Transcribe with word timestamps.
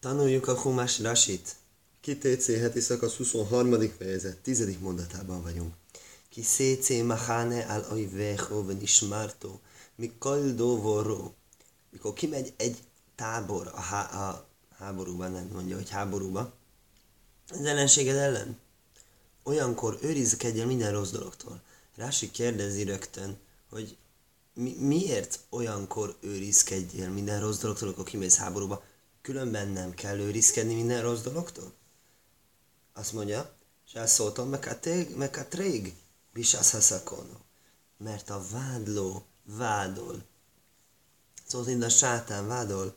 Tanuljuk 0.00 0.48
a 0.48 0.60
Humás 0.60 1.00
Rasit. 1.00 1.56
Kitécé 2.00 2.58
heti 2.58 2.80
szakasz 2.80 3.16
23. 3.16 3.90
fejezet, 3.98 4.36
10. 4.36 4.78
mondatában 4.80 5.42
vagyunk. 5.42 5.74
Ki 6.28 6.42
szécé 6.42 7.02
mahane 7.02 7.64
al 7.64 7.80
ajvecho 7.80 8.64
ven 8.64 8.80
ismártó, 8.80 9.60
mikol 9.94 10.50
dovoró. 10.50 11.34
Mikor 11.90 12.12
kimegy 12.12 12.52
egy 12.56 12.76
tábor 13.14 13.66
a, 13.74 13.80
há- 13.80 14.12
a 14.12 14.46
háborúban, 14.78 15.32
nem 15.32 15.48
mondja, 15.52 15.76
hogy 15.76 15.90
háborúba, 15.90 16.52
az 17.48 17.64
ellenséged 17.64 18.16
ellen. 18.16 18.58
Olyankor 19.42 19.98
őrizkedjél 20.02 20.66
minden 20.66 20.92
rossz 20.92 21.10
dologtól. 21.10 21.62
Rási 21.96 22.30
kérdezi 22.30 22.82
rögtön, 22.82 23.38
hogy 23.70 23.96
mi, 24.54 24.76
miért 24.78 25.40
olyankor 25.50 26.16
őrizkedjél 26.20 27.10
minden 27.10 27.40
rossz 27.40 27.58
dologtól, 27.58 27.88
akkor 27.88 28.04
kimész 28.04 28.36
háborúba, 28.36 28.82
különben 29.28 29.68
nem 29.68 29.94
kell 29.94 30.18
őrizkedni 30.18 30.74
minden 30.74 31.02
rossz 31.02 31.20
dologtól? 31.20 31.72
Azt 32.92 33.12
mondja, 33.12 33.56
Sászoltam, 33.84 34.48
meg 34.48 35.36
a 35.36 35.46
trég, 35.48 35.94
bisász 36.32 36.70
haszakono. 36.70 37.36
Mert 37.96 38.30
a 38.30 38.44
vádló 38.50 39.24
vádol. 39.44 40.24
Szóval 41.46 41.66
mint 41.66 41.82
a 41.82 41.88
sátán 41.88 42.46
vádol 42.46 42.96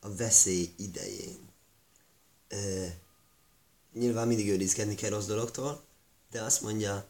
a 0.00 0.14
veszély 0.14 0.74
idején. 0.76 1.48
Nyilván 3.92 4.26
mindig 4.26 4.48
őrizkedni 4.48 4.94
kell 4.94 5.10
rossz 5.10 5.26
dologtól, 5.26 5.84
de 6.30 6.42
azt 6.42 6.62
mondja, 6.62 7.06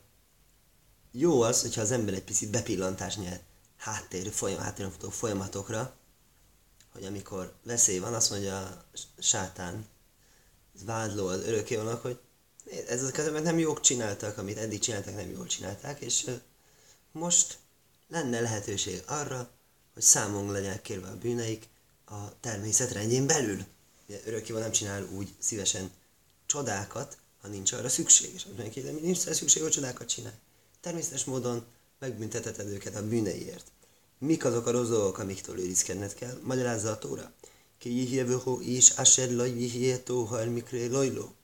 jó 1.11 1.41
az, 1.41 1.61
hogyha 1.61 1.81
az 1.81 1.91
ember 1.91 2.15
egy 2.15 2.25
picit 2.25 2.51
bepillantást 2.51 3.19
nyer 3.19 3.43
háttér, 3.77 4.33
folyam, 4.33 4.61
háttéren 4.61 4.91
futó 4.91 5.11
folyamatokra, 5.11 5.98
hogy 6.93 7.05
amikor 7.05 7.55
veszély 7.63 7.99
van, 7.99 8.15
azt 8.15 8.31
mondja 8.31 8.59
a 8.59 8.85
sátán, 9.19 9.87
vádló 10.85 11.27
az 11.27 11.41
örökké 11.41 11.77
vannak, 11.77 12.03
hogy 12.03 12.19
ez 12.89 13.03
az 13.03 13.19
emberek 13.19 13.43
nem 13.43 13.59
jók 13.59 13.81
csináltak, 13.81 14.39
amit 14.39 14.59
eddig 14.59 14.79
csináltak, 14.79 15.15
nem 15.15 15.31
jól 15.31 15.47
csinálták, 15.47 16.01
és 16.01 16.31
most 17.13 17.59
lenne 18.09 18.41
lehetőség 18.41 19.03
arra, 19.07 19.51
hogy 19.95 20.03
számon 20.03 20.53
legyenek 20.53 20.83
kérve 20.83 21.09
a 21.09 21.19
bűneik 21.19 21.69
a 22.05 22.41
természet 22.41 22.93
rendjén 22.93 23.27
belül. 23.27 23.65
Örökkéval 24.25 24.61
nem 24.61 24.71
csinál 24.71 25.09
úgy 25.13 25.35
szívesen 25.39 25.91
csodákat, 26.47 27.19
ha 27.41 27.49
nincs 27.49 27.73
arra 27.73 27.89
szükség, 27.89 28.35
és 28.35 28.45
azt 28.45 28.57
mondja, 28.59 28.83
hogy 28.83 29.01
nincs 29.01 29.19
szükség, 29.19 29.63
hogy 29.63 29.71
csodákat 29.71 30.09
csinálj. 30.09 30.35
Természetes 30.81 31.25
módon 31.25 31.67
megbüntetheted 31.99 32.69
őket 32.69 32.97
a 32.97 33.09
bűneiért. 33.09 33.73
Mik 34.19 34.45
azok 34.45 34.67
a 34.67 34.71
rossz 34.71 34.89
dolgok, 34.89 35.19
amiktől 35.19 35.59
őrizkedned 35.59 36.15
kell? 36.15 36.41
Magyarázza 36.43 36.91
a 36.91 36.99
Tóra. 36.99 37.33
Ki 37.79 37.97
jihjevőhó 37.97 38.61
is, 38.61 38.91
asher 38.91 39.31
laj 39.31 39.51
jihjetó, 39.51 40.25
ha 40.25 40.41
elmikré 40.41 40.87
lojló. 40.87 41.35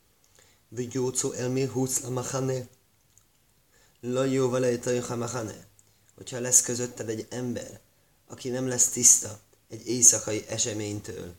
Vigyócó 0.69 1.33
elmé 1.33 1.65
húsz 1.65 2.01
la 2.01 2.11
machane. 2.11 2.69
Lajó 4.01 4.49
valejtaj 4.49 4.99
ha 4.99 5.17
machane. 5.17 5.67
Hogyha 6.15 6.41
lesz 6.41 6.63
közötted 6.63 7.09
egy 7.09 7.27
ember, 7.31 7.81
aki 8.27 8.49
nem 8.49 8.69
lesz 8.69 8.89
tiszta 8.89 9.41
egy 9.69 9.87
éjszakai 9.87 10.45
eseménytől, 10.49 11.35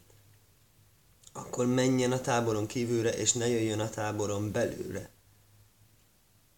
akkor 1.33 1.65
menjen 1.65 2.11
a 2.11 2.21
táboron 2.21 2.67
kívülre, 2.67 3.13
és 3.13 3.33
ne 3.33 3.47
jöjjön 3.47 3.79
a 3.79 3.89
táboron 3.89 4.51
belülre. 4.51 5.09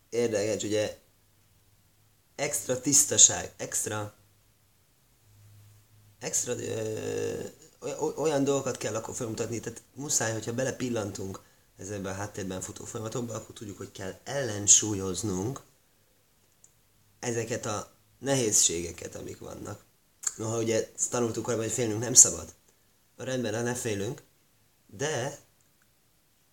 Érdekes, 0.10 0.64
ugye 0.64 0.98
extra 2.36 2.82
tisztaság, 2.82 3.54
extra 3.58 4.17
extra 6.20 6.54
ö, 6.54 7.44
olyan 8.16 8.44
dolgokat 8.44 8.78
kell 8.78 8.96
akkor 8.96 9.16
felmutatni, 9.16 9.60
tehát 9.60 9.82
muszáj, 9.94 10.32
hogyha 10.32 10.54
belepillantunk 10.54 11.42
ezekben 11.78 12.14
a 12.14 12.16
háttérben 12.16 12.62
futó 12.62 12.86
folyamatokba, 12.86 13.34
akkor 13.34 13.56
tudjuk, 13.56 13.78
hogy 13.78 13.92
kell 13.92 14.20
ellensúlyoznunk 14.24 15.62
ezeket 17.20 17.66
a 17.66 17.92
nehézségeket, 18.20 19.16
amik 19.16 19.40
vannak. 19.40 19.84
Noha 20.36 20.58
ugye 20.58 20.92
tanultuk 21.10 21.44
korábban, 21.44 21.66
hogy 21.66 21.74
félnünk 21.74 22.00
nem 22.00 22.14
szabad. 22.14 22.54
A 23.16 23.24
rendben, 23.24 23.54
ha 23.54 23.62
ne 23.62 23.76
félünk, 23.76 24.22
de 24.86 25.40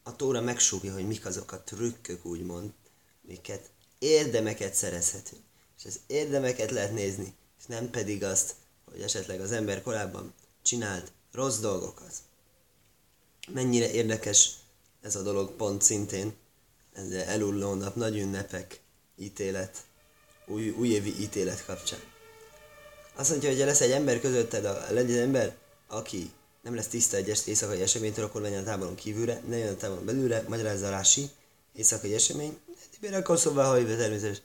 a 0.03 0.17
Tóra 0.17 0.41
megsúgja, 0.41 0.93
hogy 0.93 1.07
mik 1.07 1.27
azok 1.27 1.53
a 1.53 1.61
trükkök, 1.61 2.25
úgymond, 2.25 2.73
miket 3.21 3.71
érdemeket 3.99 4.75
szerezhetünk. 4.75 5.43
És 5.79 5.85
az 5.85 6.01
érdemeket 6.07 6.71
lehet 6.71 6.93
nézni, 6.93 7.35
és 7.59 7.67
nem 7.67 7.91
pedig 7.91 8.25
azt, 8.25 8.55
hogy 8.95 9.03
esetleg 9.03 9.41
az 9.41 9.53
ember 9.53 9.83
korábban 9.83 10.35
csinált 10.63 11.13
rossz 11.33 11.59
dolgokat. 11.59 12.13
Mennyire 13.53 13.91
érdekes 13.91 14.51
ez 15.03 15.17
a 15.17 15.23
dolog 15.23 15.51
pont 15.51 15.83
szintén, 15.83 16.35
ez 16.93 17.11
elulló 17.11 17.75
nap, 17.75 17.95
nagy 17.95 18.19
ünnepek, 18.19 18.81
ítélet, 19.17 19.79
új, 20.47 20.71
újévi 20.71 21.21
ítélet 21.21 21.65
kapcsán. 21.65 21.99
Azt 23.15 23.31
mondja, 23.31 23.49
hogy 23.49 23.59
lesz 23.59 23.81
egy 23.81 23.91
ember 23.91 24.21
közötted, 24.21 24.65
a, 24.65 24.87
legyen 24.91 25.23
ember, 25.23 25.57
aki 25.89 26.31
nem 26.63 26.75
lesz 26.75 26.87
tiszta 26.87 27.17
egy 27.17 27.29
éjszakai 27.47 27.81
eseménytől, 27.81 28.25
akkor 28.25 28.41
menjen 28.41 28.63
a 28.63 28.65
táboron 28.65 28.95
kívülre, 28.95 29.43
ne 29.49 29.57
jön 29.57 29.73
a 29.73 29.77
táboron 29.77 30.05
belülre, 30.05 30.45
magyarázza 30.49 30.91
Rási, 30.91 31.31
éjszakai 31.73 32.15
esemény, 32.15 32.59
de 33.01 33.17
akkor 33.17 33.39
szóval 33.39 33.65
hajve 33.65 33.97
természetes, 33.97 34.43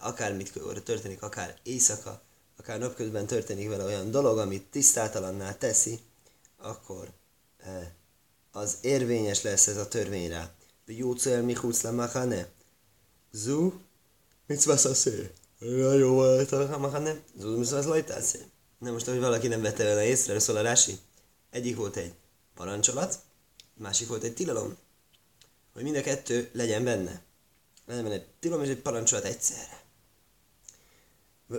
akármit 0.00 0.52
történik, 0.84 1.22
akár 1.22 1.58
éjszaka, 1.62 2.25
akár 2.56 2.78
napközben 2.78 3.26
történik 3.26 3.68
vele 3.68 3.84
olyan 3.84 4.10
dolog, 4.10 4.38
amit 4.38 4.70
tisztátalanná 4.70 5.54
teszi, 5.54 6.00
akkor 6.56 7.08
eh, 7.58 7.88
az 8.52 8.78
érvényes 8.80 9.42
lesz 9.42 9.66
ez 9.66 9.76
a 9.76 9.88
törvény 9.88 10.28
rá. 10.28 10.50
De 10.86 10.92
Jócel 10.92 11.42
Michúc 11.42 11.82
Lamachane. 11.82 12.48
Zu, 13.30 13.72
mit 14.46 14.60
szvaszaszé? 14.60 15.30
Jó 15.98 16.12
volt 16.12 16.52
a 16.52 16.78
Machane. 16.78 17.22
Zu, 17.38 17.56
mit 17.56 17.66
szvaszlajtászé? 17.66 18.38
Na 18.78 18.90
most, 18.90 19.06
hogy 19.06 19.18
valaki 19.18 19.48
nem 19.48 19.62
vette 19.62 19.84
vele 19.84 20.04
észre, 20.04 20.38
szól 20.38 20.56
a 20.56 20.62
Rási. 20.62 20.98
Egyik 21.50 21.76
volt 21.76 21.96
egy 21.96 22.14
parancsolat, 22.54 23.18
másik 23.74 24.08
volt 24.08 24.22
egy 24.22 24.34
tilalom. 24.34 24.76
Hogy 25.72 25.82
mind 25.82 25.96
a 25.96 26.00
kettő 26.00 26.50
legyen 26.52 26.84
benne. 26.84 27.22
Legyen 27.86 28.02
benne 28.02 28.14
egy 28.14 28.26
tilalom 28.38 28.64
és 28.64 28.70
egy 28.70 28.80
parancsolat 28.82 29.24
egyszerre. 29.24 29.85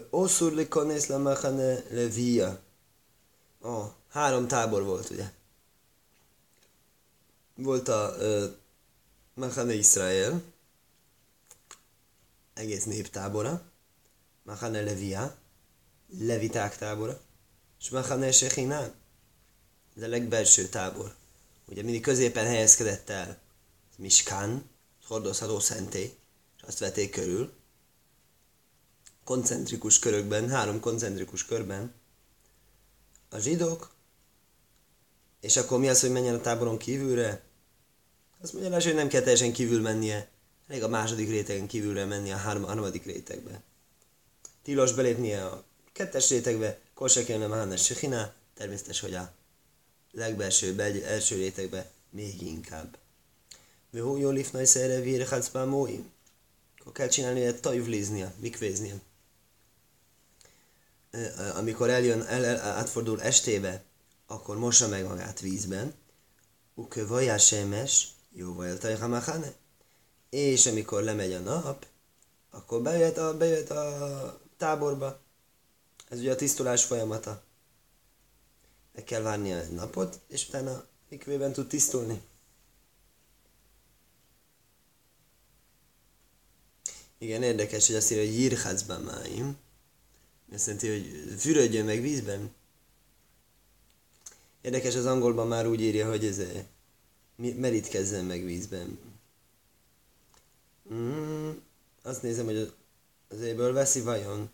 Oszur 0.10 0.54
likonész 0.54 1.06
lemachane 1.06 1.84
levia. 1.90 2.60
Ó, 3.64 3.84
három 4.10 4.48
tábor 4.48 4.84
volt, 4.84 5.10
ugye? 5.10 5.32
Volt 7.56 7.88
a 7.88 8.16
uh, 8.20 8.44
Machane 9.34 9.74
Israel, 9.74 10.42
egész 12.54 12.84
néptábora, 12.84 13.62
Machane 14.44 14.82
Levia, 14.82 15.36
leviták 16.20 16.78
tábora, 16.78 17.20
és 17.80 17.90
Machane 17.90 18.32
Shechinán, 18.32 18.94
ez 19.96 20.04
a 20.04 20.08
legbelső 20.08 20.68
tábor. 20.68 21.16
Ugye 21.66 21.84
mindig 21.84 22.02
középen 22.02 22.46
helyezkedett 22.46 23.10
el 23.10 23.40
Miskán, 23.98 24.70
hordozható 25.08 25.60
szentély, 25.60 26.18
és 26.58 26.64
azt 26.64 26.80
vették 26.80 27.12
körül, 27.12 27.54
koncentrikus 29.28 30.00
körökben, 30.00 30.50
három 30.50 30.80
koncentrikus 30.80 31.46
körben 31.46 31.94
a 33.30 33.38
zsidók, 33.38 33.92
és 35.40 35.58
akkor 35.58 35.80
mi 35.80 35.90
az, 35.90 36.02
hogy 36.02 36.12
menjen 36.12 36.36
a 36.36 36.42
táboron 36.42 36.78
kívülre? 36.78 37.42
Azt 38.42 38.54
mondja, 38.54 38.74
hogy 38.74 38.94
nem 38.94 39.08
kell 39.08 39.22
teljesen 39.22 39.54
kívül 39.54 39.82
mennie, 39.82 40.30
elég 40.68 40.84
a 40.84 40.88
második 40.88 41.30
rétegen 41.30 41.68
kívülre 41.68 42.06
mennie 42.06 42.34
a 42.34 42.38
harmadik 42.38 43.06
rétegbe. 43.06 43.62
Tilos 44.64 44.94
belépnie 44.94 45.46
a 45.46 45.64
kettes 45.94 46.30
rétegbe, 46.30 46.80
Kosek 46.94 47.28
nem 47.28 47.52
Hannes 47.52 47.86
Sechina, 47.86 48.34
természetes, 48.54 49.00
hogy 49.00 49.14
a 49.14 49.34
legbelső, 50.12 50.76
begy, 50.76 51.00
első 51.00 51.36
rétegbe 51.36 51.92
még 52.10 52.42
inkább. 52.42 52.98
Vihó 53.90 54.18
jó 54.18 54.30
lifnai 54.30 54.66
szerre 54.66 55.00
vírhacbá 55.00 55.64
móim. 55.64 56.12
Akkor 56.80 56.92
kell 56.92 57.08
csinálni 57.08 57.42
egy 57.42 57.60
tajvliznia, 57.60 58.34
mikvéznia 58.40 58.96
amikor 61.56 61.90
eljön, 61.90 62.22
el, 62.22 62.46
el, 62.46 62.60
átfordul 62.60 63.22
estébe, 63.22 63.84
akkor 64.28 64.58
mossa 64.58 64.88
meg 64.88 65.06
magát 65.06 65.40
vízben, 65.40 65.94
ukö 66.74 67.08
vajásemes, 67.08 68.08
jó 68.32 68.56
hamachane, 69.00 69.54
és 70.30 70.66
amikor 70.66 71.04
lemegy 71.04 71.34
a 71.34 71.40
nap, 71.40 71.86
akkor 72.52 72.82
bejött 72.82 73.18
a, 73.18 73.38
bejött 73.38 73.70
a 73.70 74.42
táborba. 74.58 75.20
Ez 76.10 76.20
ugye 76.20 76.32
a 76.32 76.36
tisztulás 76.36 76.84
folyamata. 76.84 77.44
Meg 78.94 79.04
kell 79.04 79.22
várni 79.22 79.54
a 79.54 79.64
napot, 79.64 80.20
és 80.28 80.48
utána 80.48 80.86
mikvében 81.10 81.54
tud 81.54 81.68
tisztulni. 81.68 82.22
Igen, 87.18 87.44
érdekes, 87.44 87.88
hogy 87.88 87.96
azt 87.96 88.12
írja, 88.12 88.24
hogy 88.24 88.40
jirhacban 88.40 89.02
máim, 89.02 89.58
azt 90.54 90.66
jelenti, 90.66 90.90
hogy 90.90 91.40
fürödjön 91.40 91.86
meg 91.86 92.02
vízben. 92.02 92.56
Érdekes, 94.62 94.96
az 94.96 95.06
angolban 95.06 95.48
már 95.48 95.68
úgy 95.68 95.82
írja, 95.82 96.10
hogy 96.10 96.26
ez 96.26 96.42
merítkezzen 97.36 98.26
meg 98.26 98.44
vízben. 98.44 99.00
Mm, 100.94 101.50
azt 102.02 102.22
nézem, 102.22 102.46
hogy 102.46 102.74
az 103.28 103.42
éből 103.42 103.74
veszi 103.74 104.02
vajon? 104.02 104.50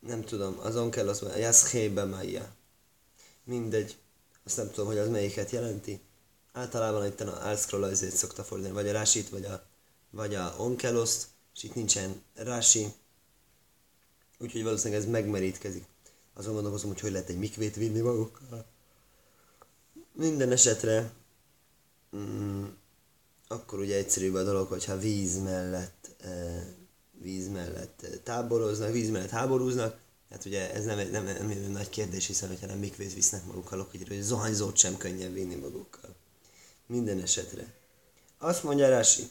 Nem 0.00 0.24
tudom, 0.24 0.58
azon 0.58 0.90
kell 0.90 1.08
azt 1.08 1.20
mondani, 1.20 1.42
Jaschébe 1.42 2.04
Maia. 2.04 2.54
Mindegy. 3.44 3.96
Azt 4.44 4.56
nem 4.56 4.70
tudom, 4.70 4.86
hogy 4.86 4.98
az 4.98 5.08
melyiket 5.08 5.50
jelenti. 5.50 6.00
Általában 6.52 7.06
itt 7.06 7.20
a 7.20 7.46
Alscroll 7.46 7.82
azért 7.82 8.16
szokta 8.16 8.44
fordítani, 8.44 8.74
vagy 8.74 8.88
a 8.88 8.92
Rásit, 8.92 9.28
vagy 9.28 9.44
a, 9.44 9.66
vagy 10.10 10.34
a 10.34 10.54
Onkeloszt, 10.58 11.26
és 11.54 11.62
itt 11.62 11.74
nincsen 11.74 12.22
Rási. 12.34 12.86
Úgyhogy 14.38 14.62
valószínűleg 14.62 15.02
ez 15.02 15.08
megmerítkezik. 15.08 15.84
Azon 16.34 16.54
gondolkozom, 16.54 16.90
hogy 16.90 17.00
hogy 17.00 17.10
lehet 17.10 17.28
egy 17.28 17.38
mikvét 17.38 17.76
vinni 17.76 18.00
magukkal. 18.00 18.64
Minden 20.12 20.50
esetre 20.52 21.12
mm, 22.16 22.64
akkor 23.48 23.78
ugye 23.78 23.96
egyszerűbb 23.96 24.34
a 24.34 24.42
dolog, 24.42 24.68
hogyha 24.68 24.98
víz 24.98 25.42
mellett, 25.42 26.10
e, 26.20 26.64
víz 27.20 27.48
mellett 27.48 28.06
táboroznak, 28.22 28.92
víz 28.92 29.10
mellett 29.10 29.30
háborúznak, 29.30 29.98
hát 30.30 30.44
ugye 30.44 30.72
ez 30.74 30.84
nem, 30.84 31.10
nem, 31.10 31.24
nem, 31.24 31.46
nem 31.46 31.70
nagy 31.70 31.88
kérdés, 31.88 32.26
hiszen 32.26 32.48
hogyha 32.48 32.66
nem 32.66 32.78
mikvét 32.78 33.14
visznek 33.14 33.44
magukkal, 33.44 33.80
akkor 33.80 34.00
hogy 34.08 34.20
zohányzót 34.20 34.76
sem 34.76 34.96
könnyen 34.96 35.32
vinni 35.32 35.54
magukkal. 35.54 36.14
Minden 36.86 37.20
esetre. 37.20 37.74
Azt 38.38 38.62
mondja 38.62 38.88
Rási, 38.88 39.28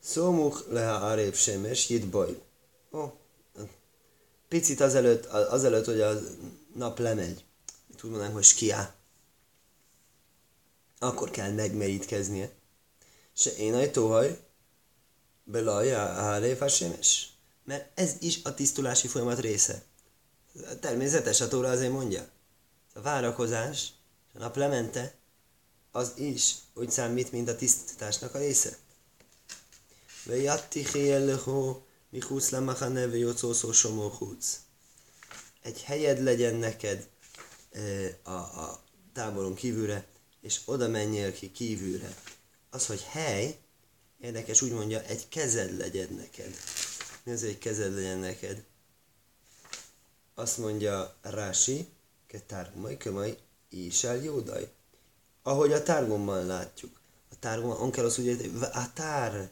Szómuk 0.00 0.66
leha 0.70 1.06
arép 1.06 1.34
semes, 1.34 1.88
jit 1.88 2.08
baj. 2.08 2.42
Ó, 2.92 3.19
picit 4.50 4.80
azelőtt, 4.80 5.24
azelőtt, 5.26 5.84
hogy 5.84 6.00
a 6.00 6.20
nap 6.74 6.98
lemegy, 6.98 7.44
mit 7.86 8.04
úgy 8.04 8.10
mondanánk, 8.10 8.34
hogy 8.34 8.44
skiá, 8.44 8.94
akkor 10.98 11.30
kell 11.30 11.50
megmerítkeznie. 11.50 12.50
Se 13.32 13.56
én 13.56 13.74
ajtóhaj, 13.74 14.40
belaj 15.44 15.94
a 15.94 16.68
semes. 16.68 17.32
Mert 17.64 17.98
ez 17.98 18.14
is 18.18 18.40
a 18.44 18.54
tisztulási 18.54 19.08
folyamat 19.08 19.40
része. 19.40 19.82
Természetes, 20.80 21.40
a 21.40 21.48
tóra 21.48 21.70
azért 21.70 21.92
mondja. 21.92 22.28
A 22.94 23.00
várakozás, 23.00 23.92
a 24.34 24.38
nap 24.38 24.56
lemente, 24.56 25.14
az 25.90 26.12
is 26.16 26.54
úgy 26.74 26.90
számít, 26.90 27.32
mint 27.32 27.48
a 27.48 27.56
tisztításnak 27.56 28.34
a 28.34 28.38
része. 28.38 28.76
Vejatti 30.24 30.82
michusz 32.10 32.50
lemachane, 32.50 33.06
vejocószó 33.06 33.72
somó 33.72 34.12
Egy 35.62 35.82
helyed 35.82 36.22
legyen 36.22 36.54
neked 36.54 37.08
a, 38.22 38.30
a 38.30 38.82
táboron 39.12 39.54
kívülre, 39.54 40.06
és 40.40 40.60
oda 40.64 40.88
menjél 40.88 41.32
ki 41.32 41.52
kívülre. 41.52 42.14
Az, 42.70 42.86
hogy 42.86 43.02
hely, 43.02 43.58
érdekes, 44.20 44.62
úgy 44.62 44.72
mondja, 44.72 45.02
egy 45.02 45.28
kezed 45.28 45.76
legyen 45.76 46.12
neked. 46.14 46.56
Mi 47.22 47.32
az, 47.32 47.42
egy 47.42 47.58
kezed 47.58 47.94
legyen 47.94 48.18
neked? 48.18 48.64
Azt 50.34 50.58
mondja 50.58 51.16
Rási, 51.22 51.88
ketárgumai, 52.26 52.96
kömai, 52.96 53.38
ísel 53.70 54.16
jódaj. 54.16 54.72
Ahogy 55.42 55.72
a 55.72 55.82
tárgomban 55.82 56.46
látjuk. 56.46 57.00
A 57.30 57.38
tárgomban, 57.38 57.80
on 57.80 57.90
kell 57.90 58.04
az 58.04 58.18
úgy, 58.18 58.50
a 58.72 58.92
tár, 58.92 59.50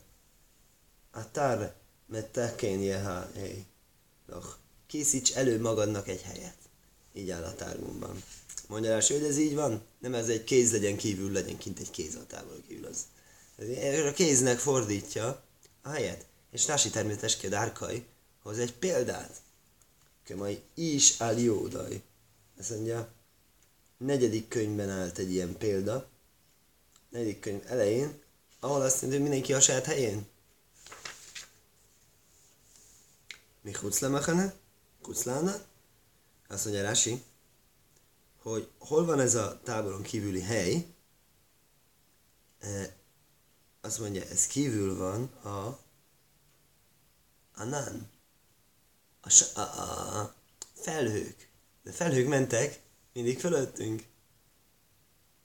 a 1.11 1.31
tár, 1.31 1.75
mert 2.09 2.33
te 2.33 2.55
jeha, 2.61 3.31
hely. 3.35 3.65
Készíts 4.87 5.33
elő 5.33 5.61
magadnak 5.61 6.09
egy 6.09 6.23
helyet. 6.23 6.57
Így 7.13 7.31
áll 7.31 7.43
a 7.43 7.55
tárgomban. 7.55 8.23
Mondja 8.69 8.91
rá, 8.91 9.07
hogy 9.07 9.23
ez 9.23 9.39
így 9.39 9.55
van? 9.55 9.83
Nem 9.99 10.15
ez 10.15 10.29
egy 10.29 10.45
kéz 10.45 10.73
legyen 10.73 10.97
kívül, 10.97 11.33
legyen 11.33 11.59
kint 11.59 11.79
egy 11.79 11.91
kéz 11.91 12.15
a 12.15 12.27
távol 12.27 12.63
kívül. 12.69 12.87
Az. 12.87 13.07
A 14.09 14.13
kéznek 14.13 14.59
fordítja 14.59 15.43
a 15.83 15.89
helyet. 15.89 16.27
És 16.51 16.67
Rási 16.67 16.91
természetes 16.91 17.45
a 17.45 17.49
dárkai 17.49 18.05
hoz 18.43 18.59
egy 18.59 18.73
példát. 18.73 19.37
Kömai 20.25 20.63
is 20.75 21.21
áll 21.21 21.39
jódaj. 21.39 22.03
Ezt 22.59 22.71
mondja, 22.71 23.13
negyedik 23.99 24.49
könyvben 24.49 24.91
állt 24.91 25.19
egy 25.19 25.33
ilyen 25.33 25.57
példa. 25.57 26.09
Negyedik 27.09 27.41
könyv 27.41 27.63
elején, 27.67 28.21
ahol 28.61 28.81
azt 28.81 29.01
mondja, 29.01 29.21
hogy 29.21 29.29
mindenki 29.29 29.53
a 29.53 29.61
saját 29.61 29.85
helyén. 29.85 30.27
Mi 33.69 33.75
kuclemechene? 33.75 34.55
Kuclána? 35.03 35.55
Azt 36.49 36.65
mondja 36.65 36.83
Rási, 36.83 37.23
hogy 38.43 38.71
hol 38.79 39.05
van 39.05 39.21
ez 39.21 39.35
a 39.35 39.61
táboron 39.65 40.03
kívüli 40.03 40.41
hely, 40.41 40.87
e, 42.59 42.97
azt 43.81 43.99
mondja, 43.99 44.23
ez 44.23 44.47
kívül 44.47 44.97
van 44.97 45.23
a 45.25 45.79
Anán, 47.55 48.11
a, 49.21 49.61
a, 49.61 49.61
a 50.21 50.35
felhők. 50.75 51.51
De 51.83 51.93
felhők 51.93 52.29
mentek 52.29 52.83
mindig 53.13 53.39
fölöttünk. 53.41 54.05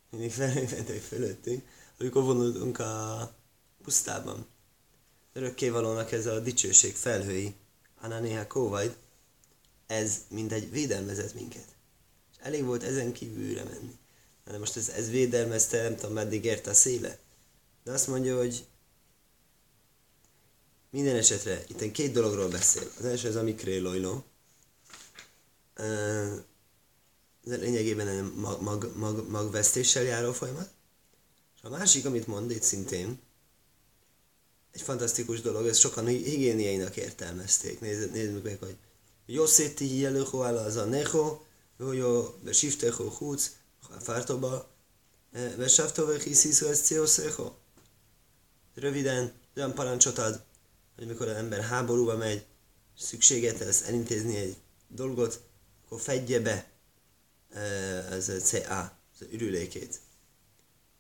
Mindig 0.10 0.32
felhők 0.32 0.72
mentek 0.72 1.02
fölöttünk, 1.02 1.68
amikor 2.00 2.24
vonultunk 2.24 2.80
a 2.80 3.34
pusztában. 3.82 4.48
Örökkévalónak 5.34 6.12
ez 6.12 6.26
a 6.26 6.40
dicsőség 6.40 6.96
felhői, 6.96 7.56
Anán 8.04 8.22
néha 8.22 8.48
kóvajd, 8.48 8.96
ez 9.88 10.18
mindegy 10.30 10.72
védelmezett 10.72 11.34
minket 11.34 11.74
elég 12.44 12.64
volt 12.64 12.84
ezen 12.84 13.12
kívülre 13.12 13.64
menni. 13.64 13.98
De 14.46 14.58
most 14.58 14.78
ez, 14.78 14.90
ez 14.90 15.10
védelmezte, 15.10 15.82
nem 15.82 15.96
tudom, 15.96 16.14
meddig 16.14 16.46
ért 16.46 16.68
a 16.68 16.74
széle. 16.74 17.18
De 17.84 17.92
azt 17.92 18.08
mondja, 18.08 18.38
hogy 18.38 18.66
minden 20.90 21.16
esetre 21.16 21.64
itt 21.68 21.92
két 21.92 22.12
dologról 22.12 22.50
beszél. 22.50 22.92
Az 23.00 23.06
első 23.06 23.28
az 23.28 23.36
a 23.36 23.44
mikrélojló. 23.44 24.24
Ez 25.74 27.60
lényegében 27.60 28.26
mag, 28.26 28.62
mag, 28.62 28.98
mag, 28.98 29.30
magvesztéssel 29.30 30.04
járó 30.04 30.34
folyamat. 30.34 30.70
És 31.56 31.62
a 31.62 31.70
másik, 31.70 32.06
amit 32.06 32.28
mond 32.28 32.52
itt 32.52 32.64
szintén, 32.64 33.20
egy 34.74 34.82
fantasztikus 34.82 35.42
dolog, 35.42 35.68
ezt 35.68 35.80
sokan 35.80 36.08
higiéniainak 36.08 36.98
értelmezték. 36.98 37.80
Nézd, 37.80 38.12
nézzük 38.12 38.44
meg, 38.44 38.60
hogy 38.60 38.78
Josszéti 39.26 40.00
jelöho 40.00 40.40
ala 40.40 40.62
az 40.62 40.76
a 40.76 40.86
neho, 40.86 41.42
jó, 41.78 42.38
besifteho 42.44 43.10
húc, 43.10 43.52
fártoba, 44.02 44.72
besávtova 45.58 46.12
hiszis, 46.12 46.62
ez 46.62 46.82
céoszého. 46.82 47.56
Röviden, 48.76 49.34
olyan 49.56 49.74
parancsot 49.74 50.18
ad, 50.18 50.44
hogy 50.96 51.08
mikor 51.08 51.28
az 51.28 51.36
ember 51.36 51.62
háborúba 51.62 52.18
megy, 52.18 52.46
szükséget 52.98 53.60
lesz 53.60 53.82
elintézni 53.82 54.36
egy 54.36 54.56
dolgot, 54.88 55.42
akkor 55.86 56.02
fedje 56.02 56.40
be 56.40 56.72
ez 58.10 58.30
a 58.30 58.38
CA, 58.38 58.98
az 59.20 59.28
ürülékét. 59.32 60.00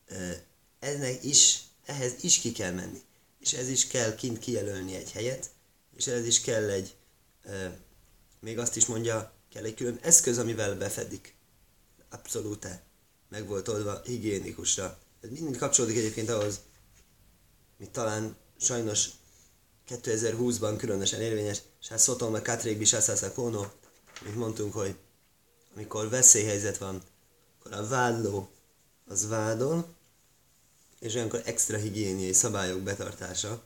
E, 0.06 0.44
eznek 0.80 1.24
is, 1.24 1.64
ehhez 1.86 2.14
is 2.22 2.40
ki 2.40 2.52
kell 2.52 2.72
menni 2.72 3.02
és 3.44 3.54
ez 3.54 3.70
is 3.70 3.88
kell 3.88 4.16
kint 4.16 4.40
kijelölni 4.40 4.96
egy 4.96 5.12
helyet, 5.12 5.50
és 5.96 6.08
ez 6.08 6.26
is 6.26 6.42
kell 6.42 6.70
egy, 6.70 6.96
még 8.40 8.60
azt 8.60 8.76
is 8.76 8.86
mondja, 8.86 9.34
kell 9.50 9.64
egy 9.64 9.74
külön 9.74 10.00
eszköz, 10.02 10.38
amivel 10.38 10.76
befedik. 10.76 11.36
Abszolút 12.10 12.68
meg 13.30 13.48
volt 13.48 13.68
oldva 13.68 14.02
higiénikusra. 14.04 15.00
Ez 15.22 15.30
mind 15.30 15.58
kapcsolódik 15.58 15.98
egyébként 15.98 16.30
ahhoz, 16.30 16.60
mi 17.78 17.88
talán 17.88 18.36
sajnos 18.58 19.10
2020-ban 19.90 20.76
különösen 20.78 21.22
érvényes, 21.22 21.62
és 21.82 21.88
hát 21.88 22.00
Szoton 22.00 22.32
meg 22.32 22.42
Katrékbi 22.42 22.86
Sászászá 22.86 23.32
Kóno, 23.32 23.66
mint 24.24 24.36
mondtunk, 24.36 24.74
hogy 24.74 24.96
amikor 25.76 26.10
veszélyhelyzet 26.10 26.78
van, 26.78 27.02
akkor 27.60 27.74
a 27.74 27.88
vádló 27.88 28.50
az 29.06 29.28
vádol, 29.28 29.96
és 31.04 31.14
olyankor 31.14 31.42
extra 31.46 31.78
higiéniai 31.78 32.34
szabályok 32.34 32.82
betartása, 32.82 33.64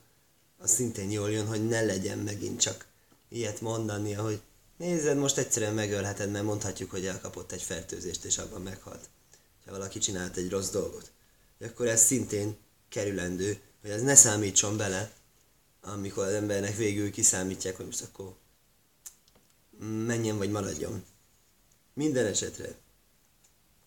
az 0.57 0.71
szintén 0.71 1.11
jól 1.11 1.31
jön, 1.31 1.47
hogy 1.47 1.67
ne 1.67 1.81
legyen 1.81 2.17
megint 2.17 2.59
csak 2.59 2.85
ilyet 3.29 3.61
mondani, 3.61 4.13
hogy 4.13 4.41
Nézed, 4.77 5.17
most 5.17 5.37
egyszerűen 5.37 5.73
megölheted, 5.73 6.31
mert 6.31 6.45
mondhatjuk, 6.45 6.91
hogy 6.91 7.05
elkapott 7.05 7.51
egy 7.51 7.61
fertőzést, 7.61 8.23
és 8.23 8.37
abban 8.37 8.61
meghalt. 8.61 9.09
Ha 9.65 9.71
valaki 9.71 9.99
csinált 9.99 10.37
egy 10.37 10.49
rossz 10.49 10.69
dolgot. 10.69 11.11
Akkor 11.59 11.87
ez 11.87 12.01
szintén 12.01 12.57
kerülendő, 12.89 13.59
hogy 13.81 13.89
ez 13.89 14.01
ne 14.01 14.15
számítson 14.15 14.77
bele, 14.77 15.11
amikor 15.81 16.25
az 16.25 16.33
embernek 16.33 16.75
végül 16.75 17.11
kiszámítják, 17.11 17.75
hogy 17.75 17.85
most 17.85 18.01
akkor 18.01 18.35
menjen 20.05 20.37
vagy 20.37 20.51
maradjon. 20.51 21.05
Minden 21.93 22.25
esetre. 22.25 22.75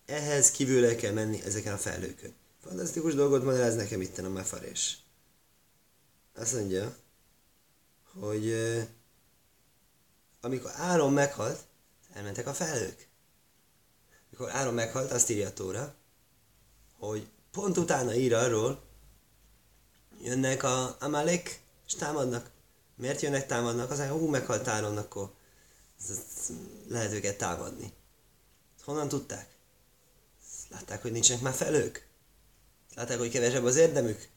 Ehhez 0.05 0.51
kívül 0.51 0.95
kell 0.95 1.13
menni 1.13 1.41
ezeken 1.43 1.73
a 1.73 1.77
felhőkön. 1.77 2.33
Fantasztikus 2.61 3.13
dolgot 3.13 3.43
magyaráz 3.43 3.75
nekem 3.75 4.01
itt 4.01 4.17
a 4.17 4.29
mefarés. 4.29 4.97
Azt 6.35 6.53
mondja, 6.53 6.95
hogy 8.13 8.53
amikor 10.41 10.71
Áron 10.75 11.13
meghalt, 11.13 11.59
elmentek 12.13 12.47
a 12.47 12.53
felhők. 12.53 13.07
mikor 14.29 14.49
Áron 14.49 14.73
meghalt, 14.73 15.11
azt 15.11 15.29
írja 15.29 15.47
a 15.47 15.53
Tóra, 15.53 15.95
hogy 16.97 17.27
pont 17.51 17.77
utána 17.77 18.15
ír 18.15 18.33
arról, 18.33 18.83
jönnek 20.21 20.63
a 20.63 20.95
Amalek, 20.99 21.61
és 21.87 21.93
támadnak. 21.93 22.49
Miért 22.95 23.21
jönnek, 23.21 23.45
támadnak? 23.45 23.91
Azért, 23.91 24.09
hú, 24.09 24.27
meghalt 24.27 24.67
Áron, 24.67 24.97
akkor 24.97 25.33
lehet 26.87 27.11
őket 27.11 27.37
támadni. 27.37 27.93
Honnan 28.83 29.07
tudták? 29.07 29.49
Látták, 30.69 31.01
hogy 31.01 31.11
nincsenek 31.11 31.41
már 31.41 31.53
felők? 31.53 32.09
Látták, 32.95 33.17
hogy 33.17 33.29
kevesebb 33.29 33.63
az 33.63 33.75
érdemük? 33.75 34.29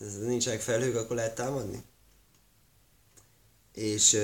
Ez 0.00 0.18
nincsenek 0.18 0.60
felhők, 0.60 0.96
akkor 0.96 1.16
lehet 1.16 1.34
támadni? 1.34 1.82
És 3.72 4.18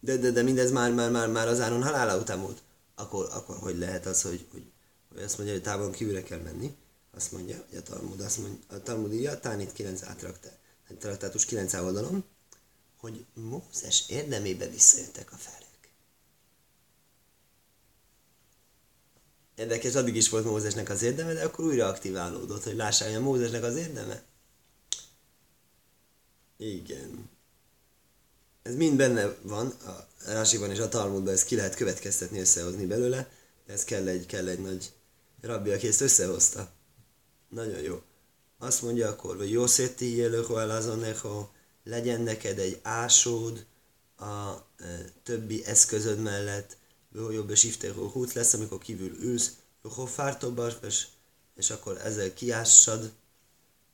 de, 0.00 0.16
de, 0.16 0.30
de 0.30 0.42
mindez 0.42 0.70
már, 0.70 0.92
már, 0.92 1.10
már, 1.10 1.28
már 1.28 1.48
az 1.48 1.60
Áron 1.60 1.82
halála 1.82 2.16
után 2.16 2.40
volt. 2.40 2.62
Akkor, 2.94 3.28
akkor 3.32 3.56
hogy 3.56 3.78
lehet 3.78 4.06
az, 4.06 4.22
hogy, 4.22 4.46
hogy, 4.52 4.70
hogy 5.12 5.22
azt 5.22 5.36
mondja, 5.36 5.54
hogy 5.54 5.64
távol 5.64 5.90
kívülre 5.90 6.22
kell 6.22 6.40
menni? 6.40 6.76
Azt 7.14 7.32
mondja, 7.32 7.64
hogy 7.68 7.78
a 7.78 7.82
Talmud, 7.82 8.20
azt 8.20 8.38
mondja, 8.38 8.58
a 8.68 8.82
Talmud 8.82 9.12
írja, 9.12 9.40
Tánit 9.40 9.72
9 9.72 10.02
átrakta, 10.02 10.48
traktátus 10.98 11.44
9 11.44 11.74
oldalon, 11.74 12.24
hogy 12.96 13.26
Mózes 13.34 14.08
érdemébe 14.08 14.66
visszajöttek 14.68 15.32
a 15.32 15.36
felhők. 15.36 15.65
Érdekes, 19.56 19.94
addig 19.94 20.16
is 20.16 20.28
volt 20.28 20.44
Mózesnek 20.44 20.88
az 20.88 21.02
érdeme, 21.02 21.32
de 21.32 21.44
akkor 21.44 21.64
újra 21.64 21.86
aktiválódott, 21.86 22.62
hogy 22.62 22.76
lássák, 22.76 23.08
hogy 23.08 23.16
a 23.16 23.20
Mózesnek 23.20 23.62
az 23.62 23.76
érdeme. 23.76 24.22
Igen. 26.56 27.30
Ez 28.62 28.74
mind 28.74 28.96
benne 28.96 29.36
van, 29.42 29.66
a 29.66 30.08
Rásiban 30.26 30.70
és 30.70 30.78
a 30.78 30.88
Talmudban 30.88 31.32
ezt 31.32 31.46
ki 31.46 31.56
lehet 31.56 31.74
következtetni, 31.74 32.40
összehozni 32.40 32.86
belőle, 32.86 33.30
ez 33.66 33.84
kell 33.84 34.06
egy, 34.06 34.26
kell 34.26 34.48
egy 34.48 34.60
nagy 34.60 34.92
rabbi, 35.40 35.70
aki 35.70 35.86
ezt 35.86 36.00
összehozta. 36.00 36.70
Nagyon 37.48 37.80
jó. 37.80 38.02
Azt 38.58 38.82
mondja 38.82 39.08
akkor, 39.08 39.36
hogy 39.36 39.50
jó 39.50 39.66
széti 39.66 40.16
jeleho 40.16 41.46
legyen 41.84 42.20
neked 42.20 42.58
egy 42.58 42.80
ásód 42.82 43.66
a 44.16 44.50
e, 44.76 45.12
többi 45.22 45.64
eszközöd 45.64 46.22
mellett, 46.22 46.76
jobb 47.16 47.50
és 47.50 47.78
hút 48.12 48.32
lesz, 48.32 48.52
amikor 48.52 48.78
kívül 48.78 49.16
ülsz, 49.20 49.52
és, 50.82 51.06
és 51.56 51.70
akkor 51.70 51.98
ezzel 52.04 52.34
kiássad, 52.34 53.12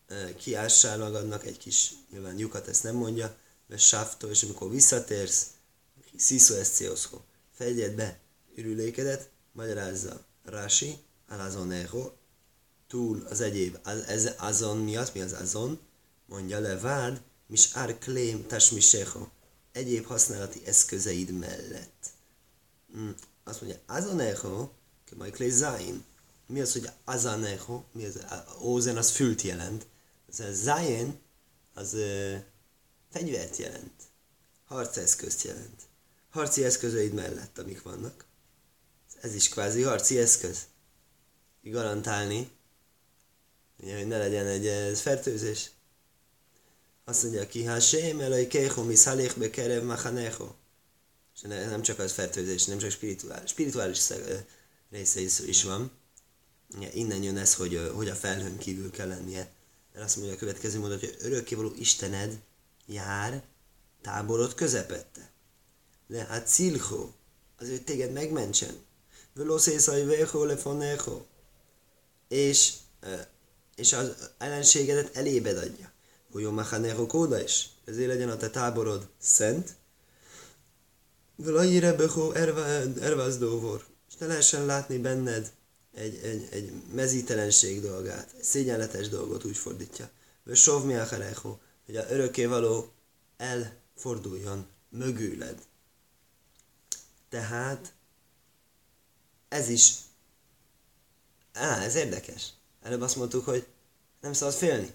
e, 0.06 0.34
kiássál 0.34 0.98
magadnak 0.98 1.46
egy 1.46 1.58
kis, 1.58 1.92
nyilván 2.10 2.38
lyukat 2.38 2.68
ezt 2.68 2.82
nem 2.82 2.94
mondja, 2.94 3.36
és 3.68 3.82
sáftó, 3.86 4.28
és 4.28 4.42
amikor 4.42 4.70
visszatérsz, 4.70 5.46
sziszó 6.16 6.54
célszó, 6.62 7.20
fejegyed 7.52 7.94
be 7.94 8.20
ürülékedet, 8.54 9.30
magyarázza 9.52 10.24
Rási, 10.44 10.96
alazoneho, 11.28 12.10
túl 12.88 13.26
az 13.28 13.40
egyéb, 13.40 13.78
az, 13.82 14.02
ez 14.02 14.30
azon 14.38 14.78
miatt, 14.78 15.14
mi 15.14 15.20
az 15.20 15.32
azon, 15.32 15.80
mondja 16.26 16.58
le, 16.58 16.78
vád, 16.78 17.22
mis 17.46 17.68
ár 17.72 17.98
klém 17.98 18.46
tasmiseho, 18.46 19.26
egyéb 19.72 20.04
használati 20.04 20.62
eszközeid 20.64 21.30
mellett. 21.30 22.10
Mm, 22.96 23.10
azt 23.44 23.60
mondja, 23.60 23.80
azoneho, 23.86 24.70
majd 25.16 25.32
klé 25.32 25.48
zain. 25.48 26.04
Mi 26.46 26.60
az, 26.60 26.72
hogy 26.72 26.88
azaneho? 27.04 27.82
Mi 27.92 28.04
az? 28.04 28.18
Ózen 28.60 28.96
az 28.96 29.10
fült 29.10 29.42
jelent. 29.42 29.86
Az 30.28 30.42
zain, 30.52 31.20
az 31.74 31.94
uh, 31.94 32.34
fegyvert 33.10 33.56
jelent. 33.56 34.02
Harceszközt 34.64 35.42
jelent. 35.42 35.82
Harci 36.30 36.64
eszközeid 36.64 37.12
mellett, 37.12 37.58
amik 37.58 37.82
vannak. 37.82 38.24
Ez 39.20 39.34
is 39.34 39.48
kvázi 39.48 39.82
harci 39.82 40.18
eszköz. 40.18 40.66
Garantálni, 41.62 42.50
hogy 43.80 44.06
ne 44.06 44.18
legyen 44.18 44.46
egy 44.46 44.66
ez 44.66 45.00
fertőzés. 45.00 45.70
Azt 47.04 47.22
mondja 47.22 47.46
ki, 47.46 47.64
ha 47.64 47.80
sem 47.80 48.20
elai 48.20 48.48
szalék 48.94 49.38
be 49.38 49.50
kerev 49.50 49.84
machanecho. 49.84 50.54
És 51.34 51.40
nem 51.40 51.82
csak 51.82 51.98
az 51.98 52.12
fertőzés, 52.12 52.64
nem 52.64 52.78
csak 52.78 52.90
spirituális, 52.90 53.50
spirituális 53.50 54.08
része 54.90 55.20
is, 55.20 55.38
is 55.38 55.64
van. 55.64 55.90
Innen 56.92 57.22
jön 57.22 57.36
ez, 57.36 57.54
hogy, 57.54 57.90
hogy 57.94 58.08
a 58.08 58.14
felhőn 58.14 58.58
kívül 58.58 58.90
kell 58.90 59.08
lennie. 59.08 59.50
Mert 59.92 60.04
azt 60.04 60.16
mondja 60.16 60.34
a 60.34 60.38
következő 60.38 60.78
mondat, 60.78 61.00
hogy 61.00 61.16
örökkévaló 61.20 61.72
Istened 61.78 62.40
jár 62.86 63.42
táborod 64.02 64.54
közepette. 64.54 65.30
Le 66.06 66.24
hát 66.24 66.48
cilho, 66.48 67.10
azért, 67.58 67.84
téged 67.84 68.12
megmentsen. 68.12 68.76
Veloszészai 69.34 70.04
veho 70.04 70.44
lefonecho. 70.44 71.22
És, 72.28 72.72
és 73.74 73.92
az 73.92 74.30
ellenségedet 74.38 75.16
elébed 75.16 75.56
adja. 75.56 75.92
Hogy 76.32 76.42
machanecho 76.42 77.06
kóda 77.06 77.42
is. 77.42 77.68
Ezért 77.84 78.08
legyen 78.08 78.30
a 78.30 78.36
te 78.36 78.50
táborod 78.50 79.08
szent. 79.18 79.76
Velajire 81.44 81.92
beho 81.92 82.32
ervázdóvor. 83.00 83.84
És 84.08 84.14
ne 84.18 84.26
lehessen 84.26 84.66
látni 84.66 84.98
benned 84.98 85.52
egy, 85.94 86.20
egy, 86.22 86.48
egy 86.50 86.72
mezítelenség 86.92 87.80
dolgát, 87.80 88.34
egy 88.36 88.44
szégyenletes 88.44 89.08
dolgot 89.08 89.44
úgy 89.44 89.56
fordítja. 89.56 90.10
Vesov 90.44 90.84
mi 90.84 90.94
hogy 91.86 91.96
a 91.96 92.10
örökkévaló 92.10 92.92
elforduljon 93.36 94.66
mögüled. 94.88 95.58
Tehát 97.28 97.92
ez 99.48 99.68
is, 99.68 99.94
á, 101.52 101.82
ez 101.82 101.94
érdekes. 101.94 102.52
Előbb 102.82 103.00
azt 103.00 103.16
mondtuk, 103.16 103.44
hogy 103.44 103.66
nem 104.20 104.32
szabad 104.32 104.54
félni. 104.54 104.94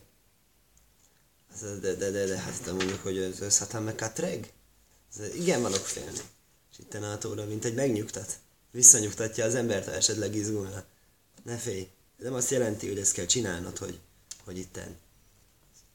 De, 1.60 1.76
de, 1.76 1.94
de, 1.94 2.12
de, 2.12 2.26
de 2.26 2.38
hát 2.38 2.66
mondjuk, 2.66 3.02
hogy 3.02 3.18
ez, 3.18 3.40
ez 3.42 3.58
hát 3.58 3.84
meg 3.84 3.96
katreg. 3.96 4.54
Igen, 5.34 5.62
vanok 5.62 5.86
félni. 5.86 6.20
És 6.72 6.80
itt 6.80 6.94
a 6.94 7.18
tóra, 7.18 7.46
mint 7.46 7.66
egy 7.66 7.74
megnyugtat. 7.74 8.40
Visszanyugtatja 8.72 9.46
az 9.46 9.56
embert, 9.56 9.86
ha 9.86 9.92
esetleg 9.92 10.36
izgulna. 10.36 10.84
Ne 11.44 11.58
félj. 11.58 11.88
Nem 12.18 12.34
azt 12.34 12.50
jelenti, 12.50 12.88
hogy 12.88 13.00
ezt 13.00 13.14
kell 13.14 13.26
csinálnod, 13.26 13.78
hogy, 13.78 14.00
hogy 14.46 14.58
itten 14.58 14.98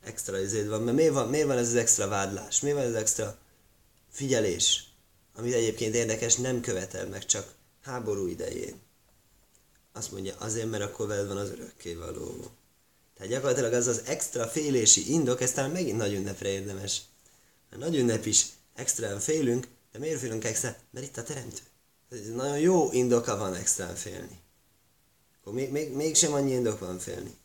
extra 0.05 0.38
izéd 0.38 0.69
van, 0.69 0.83
mert 0.83 0.97
miért 0.97 1.12
van, 1.12 1.29
miért 1.29 1.47
van 1.47 1.59
ez 1.59 1.69
az 1.69 1.75
extra 1.75 2.09
vádlás? 2.09 2.61
Miért 2.61 2.76
van 2.76 2.87
ez 2.87 2.93
az 2.93 3.00
extra 3.00 3.38
figyelés? 4.11 4.87
Amit 5.35 5.55
egyébként 5.55 5.95
érdekes, 5.95 6.37
nem 6.37 6.61
követel 6.61 7.07
meg 7.07 7.26
csak 7.26 7.55
háború 7.83 8.26
idején. 8.26 8.81
Azt 9.93 10.12
mondja, 10.12 10.35
azért, 10.38 10.71
mert 10.71 10.83
akkor 10.83 11.07
veled 11.07 11.26
van 11.26 11.37
az 11.37 11.52
való. 11.99 12.50
Tehát 13.17 13.33
gyakorlatilag 13.33 13.73
az 13.73 13.87
az 13.87 14.02
extra 14.05 14.47
félési 14.47 15.12
indok, 15.12 15.41
ez 15.41 15.52
talán 15.52 15.71
megint 15.71 15.97
nagy 15.97 16.12
ünnepre 16.12 16.49
érdemes. 16.49 17.02
Mert 17.71 17.83
nagy 17.83 17.97
ünnep 17.97 18.26
is 18.26 18.47
extrán 18.75 19.21
félünk, 19.21 19.67
de 19.93 19.99
miért 19.99 20.21
félünk 20.21 20.45
extra? 20.45 20.77
Mert 20.91 21.07
itt 21.07 21.17
a 21.17 21.23
teremtő. 21.23 21.63
Nagyon 22.35 22.59
jó 22.59 22.93
indoka 22.93 23.37
van 23.37 23.55
extrán 23.55 23.95
félni. 23.95 24.41
Akkor 25.41 25.53
még, 25.53 25.71
még, 25.71 25.93
mégsem 25.93 26.33
annyi 26.33 26.53
indok 26.53 26.79
van 26.79 26.99
félni 26.99 27.41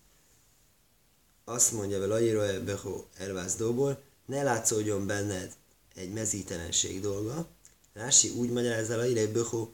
azt 1.50 1.72
mondja 1.72 2.00
vele 2.00 2.14
Ajiro 2.14 2.64
Beho 2.64 3.04
Ervászdóból, 3.18 4.02
ne 4.26 4.44
látszódjon 4.44 5.06
benned 5.06 5.54
egy 5.96 6.14
mezítelenség 6.14 7.02
dolga. 7.02 7.48
Rási 7.94 8.30
úgy 8.30 8.50
magyarázza 8.50 8.94
el 8.94 9.00
Ajiro 9.00 9.32
Beho 9.32 9.70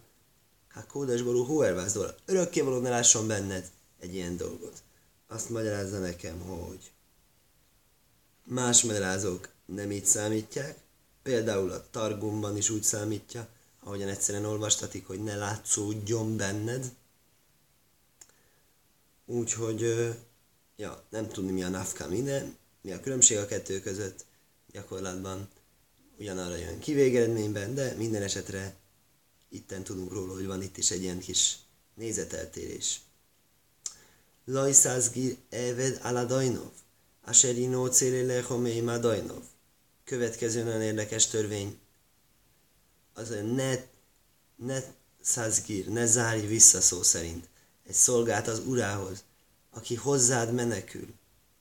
Hát 0.68 0.88
kódesbalú 0.88 1.44
hó 1.44 1.62
Ervászdóból. 1.62 2.16
Örökké 2.26 2.62
való 2.62 2.80
ne 2.80 2.90
lásson 2.90 3.28
benned 3.28 3.70
egy 4.00 4.14
ilyen 4.14 4.38
dolgot. 4.38 4.84
Azt 5.28 5.50
magyarázza 5.50 6.00
nekem, 6.00 6.40
hogy 6.40 6.92
más 8.44 8.84
magyarázók 8.84 9.50
nem 9.66 9.92
így 9.92 10.06
számítják, 10.06 10.78
például 11.24 11.72
a 11.72 11.90
Targumban 11.90 12.58
is 12.58 12.70
úgy 12.70 12.84
számítja, 12.84 13.48
ahogyan 13.80 14.08
egyszerűen 14.08 14.46
olvastatik, 14.46 15.08
hogy 15.08 15.24
ne 15.24 15.36
látszódjon 15.36 16.38
benned. 16.38 16.94
Úgyhogy 19.26 19.82
ja, 20.76 21.04
nem 21.10 21.28
tudni 21.28 21.52
mi 21.52 21.64
a 21.64 21.70
nafka 21.70 22.08
minden, 22.08 22.58
mi 22.82 22.92
a 22.92 23.00
különbség 23.00 23.38
a 23.38 23.46
kettő 23.46 23.80
között, 23.80 24.26
gyakorlatban 24.72 25.50
ugyanarra 26.20 26.56
jön 26.56 26.80
kivégeredményben, 26.80 27.74
de 27.74 27.94
minden 27.94 28.22
esetre 28.22 28.76
itten 29.50 29.84
tudunk 29.84 30.12
róla, 30.12 30.34
hogy 30.34 30.46
van 30.46 30.62
itt 30.62 30.78
is 30.78 30.92
egy 30.92 31.02
ilyen 31.02 31.20
kis 31.20 31.58
nézeteltérés. 31.96 33.02
Lajszázgir 34.46 35.38
Eved 35.50 36.00
Aladajnov, 36.02 36.72
Aserino 37.26 37.88
Célele 37.88 38.58
Meima 38.58 38.98
Dajnov. 38.98 39.44
Következő 40.04 40.64
nagyon 40.64 40.82
érdekes 40.82 41.28
törvény, 41.28 41.80
az 43.14 43.30
a 43.30 43.42
ne, 43.42 43.76
ne 44.56 44.80
százgír, 45.22 45.88
ne 45.88 46.06
zárj 46.06 46.46
vissza 46.46 46.82
szó 46.82 47.04
szerint 47.04 47.48
egy 47.84 47.94
szolgát 47.94 48.48
az 48.48 48.60
urához, 48.60 49.24
aki 49.70 49.96
hozzád 49.96 50.54
menekül 50.54 51.14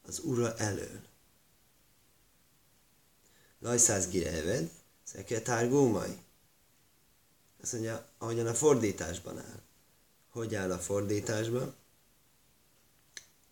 az 0.02 0.18
ura 0.18 0.56
elől. 0.56 1.00
Lajszáz 3.58 4.08
gireved, 4.08 4.70
szeke 5.02 5.40
tárgómai. 5.40 6.18
Azt 7.62 7.72
mondja, 7.72 8.08
ahogyan 8.18 8.46
a 8.46 8.54
fordításban 8.54 9.38
áll. 9.38 9.62
Hogy 10.28 10.54
áll 10.54 10.72
a 10.72 10.78
fordításban? 10.78 11.74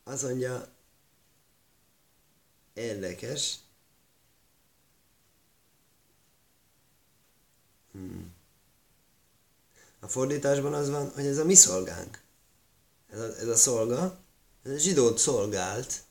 Azt 0.04 0.22
mondja, 0.22 0.74
érdekes. 2.72 3.58
Hmm. 7.92 8.32
A 10.00 10.08
fordításban 10.08 10.74
az 10.74 10.90
van, 10.90 11.10
hogy 11.14 11.26
ez 11.26 11.38
a 11.38 11.44
mi 11.44 11.54
szolgánk. 11.54 12.22
Ez 13.10 13.20
a, 13.20 13.36
ez 13.38 13.48
a 13.48 13.56
szolga, 13.56 14.18
ez 14.62 14.72
a 14.72 14.78
zsidót 14.78 15.18
szolgált, 15.18 16.02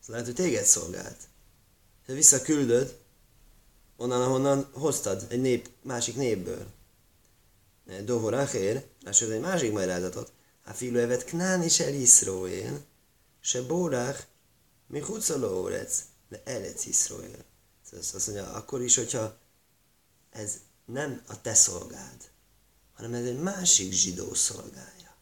ez 0.00 0.06
lehet, 0.06 0.24
hogy 0.24 0.34
téged 0.34 0.64
szolgált. 0.64 1.18
Ha 2.06 2.12
visszaküldöd, 2.12 2.98
onnan, 3.96 4.22
ahonnan 4.22 4.68
hoztad, 4.72 5.26
egy 5.28 5.40
nép, 5.40 5.68
másik 5.82 6.16
népből. 6.16 6.66
Dovor 8.04 8.34
Achér, 8.34 8.86
lássuk 9.02 9.30
egy 9.30 9.40
másik 9.40 9.72
magyarázatot. 9.72 10.32
A 10.64 10.72
filu 10.72 10.98
evet 10.98 11.24
knán 11.24 11.62
is 11.62 11.80
el 11.80 11.94
Iszróél, 11.94 12.84
se 13.40 13.62
bórach, 13.62 14.24
mi 14.86 15.00
hucoló 15.00 15.60
órec, 15.60 16.02
de 16.28 16.42
elec 16.44 16.86
Iszróél. 16.86 17.44
Azt 17.92 18.26
mondja, 18.26 18.52
akkor 18.52 18.82
is, 18.82 18.96
hogyha 18.96 19.38
ez 20.30 20.60
nem 20.86 21.22
a 21.26 21.40
te 21.40 21.54
szolgád, 21.54 22.30
hanem 22.92 23.14
ez 23.14 23.24
egy 23.24 23.38
másik 23.38 23.92
zsidó 23.92 24.34
szolgálja. 24.34 25.16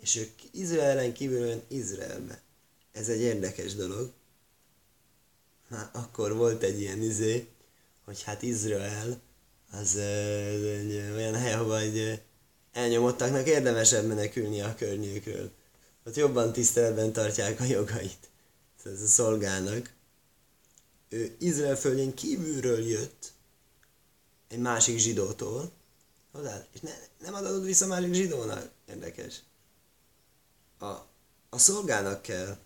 És 0.00 0.16
ők 0.16 0.30
Izraelen 0.50 1.12
kívül 1.12 1.62
Izraelbe. 1.68 2.42
Ez 2.92 3.08
egy 3.08 3.20
érdekes 3.20 3.74
dolog. 3.74 4.12
Már 5.68 5.90
akkor 5.92 6.36
volt 6.36 6.62
egy 6.62 6.80
ilyen 6.80 7.02
izé, 7.02 7.48
hogy 8.04 8.22
hát 8.22 8.42
Izrael 8.42 9.20
az 9.70 9.96
egy 9.96 11.10
olyan 11.14 11.34
hely, 11.34 11.52
ahova 11.52 11.78
egy 11.78 12.22
elnyomottaknak 12.72 13.46
érdemesebb 13.46 14.06
menekülni 14.06 14.60
a 14.60 14.74
környékről. 14.74 15.50
Ott 16.04 16.16
jobban 16.16 16.52
tiszteletben 16.52 17.12
tartják 17.12 17.60
a 17.60 17.64
jogait. 17.64 18.30
Ez 18.84 19.02
a 19.02 19.06
szolgának. 19.06 19.92
Ő 21.08 21.36
Izrael 21.38 21.76
földjén 21.76 22.14
kívülről 22.14 22.86
jött, 22.86 23.32
egy 24.48 24.58
másik 24.58 24.98
zsidótól, 24.98 25.72
hozzá, 26.32 26.66
és 26.72 26.80
ne, 26.80 26.94
nem 27.20 27.34
adod 27.34 27.64
vissza 27.64 27.86
másik 27.86 28.12
zsidónak. 28.12 28.70
Érdekes. 28.88 29.42
A, 30.78 30.86
a 31.48 31.58
szolgának 31.58 32.22
kell, 32.22 32.58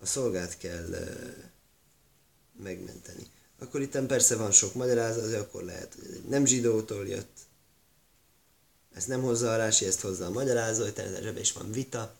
a 0.00 0.06
szolgát 0.06 0.58
kell 0.58 0.88
megmenteni. 2.62 3.26
Akkor 3.58 3.80
itt 3.80 3.98
persze 3.98 4.36
van 4.36 4.52
sok 4.52 4.74
magyarázat, 4.74 5.30
de 5.30 5.38
akkor 5.38 5.62
lehet, 5.62 5.94
hogy 5.94 6.22
nem 6.28 6.44
zsidótól 6.44 7.08
jött. 7.08 7.38
Ezt 8.94 9.08
nem 9.08 9.22
hozza 9.22 9.52
a 9.52 9.56
rási, 9.56 9.86
ezt 9.86 10.00
hozza 10.00 10.26
a 10.26 10.30
magyarázó, 10.30 10.82
hogy 10.82 10.92
természetesen 10.92 11.38
is 11.38 11.52
van 11.52 11.72
vita. 11.72 12.14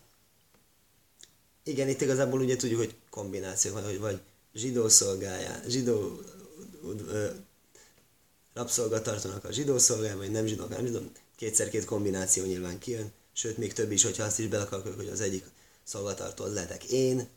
Igen, 1.63 1.89
itt 1.89 2.01
igazából 2.01 2.39
ugye 2.39 2.55
tudjuk, 2.55 2.79
hogy 2.79 2.95
kombináció 3.09 3.73
van, 3.73 3.83
hogy 3.83 3.99
vagy 3.99 4.21
zsidó 4.53 4.89
szolgája, 4.89 5.61
zsidó 5.67 6.21
rabszolgatartónak 8.55 9.43
a 9.43 9.51
zsidó 9.51 9.77
szolgálja, 9.77 10.17
vagy 10.17 10.31
nem 10.31 10.45
zsidók, 10.45 10.69
nem 10.69 10.85
zsidó. 10.85 10.99
Kétszer 11.35 11.69
két 11.69 11.85
kombináció 11.85 12.45
nyilván 12.45 12.79
kijön, 12.79 13.11
sőt, 13.33 13.57
még 13.57 13.73
több 13.73 13.91
is, 13.91 14.03
hogyha 14.03 14.23
azt 14.23 14.39
is 14.39 14.47
belekarkoljuk, 14.47 14.99
hogy 14.99 15.09
az 15.09 15.21
egyik 15.21 15.45
szolgatartó 15.83 16.45
lehetek 16.45 16.83
én, 16.83 17.27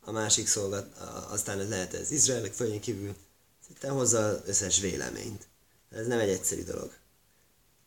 a 0.00 0.10
másik 0.10 0.46
szolgat, 0.46 0.98
aztán 1.28 1.68
lehet 1.68 1.94
ez 1.94 2.10
Izraelek 2.10 2.52
földjén 2.52 2.80
kívül, 2.80 3.14
Itt 3.70 3.82
hozza 3.84 4.42
összes 4.46 4.80
véleményt. 4.80 5.46
Ez 5.90 6.06
nem 6.06 6.18
egy 6.18 6.28
egyszerű 6.28 6.62
dolog. 6.62 6.92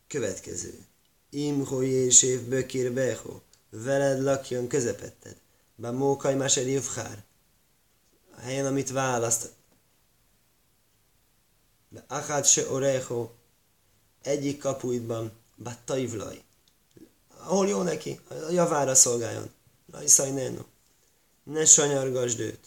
Következő. 0.08 0.86
Im 1.30 1.68
és 1.82 2.22
év 2.22 2.42
bökir 2.42 2.94
beho, 2.94 3.40
veled 3.70 4.22
lakjon 4.22 4.68
közepetted, 4.68 5.36
bá 5.76 5.92
mókaj 5.92 6.36
más 6.36 6.58
egy 6.58 6.84
A 8.36 8.40
helyen, 8.40 8.66
amit 8.66 8.92
választ, 8.92 9.50
de 11.90 12.04
achad 12.08 12.46
se 12.46 12.68
orecho, 12.70 13.32
egyik 14.22 14.60
kapuidban, 14.60 15.32
battaivlaj. 15.56 16.44
Ahol 17.38 17.68
jó 17.68 17.82
neki, 17.82 18.20
a 18.30 18.50
javára 18.50 18.96
szolgáljon. 18.96 19.50
Lajszaj 19.92 20.32
nenu. 20.32 20.66
Ne 21.44 21.66
sanyargasd 21.66 22.40
őt. 22.40 22.66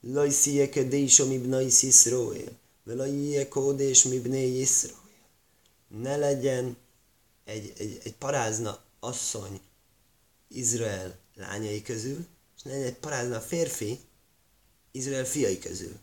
Lajszije 0.00 0.68
kedéso 0.68 1.26
mibnai 1.26 1.70
sziszróél. 1.70 2.50
Velajije 2.84 3.48
kódés 3.48 4.02
mibné 4.02 4.46
iszróél. 4.46 5.00
Ne 5.88 6.16
legyen 6.16 6.76
egy, 7.44 7.72
egy, 7.76 8.00
egy 8.04 8.14
parázna 8.14 8.82
asszony 9.00 9.60
Izrael 10.48 11.18
lányai 11.34 11.82
közül, 11.82 12.26
és 12.56 12.62
ne 12.62 12.70
legyen 12.70 12.86
egy 12.86 12.98
parázna 12.98 13.40
férfi 13.40 14.00
Izrael 14.90 15.24
fiai 15.24 15.58
közül 15.58 15.98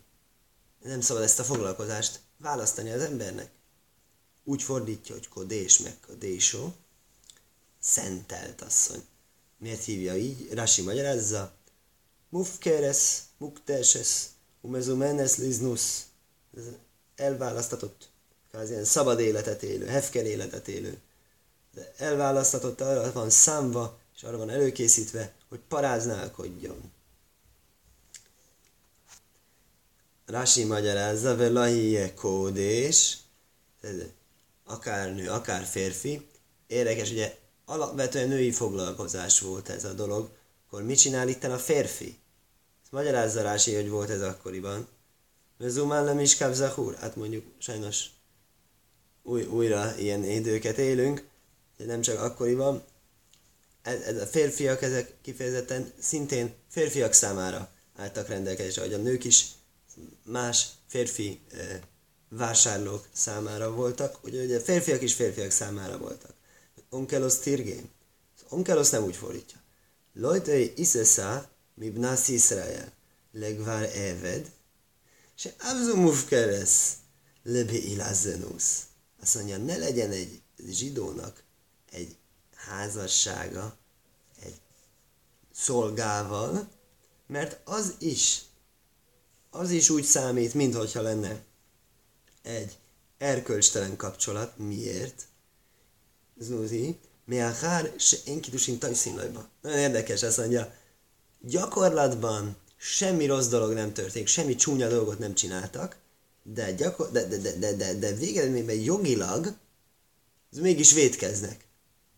nem 0.82 1.00
szabad 1.00 1.22
ezt 1.22 1.38
a 1.38 1.44
foglalkozást 1.44 2.20
választani 2.36 2.90
az 2.90 3.00
embernek. 3.00 3.50
Úgy 4.44 4.62
fordítja, 4.62 5.14
hogy 5.14 5.28
kodés 5.28 5.78
meg 5.78 5.96
kodésó, 6.06 6.74
szentelt 7.80 8.60
asszony. 8.60 9.02
Miért 9.58 9.84
hívja 9.84 10.16
így? 10.16 10.52
Rasi 10.52 10.82
magyarázza. 10.82 11.52
Mufkeres, 12.28 13.22
mukteses, 13.38 14.24
umezumenes 14.60 15.36
liznus. 15.36 16.02
Elválasztatott, 17.16 18.10
kvázi 18.50 18.72
ilyen 18.72 18.84
szabad 18.84 19.20
életet 19.20 19.62
élő, 19.62 19.86
hefker 19.86 20.26
életet 20.26 20.68
élő. 20.68 21.00
De 21.74 21.92
elválasztatott 21.96 22.80
arra 22.80 23.12
van 23.12 23.30
számva, 23.30 23.98
és 24.16 24.22
arra 24.22 24.36
van 24.36 24.50
előkészítve, 24.50 25.34
hogy 25.48 25.60
paráználkodjon. 25.68 26.92
Rasi 30.30 30.64
magyarázza, 30.64 31.36
velahie 31.36 32.14
kódés, 32.14 33.18
akár 34.64 35.14
nő, 35.14 35.28
akár 35.28 35.64
férfi. 35.64 36.26
Érdekes, 36.66 37.10
ugye 37.10 37.36
alapvetően 37.64 38.28
női 38.28 38.50
foglalkozás 38.50 39.40
volt 39.40 39.68
ez 39.68 39.84
a 39.84 39.92
dolog, 39.92 40.30
akkor 40.66 40.82
mit 40.82 40.98
csinál 40.98 41.28
itt 41.28 41.44
a 41.44 41.58
férfi? 41.58 42.18
Ezt 42.82 42.92
magyarázza 42.92 43.42
Rási, 43.42 43.74
hogy 43.74 43.88
volt 43.88 44.10
ez 44.10 44.22
akkoriban. 44.22 44.88
Zumán 45.58 46.04
nem 46.04 46.18
is 46.18 46.36
zahur. 46.52 46.94
Hát 46.94 47.16
mondjuk 47.16 47.44
sajnos 47.58 48.06
új, 49.22 49.42
újra 49.42 49.98
ilyen 49.98 50.24
időket 50.24 50.78
élünk, 50.78 51.28
de 51.76 51.84
nem 51.84 52.00
csak 52.00 52.20
akkoriban. 52.20 52.82
Ez, 53.82 54.00
ez 54.00 54.20
a 54.20 54.26
férfiak, 54.26 54.82
ezek 54.82 55.14
kifejezetten 55.22 55.92
szintén 55.98 56.54
férfiak 56.68 57.12
számára 57.12 57.70
álltak 57.96 58.28
rendelkezésre, 58.28 58.82
hogy 58.82 58.92
a 58.92 58.98
nők 58.98 59.24
is 59.24 59.46
más 60.24 60.68
férfi 60.86 61.40
vásárlók 62.28 63.08
számára 63.12 63.72
voltak, 63.72 64.24
ugye, 64.24 64.44
ugye 64.44 64.60
férfiak 64.60 65.02
is 65.02 65.14
férfiak 65.14 65.50
számára 65.50 65.98
voltak. 65.98 66.34
Onkelos 66.88 67.38
tirgén. 67.38 67.90
Onkelos 68.48 68.90
nem 68.90 69.04
úgy 69.04 69.16
fordítja. 69.16 69.58
Lojtai 70.12 70.72
iszeszá, 70.76 71.48
mi 71.74 71.90
bnász 71.90 72.28
Iszrael, 72.28 72.92
legvár 73.32 73.82
eved, 73.96 74.50
se 75.34 75.54
abzu 75.58 75.96
mufkeres, 75.96 76.92
lebe 77.42 77.72
ilazenusz. 77.72 78.82
Azt 79.22 79.34
mondja, 79.34 79.56
ne 79.58 79.76
legyen 79.76 80.10
egy 80.10 80.42
zsidónak 80.68 81.42
egy 81.90 82.16
házassága, 82.54 83.76
egy 84.42 84.60
szolgával, 85.52 86.68
mert 87.26 87.60
az 87.64 87.94
is 87.98 88.42
az 89.50 89.70
is 89.70 89.90
úgy 89.90 90.04
számít, 90.04 90.54
mintha 90.54 91.02
lenne 91.02 91.42
egy 92.42 92.78
erkölcstelen 93.18 93.96
kapcsolat. 93.96 94.58
Miért? 94.58 95.26
Zuzi, 96.38 96.98
Meachár 97.24 97.92
se 97.98 98.16
én 98.24 98.40
kidusin 98.40 98.78
tajszínlajba. 98.78 99.48
Nagyon 99.62 99.78
érdekes, 99.78 100.22
azt 100.22 100.38
mondja, 100.38 100.74
gyakorlatban 101.40 102.56
semmi 102.76 103.26
rossz 103.26 103.46
dolog 103.48 103.72
nem 103.72 103.92
történik, 103.92 104.28
semmi 104.28 104.54
csúnya 104.54 104.88
dolgot 104.88 105.18
nem 105.18 105.34
csináltak, 105.34 105.96
de, 106.42 106.72
gyakor- 106.72 107.12
de, 107.12 107.24
de, 107.24 107.36
de, 107.36 107.52
de, 107.52 107.72
de, 107.72 107.94
de 107.94 108.12
végeredményben 108.12 108.76
jogilag 108.76 109.54
ez 110.52 110.58
mégis 110.58 110.92
védkeznek. 110.92 111.64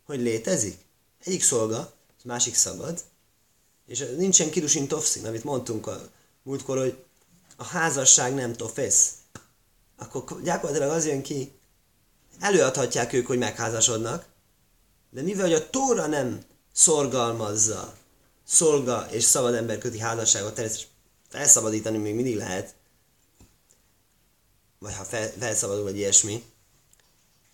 Hogy 0.04 0.20
létezik? 0.20 0.78
Egyik 1.24 1.42
szolga, 1.42 1.92
az 2.16 2.24
másik 2.24 2.54
szabad, 2.54 3.04
és 3.86 4.04
nincsen 4.16 4.50
kidusin 4.50 4.88
tofszin, 4.88 5.26
amit 5.26 5.44
mondtunk 5.44 5.86
a 5.86 6.10
múltkor, 6.42 6.78
hogy 6.78 7.04
a 7.56 7.64
házasság 7.64 8.34
nem 8.34 8.52
tofesz, 8.52 9.10
akkor 9.96 10.42
gyakorlatilag 10.42 10.90
az 10.90 11.06
jön 11.06 11.22
ki, 11.22 11.52
előadhatják 12.40 13.12
ők, 13.12 13.26
hogy 13.26 13.38
megházasodnak, 13.38 14.26
de 15.10 15.22
mivel 15.22 15.44
hogy 15.44 15.54
a 15.54 15.70
Tóra 15.70 16.06
nem 16.06 16.40
szorgalmazza 16.72 17.94
szolga 18.46 19.06
és 19.10 19.24
szabad 19.24 19.54
ember 19.54 19.78
köti 19.78 19.98
házasságot, 19.98 20.54
természetesen 20.54 20.90
felszabadítani 21.28 21.98
még 21.98 22.14
mindig 22.14 22.36
lehet, 22.36 22.74
vagy 24.78 24.94
ha 24.94 25.04
fel, 25.04 25.32
felszabadul, 25.38 25.82
vagy 25.82 25.96
ilyesmi. 25.96 26.44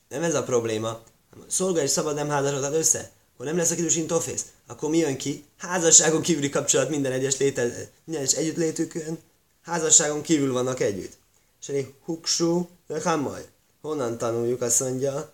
Nem 0.08 0.22
ez 0.22 0.34
a 0.34 0.42
probléma. 0.42 1.02
Szolga 1.46 1.82
és 1.82 1.90
szabad 1.90 2.14
nem 2.14 2.28
házasodhat 2.28 2.74
össze. 2.74 3.10
Akkor 3.34 3.46
nem 3.46 3.56
lesz 3.56 3.70
a 3.70 3.74
kidusin 3.74 4.06
tofész. 4.06 4.46
Akkor 4.66 4.90
mi 4.90 4.98
jön 4.98 5.16
ki? 5.16 5.44
Házasságon 5.56 6.22
kívüli 6.22 6.48
kapcsolat 6.48 6.88
minden 6.88 7.12
egyes, 7.12 7.36
léte, 7.36 7.62
minden 8.04 8.22
egyes 8.22 8.34
együttlétükön. 8.34 9.18
Házasságon 9.68 10.22
kívül 10.22 10.52
vannak 10.52 10.80
együtt. 10.80 11.16
És 11.60 11.68
egy 11.68 11.94
huksú, 12.04 12.68
de 12.86 13.02
hamaj. 13.02 13.46
Honnan 13.80 14.18
tanuljuk, 14.18 14.60
azt 14.62 14.80
mondja, 14.80 15.32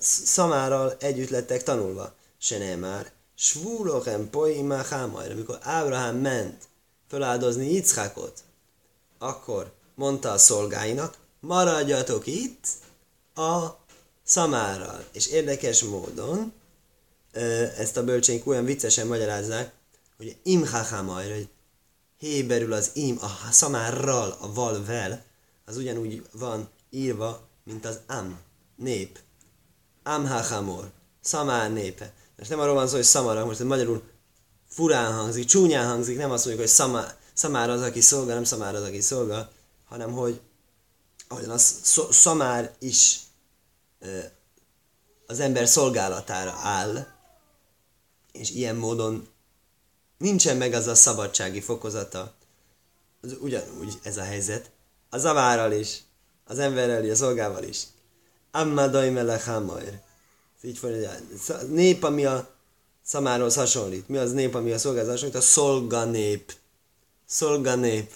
szamárral 0.00 0.96
együtt 0.98 1.28
lettek 1.28 1.62
tanulva. 1.62 2.14
Se 2.38 2.58
nem 2.58 2.78
már. 2.78 3.12
Svúrochem 3.34 4.30
poimá 4.30 4.84
hámajra. 4.84 5.32
Amikor 5.32 5.58
Ábrahám 5.62 6.16
ment 6.16 6.62
feláldozni 7.08 7.72
Yitzchakot, 7.72 8.40
akkor 9.18 9.72
mondta 9.94 10.30
a 10.30 10.38
szolgáinak, 10.38 11.16
maradjatok 11.40 12.26
itt 12.26 12.66
a 13.34 13.66
szamárral. 14.24 15.04
És 15.12 15.26
érdekes 15.26 15.82
módon 15.82 16.52
ezt 17.78 17.96
a 17.96 18.04
bölcsénk 18.04 18.46
olyan 18.46 18.64
viccesen 18.64 19.06
magyarázzák, 19.06 19.72
hogy 20.16 20.36
imhachamajra, 20.42 21.34
hogy 21.34 21.48
héberül 22.18 22.72
az 22.72 22.90
im, 22.94 23.18
a 23.20 23.52
szamárral, 23.52 24.36
a 24.40 24.52
valvel, 24.52 25.24
az 25.64 25.76
ugyanúgy 25.76 26.26
van 26.32 26.68
írva, 26.90 27.48
mint 27.64 27.86
az 27.86 27.98
am, 28.06 28.38
nép. 28.76 29.18
Amhachamor, 30.02 30.90
szamár 31.20 31.72
népe. 31.72 32.12
Most 32.38 32.50
nem 32.50 32.60
arról 32.60 32.74
van 32.74 32.88
szó, 32.88 32.94
hogy 32.94 33.04
szamara, 33.04 33.44
most 33.44 33.60
ez 33.60 33.66
magyarul 33.66 34.02
furán 34.68 35.12
hangzik, 35.12 35.44
csúnyán 35.44 35.86
hangzik, 35.86 36.16
nem 36.16 36.30
azt 36.30 36.44
mondjuk, 36.44 36.66
hogy 36.66 36.76
szamár, 36.76 37.16
szamár 37.32 37.70
az, 37.70 37.82
aki 37.82 38.00
szolga, 38.00 38.34
nem 38.34 38.44
szamár 38.44 38.74
az, 38.74 38.82
aki 38.82 39.00
szolga, 39.00 39.50
hanem 39.84 40.12
hogy 40.12 40.40
ahogyan 41.28 41.50
a 41.50 41.58
szamár 42.10 42.74
is 42.78 43.20
az 45.26 45.40
ember 45.40 45.68
szolgálatára 45.68 46.50
áll, 46.62 47.06
és 48.32 48.50
ilyen 48.50 48.76
módon 48.76 49.28
nincsen 50.18 50.56
meg 50.56 50.72
az 50.72 50.86
a 50.86 50.94
szabadsági 50.94 51.60
fokozata, 51.60 52.32
az 53.20 53.36
ugyanúgy 53.40 53.98
ez 54.02 54.16
a 54.16 54.22
helyzet, 54.22 54.70
az 55.10 55.24
avárral 55.24 55.72
is, 55.72 56.02
az 56.44 56.58
emberrel 56.58 57.10
a 57.10 57.14
szolgával 57.14 57.62
is. 57.62 57.82
Amma 58.50 58.86
dajmelech 58.86 59.46
hamajr. 59.46 60.00
Így 60.62 60.78
fordítja. 60.78 61.12
Nép, 61.68 62.04
ami 62.04 62.24
a 62.24 62.48
szamáról 63.02 63.50
hasonlít. 63.54 64.08
Mi 64.08 64.16
az 64.16 64.32
nép, 64.32 64.54
ami 64.54 64.72
a 64.72 64.78
szolgához 64.78 65.10
hasonlít? 65.10 65.36
A 65.36 65.40
szolganép. 65.40 66.52
Szolganép. 67.26 68.12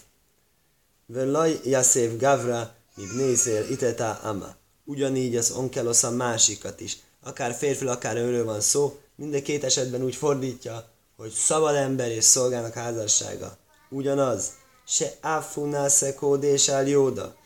Velaj 1.07 1.61
Yasef 1.65 2.17
Gavra, 2.19 2.75
mi 2.95 3.05
nézél 3.17 3.71
iteta 3.71 4.12
ama. 4.12 4.57
Ugyanígy 4.85 5.37
az 5.37 5.51
onkelosz 5.51 6.03
a 6.03 6.11
másikat 6.11 6.81
is. 6.81 6.99
Akár 7.23 7.55
férfi, 7.55 7.87
akár 7.87 8.17
őről 8.17 8.45
van 8.45 8.61
szó, 8.61 9.01
mind 9.17 9.43
két 9.43 9.65
esetben 9.65 10.03
úgy 10.03 10.15
fordítja, 10.15 10.92
hogy 11.23 11.33
szabad 11.33 11.75
ember 11.75 12.11
és 12.11 12.25
szolgának 12.25 12.75
házassága. 12.75 13.57
Ugyanaz. 13.91 14.51
Se 14.87 15.13
áfunásze 15.21 16.15
kódésál 16.15 16.87
jóda. 16.87 17.37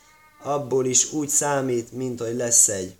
Abból 0.42 0.86
is 0.86 1.12
úgy 1.12 1.28
számít, 1.28 1.92
mint 1.92 2.20
hogy 2.20 2.36
lesz 2.36 2.68
egy 2.68 2.96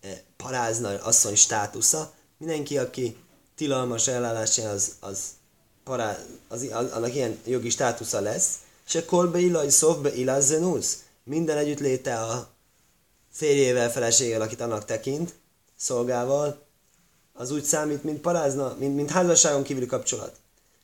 e, 0.00 0.22
parázna 0.36 0.88
asszony 1.02 1.34
státusza. 1.34 2.12
Mindenki, 2.38 2.78
aki 2.78 3.16
tilalmas 3.56 4.08
ellállásán 4.08 4.66
az, 4.66 4.94
az, 5.00 5.18
pará, 5.84 6.18
az, 6.48 6.66
az, 6.72 6.90
annak 6.90 7.14
ilyen 7.14 7.38
jogi 7.44 7.70
státusza 7.70 8.20
lesz. 8.20 8.54
Se 8.84 9.04
kolbe 9.04 9.38
illaj 9.38 9.68
szovbe 9.68 10.14
illazzenusz. 10.14 10.98
Minden 11.24 11.56
együttléte 11.56 12.20
a 12.20 12.48
férjével, 13.32 13.90
feleségével, 13.90 14.40
akit 14.40 14.60
annak 14.60 14.84
tekint, 14.84 15.34
szolgával, 15.76 16.62
az 17.40 17.50
úgy 17.50 17.64
számít, 17.64 18.04
mint 18.04 18.20
parázna, 18.20 18.76
mint, 18.78 18.96
mint 18.96 19.10
házasságon 19.10 19.62
kívüli 19.62 19.86
kapcsolat. 19.86 20.36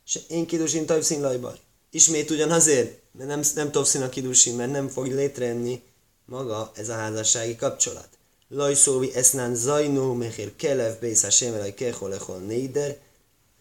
És 0.05 0.19
én 0.27 0.45
kidusin 0.45 0.85
tajvszín 0.85 1.21
lajbar. 1.21 1.57
Ismét 1.91 2.29
ugyanazért, 2.29 2.99
mert 3.11 3.29
nem, 3.29 3.41
nem 3.55 3.71
tovszín 3.71 4.01
a 4.01 4.09
kidusin, 4.09 4.55
mert 4.55 4.71
nem 4.71 4.87
fog 4.87 5.07
létrejönni 5.07 5.81
maga 6.25 6.71
ez 6.75 6.89
a 6.89 6.93
házassági 6.93 7.55
kapcsolat. 7.55 8.07
Lajszóvi 8.49 9.15
esznán 9.15 9.55
zajnó 9.55 10.13
mechir 10.13 10.55
kelev 10.55 10.99
bészá 10.99 11.29
sémelaj 11.29 11.73
keholechol 11.73 12.37
néder. 12.37 12.97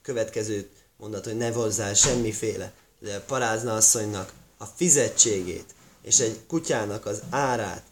Következő 0.03 0.69
mondat, 0.97 1.25
hogy 1.25 1.37
ne 1.37 1.51
hozzá 1.51 1.95
semmiféle 1.95 2.73
de 3.01 3.21
parázna 3.21 3.75
asszonynak 3.75 4.33
a 4.59 4.65
fizetségét 4.65 5.75
és 6.03 6.19
egy 6.19 6.39
kutyának 6.47 7.07
az 7.07 7.23
árát 7.31 7.83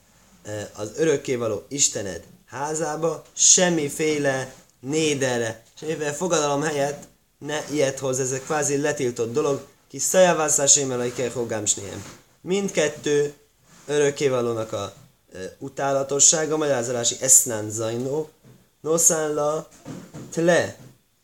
eh, 0.42 0.68
az 0.76 0.92
örökkévaló 0.96 1.64
Istened 1.68 2.22
házába, 2.46 3.24
semmiféle 3.32 4.54
nédere, 4.84 5.62
semmiféle 5.74 6.12
fogadalom 6.12 6.62
helyett 6.62 7.02
ne 7.38 7.64
ilyet 7.70 7.98
hoz, 7.98 8.20
ez 8.20 8.32
egy 8.32 8.42
kvázi 8.42 8.76
letiltott 8.76 9.32
dolog, 9.32 9.66
ki 9.88 9.98
szajavászás 9.98 10.76
émelai 10.76 11.12
kell 11.12 11.30
Mindkettő 12.40 13.34
örökkévalónak 13.86 14.72
a 14.72 14.94
e, 15.32 15.38
utálatossága, 15.58 16.56
magyarázolási 16.56 17.16
esznán 17.20 17.70
zajnó, 17.70 18.30
noszánla 18.80 19.68
tle, 20.30 20.76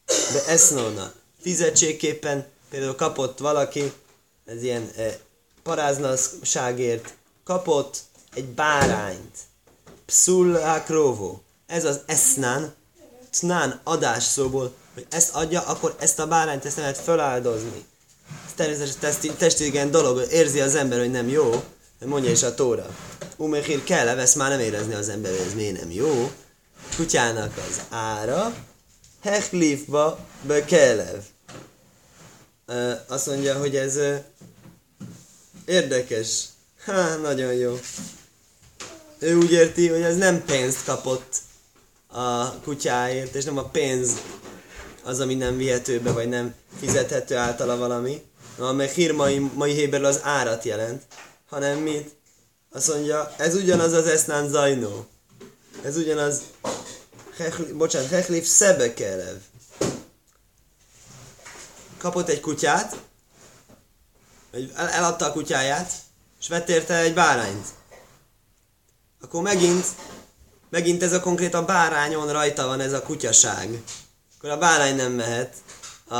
de 0.06 0.44
esznóna. 0.46 1.12
Fizetségképpen 1.40 2.46
például 2.70 2.94
kapott 2.94 3.38
valaki, 3.38 3.92
ez 4.44 4.62
ilyen 4.62 4.90
e, 4.96 5.18
paráznasságért, 5.62 7.14
kapott 7.44 7.98
egy 8.34 8.46
bárányt, 8.46 9.38
pszul 10.06 10.56
akróvó. 10.56 11.42
Ez 11.66 11.84
az 11.84 12.00
esznán, 12.06 12.74
tnán 13.30 13.80
adás 13.84 14.24
szóból, 14.24 14.74
hogy 14.94 15.06
ezt 15.10 15.34
adja, 15.34 15.60
akkor 15.60 15.96
ezt 15.98 16.18
a 16.18 16.26
bárányt 16.26 16.64
ezt 16.64 16.76
nem 16.76 16.84
lehet 16.84 17.00
feláldozni. 17.00 17.84
Ez 18.46 18.52
természetesen 18.56 19.36
testi, 19.38 19.88
dolog, 19.90 20.26
érzi 20.30 20.60
az 20.60 20.74
ember, 20.74 20.98
hogy 20.98 21.10
nem 21.10 21.28
jó, 21.28 21.64
mondja 22.04 22.30
is 22.30 22.42
a 22.42 22.54
tóra. 22.54 22.86
Umechir 23.36 23.84
kell, 23.84 24.08
ezt 24.08 24.36
már 24.36 24.50
nem 24.50 24.60
érezni 24.60 24.94
az 24.94 25.08
ember, 25.08 25.30
hogy 25.30 25.46
ez 25.46 25.54
miért 25.54 25.80
nem 25.80 25.90
jó. 25.90 26.32
Kutyának 26.96 27.56
az 27.68 27.80
ára, 27.88 28.54
hechlifba 29.22 30.18
bekelev. 30.42 31.22
Azt 33.06 33.26
mondja, 33.26 33.58
hogy 33.58 33.76
ez 33.76 33.98
érdekes. 35.64 36.44
Ha, 36.84 37.14
nagyon 37.16 37.52
jó. 37.52 37.80
Ő 39.18 39.36
úgy 39.36 39.52
érti, 39.52 39.88
hogy 39.88 40.02
ez 40.02 40.16
nem 40.16 40.44
pénzt 40.44 40.84
kapott 40.84 41.36
a 42.10 42.60
kutyáért, 42.60 43.34
és 43.34 43.44
nem 43.44 43.58
a 43.58 43.64
pénz 43.64 44.10
az, 45.04 45.20
ami 45.20 45.34
nem 45.34 45.56
vihető 45.56 46.00
be, 46.00 46.12
vagy 46.12 46.28
nem 46.28 46.54
fizethető 46.78 47.36
általa 47.36 47.76
valami, 47.76 48.22
amely 48.58 48.88
hír 48.88 49.12
mai, 49.12 49.38
mai 49.38 49.72
héberül 49.72 50.06
az 50.06 50.20
árat 50.22 50.64
jelent, 50.64 51.02
hanem 51.48 51.78
mit? 51.78 52.16
Azt 52.72 52.88
mondja, 52.88 53.34
ez 53.36 53.54
ugyanaz 53.54 53.92
az 53.92 54.06
esznán 54.06 54.48
zajnó. 54.48 55.06
Ez 55.84 55.96
ugyanaz, 55.96 56.40
hechli, 57.36 57.72
bocsánat, 57.72 58.08
hechlif 58.08 58.46
szebekelev. 58.46 59.36
Kapott 61.98 62.28
egy 62.28 62.40
kutyát, 62.40 62.96
vagy 64.52 64.72
eladta 64.76 65.26
a 65.26 65.32
kutyáját, 65.32 65.92
és 66.40 66.48
vett 66.48 66.68
érte 66.68 66.94
egy 66.94 67.14
bárányt. 67.14 67.66
Akkor 69.20 69.42
megint 69.42 69.86
megint 70.70 71.02
ez 71.02 71.12
a 71.12 71.20
konkrét 71.20 71.54
a 71.54 71.64
bárányon 71.64 72.33
rajta 72.33 72.66
van 72.66 72.80
ez 72.80 72.92
a 72.92 73.02
kutyaság. 73.02 73.83
Akkor 74.38 74.50
a 74.50 74.59
bárány 74.59 74.96
nem 74.96 75.12
mehet 75.12 75.54
a 76.09 76.16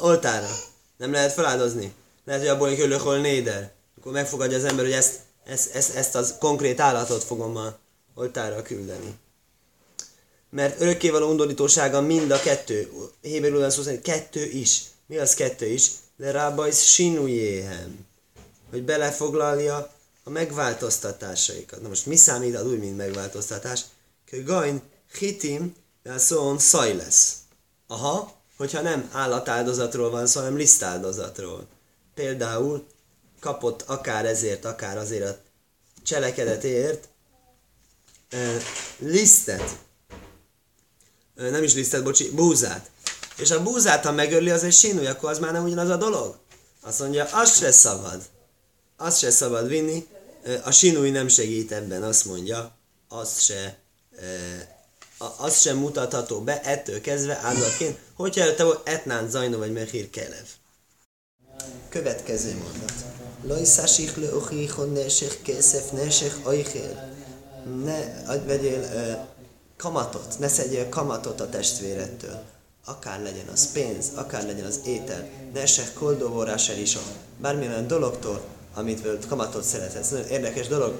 oltára. 0.00 0.50
Nem 0.96 1.12
lehet 1.12 1.32
feláldozni. 1.32 1.94
Lehet, 2.24 2.42
hogy 2.42 2.50
abból 2.50 2.68
egy 2.68 3.00
hol 3.00 3.18
néder. 3.18 3.72
Akkor 3.98 4.12
megfogadja 4.12 4.56
az 4.56 4.64
ember, 4.64 4.84
hogy 4.84 4.94
ezt, 4.94 5.18
ezt, 5.44 5.74
ezt, 5.74 5.94
ezt 5.94 6.14
az 6.14 6.34
konkrét 6.38 6.80
állatot 6.80 7.24
fogom 7.24 7.56
a 7.56 7.76
oltára 8.14 8.62
küldeni. 8.62 9.14
Mert 10.50 10.80
örökkévaló 10.80 11.30
undorítósága 11.30 12.00
mind 12.00 12.30
a 12.30 12.40
kettő. 12.40 12.90
Héberül 13.20 13.70
szó 13.70 13.82
szerint 13.82 14.02
kettő 14.02 14.44
is. 14.44 14.82
Mi 15.06 15.16
az 15.16 15.34
kettő 15.34 15.66
is? 15.66 15.90
De 16.16 16.30
rábajsz 16.30 16.82
sinujéhem. 16.82 18.06
Hogy 18.70 18.82
belefoglalja 18.82 19.92
a 20.24 20.30
megváltoztatásaikat. 20.30 21.82
Na 21.82 21.88
most 21.88 22.06
mi 22.06 22.16
számít 22.16 22.56
az 22.56 22.66
új, 22.66 22.76
mint 22.76 22.96
megváltoztatás? 22.96 23.80
Gain 24.42 24.82
hitim 25.18 25.74
szón 26.16 26.58
szaj 26.58 26.96
lesz. 26.96 27.36
Aha, 27.86 28.32
hogyha 28.56 28.80
nem 28.80 29.10
állatáldozatról 29.12 30.10
van 30.10 30.26
szó, 30.26 30.40
hanem 30.40 30.56
lisztáldozatról. 30.56 31.66
Például 32.14 32.86
kapott 33.40 33.82
akár 33.82 34.26
ezért, 34.26 34.64
akár 34.64 34.98
azért 34.98 35.28
a 35.28 35.38
cselekedetért 36.02 37.08
e, 38.30 38.56
lisztet. 38.98 39.78
E, 41.36 41.50
nem 41.50 41.62
is 41.62 41.74
lisztet, 41.74 42.02
bocsi, 42.02 42.30
búzát. 42.30 42.90
És 43.36 43.50
a 43.50 43.62
búzát, 43.62 44.04
ha 44.04 44.12
megöli, 44.12 44.50
az 44.50 44.64
egy 44.64 44.72
sínúj, 44.72 45.06
akkor 45.06 45.30
az 45.30 45.38
már 45.38 45.52
nem 45.52 45.64
ugyanaz 45.64 45.88
a 45.88 45.96
dolog. 45.96 46.38
Azt 46.80 47.00
mondja, 47.00 47.24
az 47.24 47.56
se 47.56 47.70
szabad. 47.70 48.22
Azt 48.96 49.18
se 49.18 49.30
szabad 49.30 49.68
vinni, 49.68 50.06
A 50.64 50.70
sinúj 50.70 51.10
nem 51.10 51.28
segít 51.28 51.72
ebben, 51.72 52.02
azt 52.02 52.24
mondja, 52.24 52.76
az 53.08 53.40
se, 53.40 53.78
az 55.36 55.60
sem 55.60 55.76
mutatható 55.76 56.40
be 56.40 56.60
ettől 56.60 57.00
kezdve 57.00 57.40
áldozatként, 57.42 57.98
hogyha 58.14 58.54
te 58.54 58.64
etnán 58.84 59.30
zajnó 59.30 59.58
vagy 59.58 59.72
mehír 59.72 60.10
kelev. 60.10 60.46
Következő 61.88 62.52
mondat. 62.52 62.92
Lajszásik 63.46 64.16
le 64.16 64.34
ochichon 64.34 64.92
nesek 64.92 65.38
készef 65.42 65.90
nesek 65.90 66.32
ajchél. 66.42 67.12
Ne 67.84 68.24
vegyél 68.46 68.80
uh, 68.80 69.26
kamatot, 69.76 70.38
ne 70.38 70.48
szedjél 70.48 70.88
kamatot 70.88 71.40
a 71.40 71.48
testvérettől. 71.48 72.42
Akár 72.84 73.22
legyen 73.22 73.48
az 73.52 73.72
pénz, 73.72 74.10
akár 74.14 74.46
legyen 74.46 74.64
az 74.64 74.80
étel. 74.84 75.28
Ne 75.52 75.60
esek 75.60 75.92
koldóvorás 75.92 76.68
el 76.68 76.78
is 76.78 76.98
bármilyen 77.40 77.86
dologtól, 77.86 78.44
amit 78.74 79.26
kamatot 79.26 79.64
szeretsz. 79.64 80.08
Nagyon 80.10 80.26
érdekes 80.26 80.68
dolog. 80.68 80.94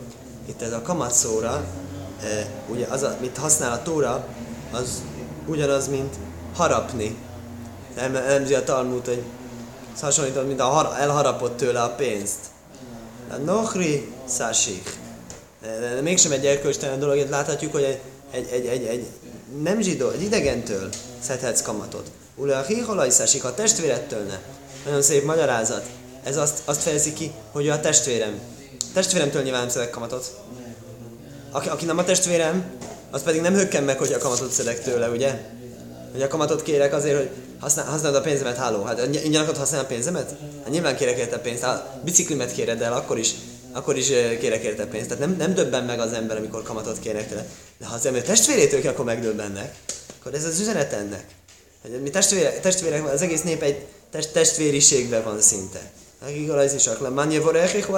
Itt 0.46 0.62
ez 0.62 0.72
a 0.72 0.82
kamat 0.82 1.12
szóra, 1.12 1.66
ugye 2.68 2.86
az, 2.86 3.02
amit 3.02 3.36
használ 3.36 3.72
a 3.72 3.82
tóra, 3.82 4.26
az 4.72 5.02
ugyanaz, 5.46 5.88
mint 5.88 6.14
harapni. 6.54 7.16
Nem, 7.96 8.12
nem 8.12 8.46
a 8.54 8.64
Talmud, 8.64 9.06
hogy 9.06 9.22
hasonlított, 10.00 10.46
mint 10.46 10.60
a 10.60 10.96
elharapott 10.98 11.56
tőle 11.56 11.82
a 11.82 11.94
pénzt. 11.94 12.38
A 13.30 13.36
nohri 13.36 14.12
szásik. 14.24 14.98
De 15.60 16.00
mégsem 16.00 16.32
egy 16.32 16.46
erkölcstelen 16.46 16.98
dolog, 16.98 17.16
itt 17.16 17.30
láthatjuk, 17.30 17.72
hogy 17.72 17.82
egy, 17.82 18.00
egy, 18.30 18.48
egy, 18.52 18.66
egy, 18.66 18.84
egy 18.84 19.06
nem 19.62 19.80
zsidó, 19.80 20.08
egy 20.08 20.22
idegentől 20.22 20.88
szedhetsz 21.20 21.62
kamatot. 21.62 22.10
Ule 22.36 22.58
a 22.58 22.62
hiholaj 22.62 23.10
szásik, 23.10 23.44
a 23.44 23.54
testvérettől 23.54 24.22
ne. 24.22 24.38
Nagyon 24.84 25.02
szép 25.02 25.24
magyarázat. 25.24 25.86
Ez 26.22 26.36
azt, 26.36 26.62
azt 26.64 26.82
fejezi 26.82 27.12
ki, 27.12 27.32
hogy 27.52 27.68
a 27.68 27.80
testvérem. 27.80 28.40
A 28.80 28.92
testvéremtől 28.92 29.42
nyilván 29.42 29.60
nem 29.60 29.70
szedek 29.70 29.90
kamatot. 29.90 30.40
Aki, 31.54 31.68
aki 31.68 31.84
nem 31.84 31.98
a 31.98 32.04
testvérem, 32.04 32.64
az 33.10 33.22
pedig 33.22 33.40
nem 33.40 33.54
hökken 33.54 33.84
meg, 33.84 33.98
hogy 33.98 34.12
a 34.12 34.18
kamatot 34.18 34.50
szedek 34.50 34.82
tőle, 34.82 35.08
ugye? 35.08 35.40
Hogy 36.12 36.22
a 36.22 36.28
kamatot 36.28 36.62
kérek 36.62 36.94
azért, 36.94 37.16
hogy 37.16 37.30
használ, 37.60 37.84
használod 37.84 38.16
a 38.16 38.20
pénzemet, 38.20 38.56
háló, 38.56 38.82
hát 38.82 39.06
ingyen 39.24 39.40
akarod 39.40 39.58
használni 39.58 39.86
a 39.86 39.88
pénzemet? 39.88 40.34
Hát 40.62 40.70
nyilván 40.70 40.96
kérek 40.96 41.18
érte 41.18 41.38
pénzt, 41.38 41.62
a 41.62 42.00
biciklimet 42.04 42.52
kéred 42.52 42.82
el, 42.82 42.92
akkor 42.92 43.18
is, 43.18 43.34
akkor 43.72 43.96
is 43.96 44.06
kérek 44.40 44.62
érte 44.62 44.86
pénzt. 44.86 45.08
Tehát 45.08 45.26
nem, 45.26 45.36
nem 45.38 45.54
döbben 45.54 45.84
meg 45.84 46.00
az 46.00 46.12
ember, 46.12 46.36
amikor 46.36 46.62
kamatot 46.62 46.98
kérnek 46.98 47.28
tőle. 47.28 47.46
De 47.78 47.86
ha 47.86 47.94
az 47.94 48.06
ember 48.06 48.22
testvérétől 48.22 48.80
kell, 48.80 48.92
akkor 48.92 49.04
megdöbbennek. 49.04 49.74
Akkor 50.20 50.34
ez 50.34 50.44
az 50.44 50.60
üzenet 50.60 50.92
ennek. 50.92 51.24
Hogy 51.82 52.02
mi 52.02 52.10
testvérek, 52.10 52.60
testvérek, 52.60 53.12
az 53.12 53.22
egész 53.22 53.42
nép 53.42 53.62
egy 53.62 53.86
test, 54.10 54.32
testvériségben 54.32 55.24
van 55.24 55.40
szinte. 55.40 55.80
Akik 56.22 56.50
a 56.50 56.64
is 56.64 56.86
akla. 56.86 57.10
Manje 57.10 57.40
vorechicho, 57.40 57.92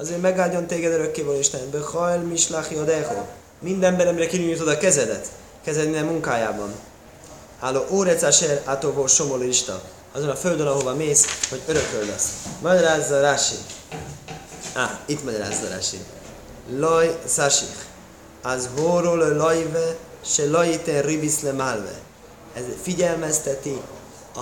Azért 0.00 0.20
megáldjon 0.20 0.66
téged 0.66 0.92
örökkéval 0.92 1.38
Isten. 1.38 1.70
Behajl 1.70 2.20
mislachi 2.20 2.76
odecho. 2.78 3.14
Minden 3.58 3.96
belemre 3.96 4.26
kinyújtod 4.26 4.68
a 4.68 4.78
kezedet. 4.78 5.28
Kezed 5.64 5.84
minden 5.84 6.04
munkájában. 6.04 6.72
Álló 7.60 7.86
órecáser 7.90 8.62
átóvó 8.64 9.06
somolista. 9.06 9.82
Azon 10.12 10.28
a 10.28 10.34
földön, 10.34 10.66
ahova 10.66 10.94
mész, 10.94 11.26
hogy 11.50 11.60
örököl 11.66 12.04
lesz. 12.06 12.32
Magyarázza 12.62 13.20
Rási. 13.20 13.54
Á, 14.74 15.00
itt 15.06 15.24
magyarázza 15.24 15.68
Rási. 15.68 15.98
Laj 16.76 17.18
szásik. 17.24 17.86
Az 18.42 18.68
hóról 18.76 19.36
lajve, 19.36 19.96
se 20.24 20.50
lajten 20.50 21.02
ribis 21.02 21.40
le 21.40 21.52
malve. 21.52 21.94
Ez 22.54 22.62
figyelmezteti 22.82 23.80
a 24.34 24.40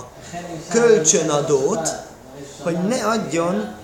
kölcsönadót, 0.69 1.89
hogy 2.61 2.77
ne 2.87 3.05
adjon 3.05 3.75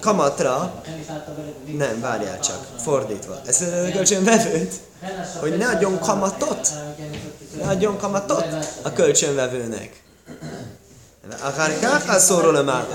kamatra, 0.00 0.82
nem, 1.76 2.00
várjál 2.00 2.40
csak, 2.40 2.66
fordítva. 2.82 3.40
Ez 3.46 3.60
a 3.60 3.92
kölcsönvevőt, 3.92 4.72
hogy 5.40 5.56
ne 5.56 5.66
adjon 5.66 5.98
kamatot, 5.98 6.68
ne 7.60 7.68
adjon 7.68 7.98
kamatot 7.98 8.46
a 8.82 8.92
kölcsönvevőnek. 8.92 10.02
Akár 11.40 11.78
káká 11.78 12.18
szóról 12.18 12.56
a 12.56 12.62
mába. 12.62 12.94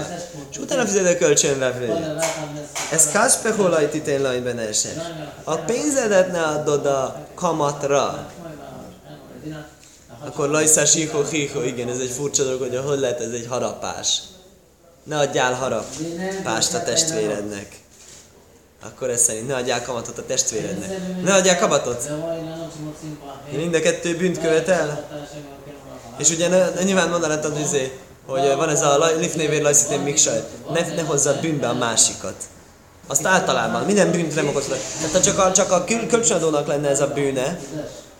És 0.51 0.57
utána 0.57 0.85
fizet 0.85 1.13
a 1.13 1.17
kölcsönvevő. 1.17 2.17
Ez 2.91 3.11
káspeholaj 3.11 3.89
titén 3.89 4.21
lajben 4.21 4.59
esett. 4.59 5.01
A 5.43 5.55
pénzedet 5.55 6.31
ne 6.31 6.41
adod 6.41 6.85
a 6.85 7.25
kamatra. 7.35 8.31
Akkor 10.19 10.49
lajszás 10.49 10.93
hího, 10.93 11.23
hího, 11.23 11.63
igen, 11.63 11.89
ez 11.89 11.99
egy 11.99 12.09
furcsa 12.09 12.43
dolog, 12.43 12.59
hogy 12.59 12.81
hogy 12.85 12.99
lehet 12.99 13.19
ez 13.19 13.31
egy 13.31 13.47
harapás 13.49 14.21
ne 15.07 15.17
adjál 15.17 15.53
harapást 15.53 16.73
a 16.73 16.83
testvérednek. 16.83 17.67
Akkor 18.83 19.09
ez 19.09 19.21
szerint 19.21 19.47
ne 19.47 19.55
adjál 19.55 19.83
kamatot 19.83 20.17
a 20.17 20.25
testvérednek. 20.25 20.89
Ne 21.23 21.33
adjál 21.33 21.59
kamatot. 21.59 22.09
Mind 23.51 23.73
a 23.73 23.79
kettő 23.79 24.17
bűnt 24.17 24.41
követel. 24.41 25.07
És 26.17 26.29
ugye 26.29 26.47
ne, 26.47 26.83
nyilván 26.83 27.09
mondanád, 27.09 27.59
izé, 27.61 27.99
hogy 28.25 28.55
van 28.55 28.69
ez 28.69 28.81
a 28.81 29.15
lifnévér 29.19 29.61
lajszítén 29.61 29.99
miksaj. 29.99 30.43
Ne, 30.73 30.95
ne 30.95 31.01
hozzad 31.01 31.41
bűnbe 31.41 31.67
a 31.67 31.73
másikat. 31.73 32.35
Azt 33.07 33.25
általában, 33.25 33.83
minden 33.85 34.11
bűnt 34.11 34.35
nem 34.35 34.47
okozhat. 34.47 34.77
Tehát 34.97 35.11
ha 35.11 35.21
csak 35.21 35.39
a, 35.39 35.51
csak 35.51 35.71
a 35.71 35.83
kölcsönadónak 36.07 36.67
lenne 36.67 36.89
ez 36.89 37.01
a 37.01 37.07
bűne, 37.07 37.59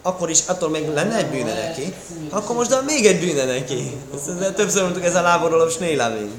akkor 0.01 0.29
is 0.29 0.39
attól 0.45 0.69
még 0.69 0.93
lenne 0.93 1.15
egy 1.15 1.29
bűne 1.29 1.53
neki, 1.53 1.93
akkor 2.29 2.55
most 2.55 2.81
még 2.85 3.05
egy 3.05 3.19
bűne 3.19 3.45
neki. 3.45 3.97
Ezt, 4.15 4.53
többször 4.53 4.81
mondtuk, 4.81 5.05
ez 5.05 5.15
a 5.15 5.21
láborról 5.21 5.61
a 5.61 5.69
snélavin. 5.69 6.31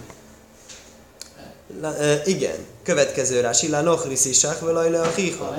Igen, 2.25 2.57
következő 2.83 3.41
rá, 3.41 3.53
Silla 3.53 3.81
Nochris 3.81 4.25
is 4.25 4.45
a 4.45 4.55
hiha. 5.15 5.55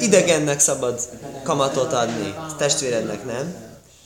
Idegennek 0.00 0.60
szabad 0.60 1.00
kamatot 1.42 1.92
adni, 1.92 2.34
testvérednek 2.56 3.24
nem. 3.24 3.54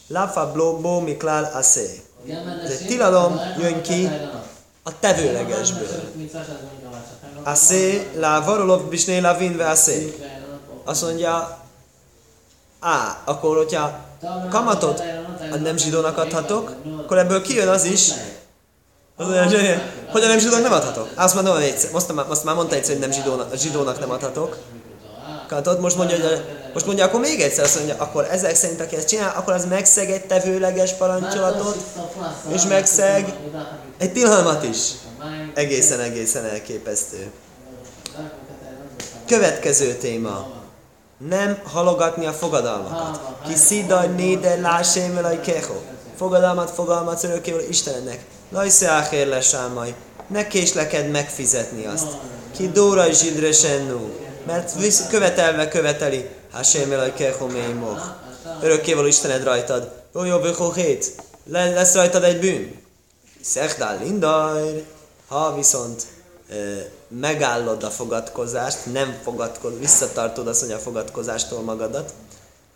Lafa 0.08 0.52
bló 0.52 1.00
miklál 1.00 1.50
aszé. 1.54 2.02
Ez 2.64 2.70
egy 2.70 2.86
tilalom 2.86 3.40
jön 3.58 3.82
ki 3.82 4.08
a 4.82 4.98
tevőlegesből. 4.98 6.00
Aszé, 7.42 8.10
la 8.16 8.42
varolov 8.44 8.88
bisné 8.88 9.20
vinve 9.38 9.68
aszé. 9.68 10.14
Azt 10.84 11.02
mondja, 11.02 11.58
á, 12.80 13.22
akkor 13.24 13.56
hogyha 13.56 13.98
kamatot 14.50 15.02
a 15.52 15.56
nem 15.56 15.76
zsidónak 15.76 16.18
adhatok, 16.18 16.74
akkor 17.02 17.18
ebből 17.18 17.42
kijön 17.42 17.68
az 17.68 17.84
is, 17.84 18.10
az 19.20 19.28
olyan 19.28 19.48
zseni. 19.48 19.82
Hogy 20.10 20.22
a 20.22 20.26
nem 20.26 20.38
zsidónak 20.38 20.62
nem 20.62 20.72
adhatok? 20.72 21.08
Azt 21.14 21.34
mondom, 21.34 21.54
hogy 21.54 21.62
egyszer. 21.62 21.90
Most, 21.92 22.10
azt 22.28 22.44
már 22.44 22.54
mondta 22.54 22.74
egyszer, 22.74 22.90
hogy 22.90 23.00
nem 23.00 23.12
zsidónak, 23.12 23.56
zsidónak 23.56 23.98
nem 23.98 24.10
adhatok. 24.10 24.56
Katod, 25.48 25.80
most 25.80 25.96
mondja, 25.96 26.16
hogy 26.16 26.44
most 26.72 26.86
mondja, 26.86 27.04
akkor 27.04 27.20
még 27.20 27.40
egyszer 27.40 27.64
azt 27.64 27.76
mondja, 27.76 27.94
akkor 27.98 28.26
ezek 28.30 28.54
szerint, 28.54 28.80
aki 28.80 28.96
ezt 28.96 29.08
csinál, 29.08 29.34
akkor 29.36 29.52
az 29.52 29.64
megszeg 29.64 30.10
egy 30.10 30.24
tevőleges 30.24 30.92
parancsolatot, 30.92 31.76
és 32.52 32.62
megszeg 32.62 33.34
egy 33.98 34.12
tilalmat 34.12 34.64
is. 34.64 34.90
Egészen, 35.54 36.00
egészen 36.00 36.44
elképesztő. 36.44 37.30
Következő 39.26 39.94
téma. 39.94 40.46
Nem 41.28 41.58
halogatni 41.64 42.26
a 42.26 42.32
fogadalmakat. 42.32 43.20
Ki 43.46 43.54
szidaj 43.54 44.06
néde 44.06 44.60
lásémelaj 44.60 45.40
keho. 45.40 45.74
Fogadalmat, 46.16 46.70
fogalmat 46.70 47.24
örökkéval 47.24 47.60
Istennek 47.68 48.24
Lajsze 48.52 48.88
áhér 48.88 49.26
lesámaj, 49.26 49.94
ne 50.26 50.46
késleked 50.46 51.10
megfizetni 51.10 51.86
azt. 51.86 52.06
Ki 52.56 52.68
dóra 52.68 53.12
zsidre 53.12 53.52
mert 54.46 54.74
visz, 54.74 55.06
követelve 55.06 55.68
követeli, 55.68 56.28
Hashem 56.50 56.92
elaj 56.92 57.14
kehomény 57.14 57.74
moch. 57.74 58.02
Örökkéval 58.62 59.06
Istened 59.06 59.44
rajtad. 59.44 59.92
Jó, 60.14 60.24
jó, 60.24 60.38
hét. 60.72 61.12
Le, 61.44 61.70
lesz 61.70 61.94
rajtad 61.94 62.24
egy 62.24 62.40
bűn. 62.40 62.80
Szechdál 63.40 63.98
lindajr. 63.98 64.84
Ha 65.28 65.54
viszont 65.54 66.06
megállod 67.08 67.82
a 67.82 67.90
fogadkozást, 67.90 68.92
nem 68.92 69.18
fogadkoz, 69.22 69.78
visszatartod 69.78 70.46
azt 70.46 70.60
mondja 70.60 70.78
a 70.78 70.82
fogadkozástól 70.82 71.60
magadat, 71.60 72.14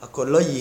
akkor 0.01 0.29
laji 0.29 0.59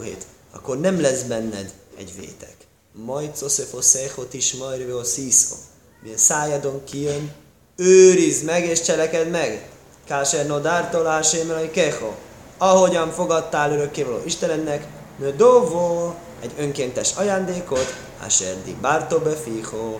hét. 0.00 0.26
Akkor 0.52 0.80
nem 0.80 1.00
lesz 1.00 1.22
benned 1.22 1.72
egy 1.98 2.12
vétek 2.16 2.55
majd 3.04 3.36
szoszefoszecho 3.36 4.24
tismajrve 4.24 4.96
a 4.96 5.04
szíszho. 5.04 5.56
Milyen 6.02 6.16
szájadon 6.16 6.84
kijön, 6.84 7.32
őrizd 7.76 8.44
meg 8.44 8.64
és 8.64 8.82
cseleked 8.82 9.30
meg. 9.30 9.68
Káser 10.06 10.46
nodártól 10.46 11.06
ásémelai 11.06 11.70
keho. 11.70 12.12
Ahogyan 12.58 13.10
fogadtál 13.10 13.72
örökkévaló 13.72 14.20
Istenennek, 14.24 14.86
nő 15.18 15.32
dovó, 15.36 16.14
egy 16.40 16.52
önkéntes 16.58 17.12
ajándékot, 17.16 17.94
áserdi 18.24 18.76
bártó 18.80 19.18
befiho, 19.18 19.98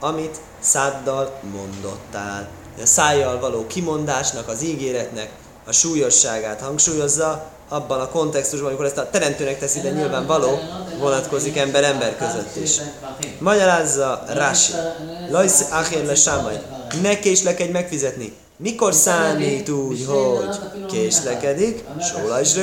amit 0.00 0.36
száddal 0.60 1.40
mondottál. 1.52 2.48
A 2.82 2.86
szájjal 2.86 3.40
való 3.40 3.66
kimondásnak, 3.66 4.48
az 4.48 4.62
ígéretnek 4.62 5.30
a 5.64 5.72
súlyosságát 5.72 6.60
hangsúlyozza, 6.60 7.50
abban 7.68 8.00
a 8.00 8.08
kontextusban, 8.08 8.68
amikor 8.68 8.86
ezt 8.86 8.98
a 8.98 9.10
teremtőnek 9.10 9.58
teszi, 9.58 9.80
de 9.80 9.90
nyilvánvaló, 9.90 10.58
vonatkozik 10.98 11.56
ember-ember 11.56 12.16
között 12.16 12.56
is. 12.62 12.80
Magyarázza 13.38 14.22
Rási. 14.26 14.72
Lajsz 15.30 15.64
Achér 15.70 16.04
le 16.04 16.14
Sámai. 16.14 16.58
ne 17.02 17.18
késlekedj 17.18 17.70
megfizetni. 17.70 18.32
Mikor 18.56 18.94
számít 18.94 19.68
úgy, 19.68 20.04
hogy 20.06 20.58
késlekedik? 20.86 21.84
Sóla 22.00 22.40
is. 22.40 22.54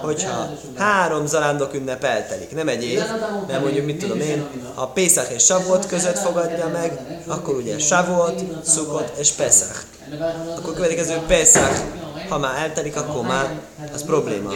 Hogyha 0.00 0.50
három 0.76 1.26
zarándok 1.26 1.74
ünnep 1.74 2.04
eltelik, 2.04 2.54
nem 2.54 2.68
egy 2.68 2.84
év, 2.84 3.02
nem 3.48 3.60
mondjuk 3.62 3.86
mit 3.86 3.98
tudom 3.98 4.20
én, 4.20 4.46
a 4.74 4.86
Pészak 4.86 5.30
és 5.30 5.44
Savot 5.44 5.86
között 5.86 6.18
fogadja 6.18 6.68
meg, 6.72 7.20
akkor 7.26 7.54
ugye 7.54 7.78
Savot, 7.78 8.44
Szukot 8.64 9.12
és 9.18 9.30
Pesach. 9.30 9.82
Akkor 10.56 10.74
következő 10.74 11.20
Pesach, 11.26 11.80
ha 12.28 12.38
már 12.38 12.62
eltelik, 12.62 12.96
akkor 12.96 13.22
már 13.22 13.60
az 13.94 14.04
probléma. 14.04 14.50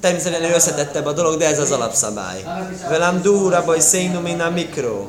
Természetesen 0.00 0.54
összetettebb 0.54 1.06
a 1.06 1.12
dolog, 1.12 1.38
de 1.38 1.46
ez 1.46 1.58
az 1.58 1.70
alapszabály. 1.70 2.42
Velem 2.88 3.22
dúra 3.22 3.64
baj 3.64 3.80
szénumina 3.80 4.50
mikro. 4.50 5.08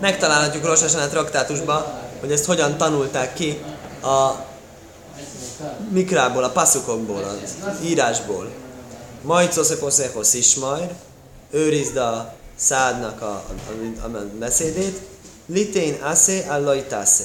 Megtalálhatjuk 0.00 0.64
Rosasan 0.64 1.00
a 1.00 1.08
traktátusban, 1.08 1.84
hogy 2.20 2.32
ezt 2.32 2.44
hogyan 2.44 2.76
tanulták 2.76 3.34
ki 3.34 3.62
a 4.02 4.30
mikrából, 5.90 6.44
a 6.44 6.50
passzukokból, 6.50 7.22
az 7.22 7.84
írásból. 7.84 8.50
Majd 9.22 9.52
szoszeposzéhoz 9.52 10.34
ismajr, 10.34 10.90
őrizd 11.50 11.96
a 11.96 12.32
szádnak 12.56 13.22
a, 13.22 13.24
a, 13.24 13.44
a, 14.02 14.16
a 14.16 14.26
beszédét, 14.38 15.00
litén 15.46 16.02
aszé, 16.02 16.44
allajtászé. 16.48 17.24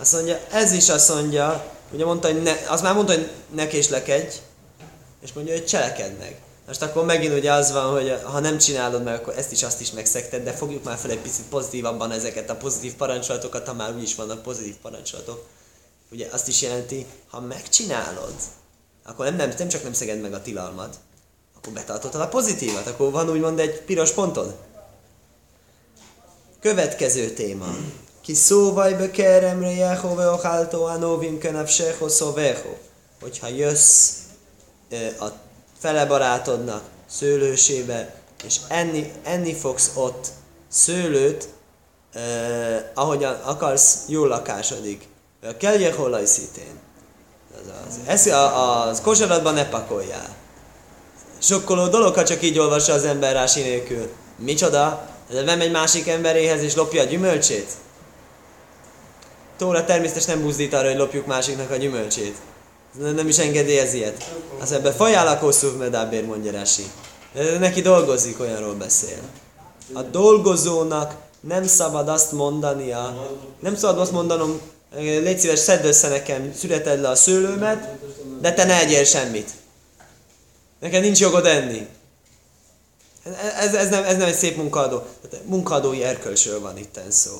Azt 0.00 0.12
mondja, 0.12 0.38
ez 0.52 0.72
is 0.72 0.88
azt 0.88 1.14
mondja, 1.14 1.64
ugye 1.92 2.04
mondta, 2.04 2.32
hogy 2.32 2.42
ne, 2.42 2.52
azt 2.66 2.82
már 2.82 2.94
mondta, 2.94 3.14
hogy 3.14 3.30
ne 3.54 3.66
késlekedj, 3.66 4.36
és 5.22 5.32
mondja, 5.32 5.52
hogy 5.52 5.66
cselekedd 5.66 6.18
meg. 6.18 6.40
Most 6.66 6.82
akkor 6.82 7.04
megint 7.04 7.34
ugye 7.34 7.52
az 7.52 7.72
van, 7.72 7.92
hogy 7.92 8.20
ha 8.24 8.40
nem 8.40 8.58
csinálod 8.58 9.02
meg, 9.02 9.14
akkor 9.14 9.38
ezt 9.38 9.52
is 9.52 9.62
azt 9.62 9.80
is 9.80 9.90
megszekted, 9.90 10.44
de 10.44 10.52
fogjuk 10.52 10.84
már 10.84 10.96
fel 10.96 11.10
egy 11.10 11.18
picit 11.18 11.44
pozitívabban 11.44 12.10
ezeket 12.10 12.50
a 12.50 12.56
pozitív 12.56 12.94
parancsolatokat, 12.94 13.66
ha 13.66 13.74
már 13.74 13.94
úgyis 13.94 14.14
vannak 14.14 14.42
pozitív 14.42 14.74
parancsolatok. 14.82 15.46
Ugye 16.10 16.28
azt 16.32 16.48
is 16.48 16.62
jelenti, 16.62 17.06
ha 17.30 17.40
megcsinálod, 17.40 18.34
akkor 19.04 19.24
nem, 19.24 19.36
nem, 19.36 19.52
nem 19.58 19.68
csak 19.68 19.82
nem 19.82 19.92
szeged 19.92 20.20
meg 20.20 20.32
a 20.32 20.42
tilalmat, 20.42 20.96
akkor 21.56 21.72
betartottad 21.72 22.20
a 22.20 22.28
pozitívat, 22.28 22.86
akkor 22.86 23.10
van 23.10 23.30
úgymond 23.30 23.58
egy 23.58 23.80
piros 23.80 24.10
pontod. 24.10 24.56
Következő 26.60 27.30
téma. 27.30 27.76
Ki 28.28 28.34
szóvaj 28.34 28.94
bekeremre 28.94 29.70
Jehove 29.70 30.30
ocháltó 30.30 30.84
anovim 30.84 31.38
kenapseho 31.38 32.08
szoveho. 32.08 32.74
Hogyha 33.20 33.48
jössz 33.48 34.10
a 35.20 35.26
fele 35.78 36.06
barátodnak 36.06 36.82
szőlősébe, 37.10 38.14
és 38.44 38.56
enni, 38.68 39.12
enni 39.24 39.54
fogsz 39.54 39.90
ott 39.94 40.26
szőlőt, 40.68 41.48
eh, 42.12 42.82
ahogyan 42.94 43.34
akarsz, 43.34 43.98
jól 44.06 44.28
lakásodik. 44.28 45.08
Kelje 45.58 45.92
holaj 45.92 46.24
szítén. 46.24 46.78
Az, 48.06 48.26
az, 48.26 48.32
az 48.90 49.00
kosaratban 49.00 49.54
ne 49.54 49.68
pakoljál. 49.68 50.36
Sokkoló 51.38 51.86
dolog, 51.86 52.14
ha 52.14 52.24
csak 52.24 52.42
így 52.42 52.58
olvassa 52.58 52.92
az 52.92 53.04
ember 53.04 53.32
rási 53.32 53.60
nélkül. 53.60 54.10
Micsoda? 54.36 55.08
Nem 55.44 55.60
egy 55.60 55.70
másik 55.70 56.08
emberéhez 56.08 56.62
és 56.62 56.74
lopja 56.74 57.02
a 57.02 57.04
gyümölcsét? 57.04 57.68
Tóra 59.58 59.84
természetesen 59.84 60.36
nem 60.36 60.44
buzdít 60.44 60.74
arra, 60.74 60.88
hogy 60.88 60.98
lopjuk 60.98 61.26
másiknak 61.26 61.70
a 61.70 61.76
gyümölcsét 61.76 62.36
nem 62.98 63.28
is 63.28 63.38
engedélyez 63.38 63.92
ilyet. 63.92 64.30
Az 64.60 64.72
ebben 64.72 64.92
fajálak 64.92 65.40
hosszú 65.40 65.68
medábér, 65.76 66.24
mondja 66.24 66.52
Rasi. 66.52 66.90
Neki 67.58 67.80
dolgozik, 67.80 68.40
olyanról 68.40 68.74
beszél. 68.74 69.18
A 69.92 70.02
dolgozónak 70.02 71.14
nem 71.40 71.66
szabad 71.66 72.08
azt 72.08 72.32
mondania, 72.32 73.28
nem 73.60 73.76
szabad 73.76 73.98
azt 73.98 74.12
mondanom, 74.12 74.60
légy 74.96 75.38
szíves, 75.38 75.58
szedd 75.58 75.84
össze 75.84 76.08
nekem, 76.08 76.54
születed 76.56 77.00
le 77.00 77.08
a 77.08 77.14
szőlőmet, 77.14 77.98
de 78.40 78.52
te 78.52 78.64
ne 78.64 78.80
egyél 78.80 79.04
semmit. 79.04 79.50
Neked 80.80 81.02
nincs 81.02 81.20
jogod 81.20 81.46
enni. 81.46 81.86
Ez, 83.58 83.74
ez, 83.74 83.88
nem, 83.88 84.04
ez 84.04 84.16
nem 84.16 84.28
egy 84.28 84.34
szép 84.34 84.56
munkadó. 84.56 85.02
Munkadói 85.44 86.02
erkölcsről 86.02 86.60
van 86.60 86.78
itt 86.78 87.00
szó. 87.08 87.32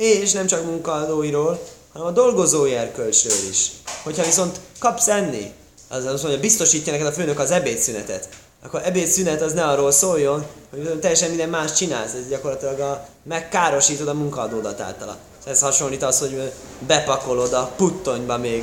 És 0.00 0.32
nem 0.32 0.46
csak 0.46 0.64
munkadóiról, 0.64 1.62
hanem 1.92 2.08
a 2.08 2.10
dolgozói 2.10 2.74
erkölcsről 2.74 3.48
is. 3.50 3.70
Hogyha 4.02 4.24
viszont 4.24 4.60
kapsz 4.78 5.08
enni, 5.08 5.52
az 5.88 6.04
azt 6.04 6.22
mondja, 6.22 6.40
biztosítja 6.40 6.92
neked 6.92 7.06
a 7.06 7.12
főnök 7.12 7.38
az 7.38 7.50
ebédszünetet, 7.50 8.28
akkor 8.62 8.80
ebédszünet 8.84 9.42
az 9.42 9.52
ne 9.52 9.64
arról 9.64 9.90
szóljon, 9.90 10.46
hogy 10.70 10.98
teljesen 11.00 11.28
minden 11.28 11.48
más 11.48 11.72
csinálsz, 11.72 12.12
ez 12.12 12.28
gyakorlatilag 12.28 12.80
a, 12.80 13.08
megkárosítod 13.22 14.08
a 14.08 14.14
munkaadódat 14.14 14.80
általa. 14.80 15.16
Ez 15.46 15.60
hasonlít 15.60 16.02
az, 16.02 16.18
hogy 16.18 16.52
bepakolod 16.86 17.52
a 17.52 17.72
puttonyba 17.76 18.38
még, 18.38 18.62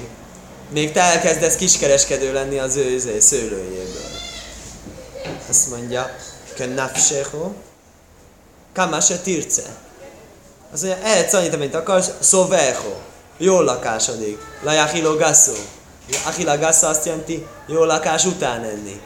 még 0.69 0.91
te 0.91 1.02
elkezdesz 1.02 1.56
kiskereskedő 1.56 2.34
lenni 2.34 2.60
az 2.60 2.76
ő 2.76 3.19
szőlőjéből. 3.19 4.02
Azt 5.50 5.69
mondja, 5.69 6.10
könnafseho, 6.56 7.52
kamase 8.73 9.19
tirce. 9.19 9.86
Azt 10.71 10.84
mondja, 10.84 11.03
ehetsz 11.03 11.34
annyit, 11.34 11.53
amit 11.53 11.75
akarsz, 11.75 12.12
szoveho 12.19 12.93
jól 13.38 13.63
lakásodik. 13.63 14.38
Lajachilo 14.63 15.15
gasszó. 15.15 15.53
Achila 16.25 16.58
gassa 16.58 16.88
azt 16.88 17.06
jelenti, 17.06 17.47
jó 17.67 17.84
lakás 17.84 18.25
után 18.25 18.63
enni. 18.63 19.01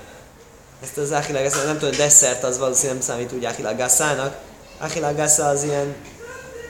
Ezt 0.83 0.97
az 0.97 1.11
achila 1.11 1.41
gassa, 1.41 1.63
nem 1.63 1.77
tudom, 1.77 1.95
desszert 1.95 2.43
az 2.43 2.57
valószínűleg 2.57 2.97
nem 2.97 3.07
számít 3.07 3.31
úgy 3.33 3.45
achila 3.45 3.75
gassának. 3.75 4.37
Achila 4.79 5.15
gassa 5.15 5.47
az 5.47 5.63
ilyen, 5.63 5.95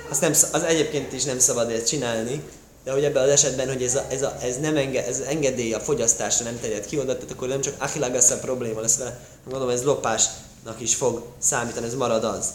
az, 0.09 0.19
nem, 0.19 0.31
az 0.51 0.63
egyébként 0.63 1.13
is 1.13 1.23
nem 1.23 1.39
szabad 1.39 1.69
ezt 1.69 1.87
csinálni, 1.87 2.43
de 2.83 2.91
hogy 2.91 3.03
ebben 3.03 3.23
az 3.23 3.29
esetben, 3.29 3.67
hogy 3.67 3.83
ez, 3.83 3.95
a, 3.95 4.05
ez, 4.09 4.21
a, 4.21 4.35
ez 4.41 4.57
nem 4.59 4.77
enge, 4.77 5.05
ez 5.05 5.19
engedély 5.19 5.73
a 5.73 5.79
fogyasztásra 5.79 6.45
nem 6.45 6.59
terjed 6.61 6.85
ki 6.85 6.97
oda, 6.99 7.15
tehát 7.15 7.31
akkor 7.31 7.47
nem 7.47 7.61
csak 7.61 7.73
achila 7.77 8.11
gassa 8.11 8.39
probléma 8.39 8.81
lesz 8.81 8.97
vele, 8.97 9.19
gondolom 9.43 9.69
ez 9.69 9.83
lopásnak 9.83 10.75
is 10.77 10.95
fog 10.95 11.23
számítani, 11.39 11.85
ez 11.85 11.95
marad 11.95 12.23
az. 12.23 12.47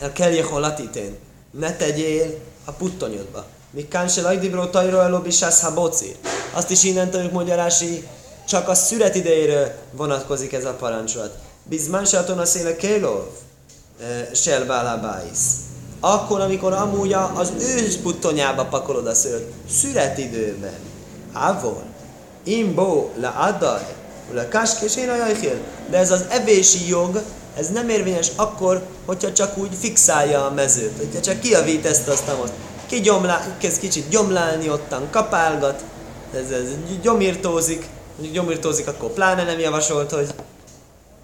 El 0.00 0.12
kell 0.12 0.44
latitén, 0.50 1.18
ne 1.58 1.76
tegyél 1.76 2.38
a 2.64 2.72
puttonyodba. 2.72 3.44
Mikán 3.70 4.08
se 4.08 4.20
lajdibro 4.20 4.66
tajro 4.66 5.00
elobisász 5.00 5.70
boci. 5.70 6.16
Azt 6.52 6.70
is 6.70 6.84
innen 6.84 7.10
tanuljuk 7.10 7.32
magyarási, 7.32 8.08
csak 8.48 8.68
a 8.68 8.74
szület 8.74 9.14
idejéről 9.14 9.72
vonatkozik 9.92 10.52
ez 10.52 10.64
a 10.64 10.72
parancsolat. 10.72 11.38
Bizmán 11.64 12.04
se 12.04 12.18
a 12.18 12.44
széle 12.44 12.76
kélov, 12.76 13.24
sel 14.34 14.64
bálabáisz. 14.64 15.54
Akkor, 16.00 16.40
amikor 16.40 16.72
amúgy 16.72 17.12
az 17.12 17.52
ősz 17.60 17.96
puttonyába 17.96 18.64
pakolod 18.64 19.06
a 19.06 19.14
szőt, 19.14 19.52
időben. 20.18 20.78
Ávol, 21.32 21.82
imbo, 22.42 23.10
le 23.20 23.28
adaj, 23.28 23.94
le 24.32 24.48
káskés 24.48 24.96
én 24.96 25.08
a 25.08 25.14
De 25.90 25.96
ez 25.96 26.10
az 26.10 26.24
evési 26.28 26.88
jog, 26.88 27.22
ez 27.56 27.68
nem 27.68 27.88
érvényes 27.88 28.30
akkor, 28.36 28.86
hogyha 29.06 29.32
csak 29.32 29.56
úgy 29.56 29.74
fixálja 29.78 30.46
a 30.46 30.50
mezőt, 30.50 30.96
hogyha 30.96 31.20
csak 31.20 31.40
kiavít 31.40 31.86
ezt 31.86 32.08
azt 32.08 32.38
most 32.38 32.52
kezd 33.58 33.80
kicsit 33.80 34.08
gyomlálni 34.08 34.70
ottan, 34.70 35.10
kapálgat, 35.10 35.84
ez, 36.34 36.50
ez 36.50 36.68
gyomírtózik, 37.02 37.88
mondjuk 38.14 38.34
gyomírtózik, 38.34 38.86
akkor 38.86 39.10
pláne 39.10 39.44
nem 39.44 39.58
javasolt, 39.58 40.10
hogy 40.10 40.34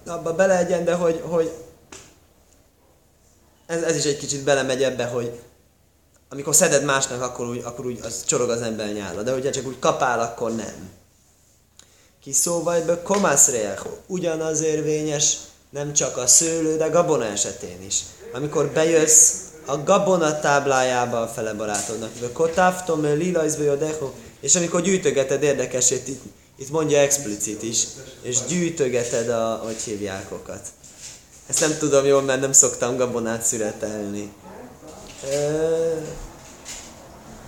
abba 0.07 0.35
beleegyen, 0.35 0.85
de 0.85 0.95
hogy, 0.95 1.23
hogy 1.25 1.53
ez, 3.67 3.83
ez 3.83 3.97
is 3.97 4.05
egy 4.05 4.17
kicsit 4.17 4.45
belemegy 4.45 4.83
ebbe, 4.83 5.05
hogy 5.05 5.41
amikor 6.29 6.55
szeded 6.55 6.85
másnak, 6.85 7.23
akkor 7.23 7.47
úgy, 7.47 7.61
akkor 7.65 7.87
úgy 7.87 8.01
az 8.03 8.25
csorog 8.25 8.51
az 8.51 8.63
ember 8.63 8.93
nyála, 8.93 9.23
de 9.23 9.33
hogyha 9.33 9.51
csak 9.51 9.67
úgy 9.67 9.79
kapál, 9.79 10.21
akkor 10.21 10.55
nem. 10.55 10.91
Ki 12.23 12.33
szóval 12.33 12.81
be 12.81 13.03
komász 13.03 13.51
ugyanaz 14.07 14.61
érvényes, 14.61 15.37
nem 15.73 15.93
csak 15.93 16.17
a 16.17 16.27
szőlő, 16.27 16.77
de 16.77 16.87
gabona 16.87 17.25
esetén 17.25 17.83
is. 17.87 18.01
Amikor 18.33 18.67
bejössz 18.67 19.33
a 19.67 19.83
gabona 19.83 20.41
táblájába 20.41 21.21
a 21.21 21.27
fele 21.27 21.53
barátodnak. 21.53 22.33
Kotávtom, 22.33 23.03
lilajzbe 23.03 23.65
jodecho. 23.65 24.11
És 24.41 24.55
amikor 24.55 24.81
gyűjtögeted 24.81 25.43
érdekesét, 25.43 26.09
itt, 26.09 26.23
itt 26.57 26.71
mondja 26.71 26.99
explicit 26.99 27.63
is, 27.63 27.87
és 28.23 28.37
gyűjtögeted 28.49 29.29
a, 29.29 29.61
hogy 29.65 29.77
hívjákokat. 29.77 30.61
Ezt 31.47 31.61
nem 31.61 31.77
tudom 31.79 32.05
jól, 32.05 32.23
mert 32.23 32.41
nem 32.41 32.53
szoktam 32.53 32.97
gabonát 32.97 33.43
születelni. 33.43 34.33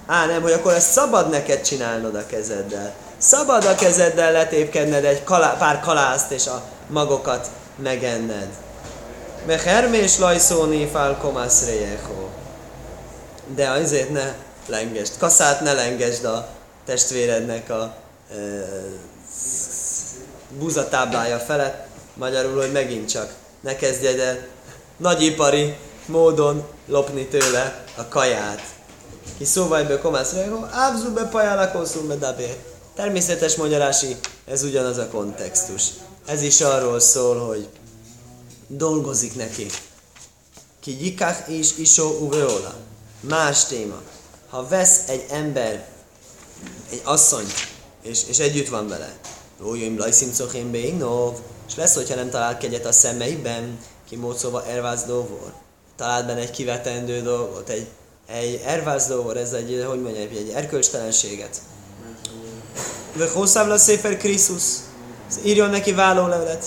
Á, 0.07 0.27
nem, 0.27 0.43
hogy 0.43 0.53
akkor 0.53 0.72
ezt 0.72 0.91
szabad 0.91 1.31
neked 1.31 1.61
csinálnod 1.61 2.14
a 2.14 2.27
kezeddel. 2.27 2.95
Szabad 3.18 3.64
a 3.64 3.75
kezeddel 3.75 4.33
letépkedned 4.33 5.05
egy 5.05 5.25
kalá, 5.25 5.57
pár 5.57 5.81
kalászt 5.81 6.31
és 6.31 6.47
a 6.47 6.64
magokat 6.89 7.51
megenned. 7.77 8.49
Mehermés 9.47 10.18
lajszóni 10.18 10.87
fálkomász 10.87 11.66
rejeho. 11.66 12.29
De 13.55 13.68
azért 13.70 14.11
ne 14.11 14.35
lengesd. 14.66 15.18
Kaszát 15.18 15.61
ne 15.61 15.72
lengesd 15.72 16.25
a 16.25 16.49
testvérednek 16.85 17.70
a 17.70 17.95
e, 18.31 18.35
buzatáblája 20.59 21.39
felett. 21.39 21.87
Magyarul, 22.14 22.61
hogy 22.61 22.72
megint 22.72 23.11
csak 23.11 23.33
ne 23.61 23.77
kezdjed 23.77 24.18
el 24.18 24.47
nagyipari 24.97 25.77
módon 26.07 26.64
lopni 26.87 27.27
tőle 27.27 27.85
a 27.97 28.09
kaját. 28.09 28.62
ki 29.39 29.45
szóval 29.45 29.85
be 29.85 29.99
komász 29.99 30.33
rego, 30.33 30.64
ávzú 30.70 31.11
be 32.07 32.14
dabé. 32.14 32.57
Természetes 32.97 33.57
magyarási, 33.57 34.16
ez 34.47 34.62
ugyanaz 34.62 34.99
a 34.99 35.09
kontextus. 35.09 35.85
Ez 36.27 36.43
is 36.43 36.61
arról 36.61 37.01
szól, 37.01 37.47
hogy 37.47 37.68
dolgozik 38.66 39.35
neki. 39.35 39.66
Ki 40.81 40.97
gyikák 40.97 41.49
és 41.49 41.77
isó 41.77 42.18
uveola. 42.18 42.75
Más 43.20 43.64
téma. 43.64 44.01
Ha 44.49 44.68
vesz 44.68 45.09
egy 45.09 45.25
ember, 45.31 45.89
egy 46.91 47.01
asszony, 47.05 47.47
és, 48.03 48.22
és 48.29 48.39
együtt 48.39 48.68
van 48.68 48.89
vele, 48.89 49.18
Rójim 49.61 49.99
lajszim 49.99 50.33
szochem 50.33 50.70
beinov, 50.70 51.39
és 51.68 51.75
lesz, 51.75 51.95
hogyha 51.95 52.14
nem 52.14 52.31
talál 52.31 52.59
kegyet 52.59 52.87
a 52.87 52.93
szemeiben, 52.93 53.79
ki 54.09 54.16
módszóva 54.16 54.66
ervázdóvor. 54.66 55.53
Talált 55.97 56.27
benne 56.27 56.41
egy 56.41 56.51
kivetendő 56.51 57.22
dolgot, 57.22 57.68
egy, 57.68 57.87
egy 58.27 58.62
ervázdóvor, 58.64 59.37
ez 59.37 59.53
egy, 59.53 59.85
hogy 59.89 60.03
mondjam, 60.03 60.29
egy 60.31 60.53
erkölcstelenséget. 60.55 61.61
Ve 63.12 63.29
hosszávla 63.29 63.79
széfer 63.79 64.16
Krisztus, 64.16 64.62
írjon 65.45 65.70
neki 65.70 65.93
vállólevelet, 65.93 66.64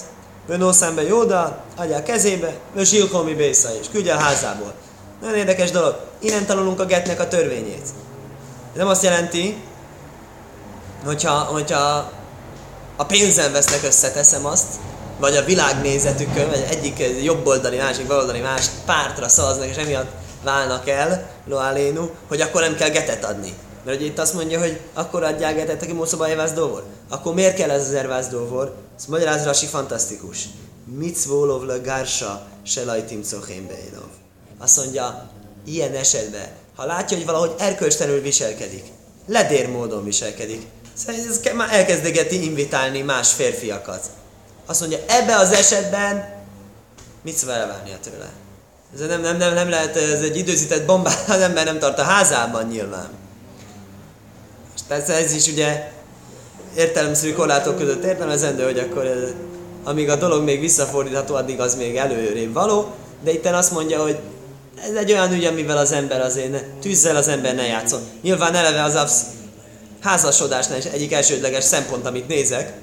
Venó 0.48 0.72
szembe 0.72 1.04
Jóda, 1.04 1.58
adja 1.76 1.98
a 1.98 2.04
kezébe, 2.04 2.54
ve 2.74 2.84
zsilkomi 2.84 3.34
bésza 3.34 3.70
is, 3.80 3.90
küldje 3.90 4.14
a 4.14 4.18
házából. 4.18 4.74
Nagyon 5.22 5.38
érdekes 5.38 5.72
dolog. 5.72 6.00
Innen 6.20 6.46
tanulunk 6.46 6.80
a 6.80 6.86
getnek 6.86 7.20
a 7.20 7.28
törvényét. 7.28 7.82
Ez 7.82 8.78
nem 8.78 8.88
azt 8.88 9.04
jelenti, 9.04 9.58
hogyha, 11.06 11.32
hogyha 11.32 12.12
a 12.96 13.06
pénzen 13.06 13.52
vesznek 13.52 13.84
össze, 13.84 14.12
teszem 14.12 14.46
azt, 14.46 14.68
vagy 15.20 15.36
a 15.36 15.44
világnézetükön, 15.44 16.50
vagy 16.50 16.66
egyik 16.70 17.24
jobboldali, 17.24 17.78
másik 17.78 18.08
baloldali 18.08 18.40
más 18.40 18.66
pártra 18.86 19.28
szavaznak, 19.30 19.68
és 19.68 19.76
emiatt 19.76 20.12
válnak 20.44 20.90
el, 20.90 21.30
loalénu, 21.46 22.10
hogy 22.28 22.42
akkor 22.42 22.62
nem 22.62 22.76
kell 22.76 22.90
getet 22.90 23.26
adni. 23.26 23.54
Mert 23.86 23.98
ugye 23.98 24.06
itt 24.06 24.20
azt 24.20 24.34
mondja, 24.34 24.60
hogy 24.60 24.80
akkor 24.94 25.24
adják 25.24 25.56
getet, 25.56 25.82
aki 25.82 25.94
módszóba 25.94 26.30
évász 26.30 26.52
dóvor. 26.52 26.84
Akkor 27.10 27.34
miért 27.34 27.56
kell 27.56 27.70
ez 27.70 27.88
az 27.88 27.94
ervász 27.94 28.28
dóvor? 28.28 28.76
Ez 28.98 29.06
magyaráz 29.06 29.44
Rasi 29.44 29.66
fantasztikus. 29.66 30.48
Mitzvólov 30.86 31.64
le 31.64 31.78
gársa 31.78 32.48
se 32.64 32.84
lajtim 32.84 33.22
Azt 34.58 34.78
mondja, 34.78 35.30
ilyen 35.66 35.94
esetben, 35.94 36.48
ha 36.76 36.86
látja, 36.86 37.18
hogy 37.18 37.26
valahogy 37.26 37.54
erkölcstelenül 37.58 38.22
viselkedik, 38.22 38.84
ledér 39.28 39.70
módon 39.70 40.04
viselkedik, 40.04 40.62
Szerintem 41.06 41.32
ez 41.32 41.56
már 41.56 41.74
elkezdegeti 41.74 42.44
invitálni 42.44 43.02
más 43.02 43.34
férfiakat. 43.34 44.06
Azt 44.66 44.80
mondja, 44.80 45.00
ebbe 45.08 45.36
az 45.36 45.52
esetben 45.52 46.36
mit 47.22 47.36
szól 47.36 47.52
elválnia 47.52 47.98
tőle? 48.04 48.30
Ez 48.94 49.00
nem, 49.00 49.22
nem, 49.22 49.38
nem, 49.38 49.54
nem 49.54 49.70
lehet, 49.70 49.96
ez 49.96 50.22
egy 50.22 50.38
időzített 50.38 50.86
bombát, 50.86 51.30
az 51.36 51.42
ember 51.42 51.66
nem 51.66 51.80
tart 51.80 52.00
a 52.00 52.04
házában 52.04 52.66
nyilván. 52.66 53.10
Persze 54.88 55.14
ez 55.14 55.34
is 55.34 55.48
ugye 55.48 55.92
értelemszerű 56.78 57.34
korlátok 57.34 57.78
között 57.78 58.04
értelmezendő, 58.04 58.64
hogy 58.64 58.80
akkor 58.80 59.36
amíg 59.84 60.10
a 60.10 60.16
dolog 60.16 60.44
még 60.44 60.60
visszafordítható, 60.60 61.36
addig 61.36 61.60
az 61.60 61.76
még 61.76 61.96
előrébb 61.96 62.54
való, 62.54 62.92
de 63.24 63.32
itt 63.32 63.46
azt 63.46 63.72
mondja, 63.72 64.02
hogy 64.02 64.18
ez 64.90 64.96
egy 64.96 65.12
olyan 65.12 65.34
ügy, 65.34 65.46
amivel 65.46 65.78
az 65.78 65.92
ember 65.92 66.22
azért 66.22 66.52
ne, 66.52 66.60
tűzzel 66.82 67.16
az 67.16 67.28
ember 67.28 67.56
ne 67.56 67.66
játszon. 67.66 68.02
Nyilván 68.22 68.56
eleve 68.56 68.84
az 68.84 68.96
absz, 68.96 69.22
házasodásnál 70.02 70.78
is 70.78 70.86
egyik 70.86 71.14
elsődleges 71.14 71.64
szempont, 71.64 72.06
amit 72.06 72.28
nézek, 72.28 72.74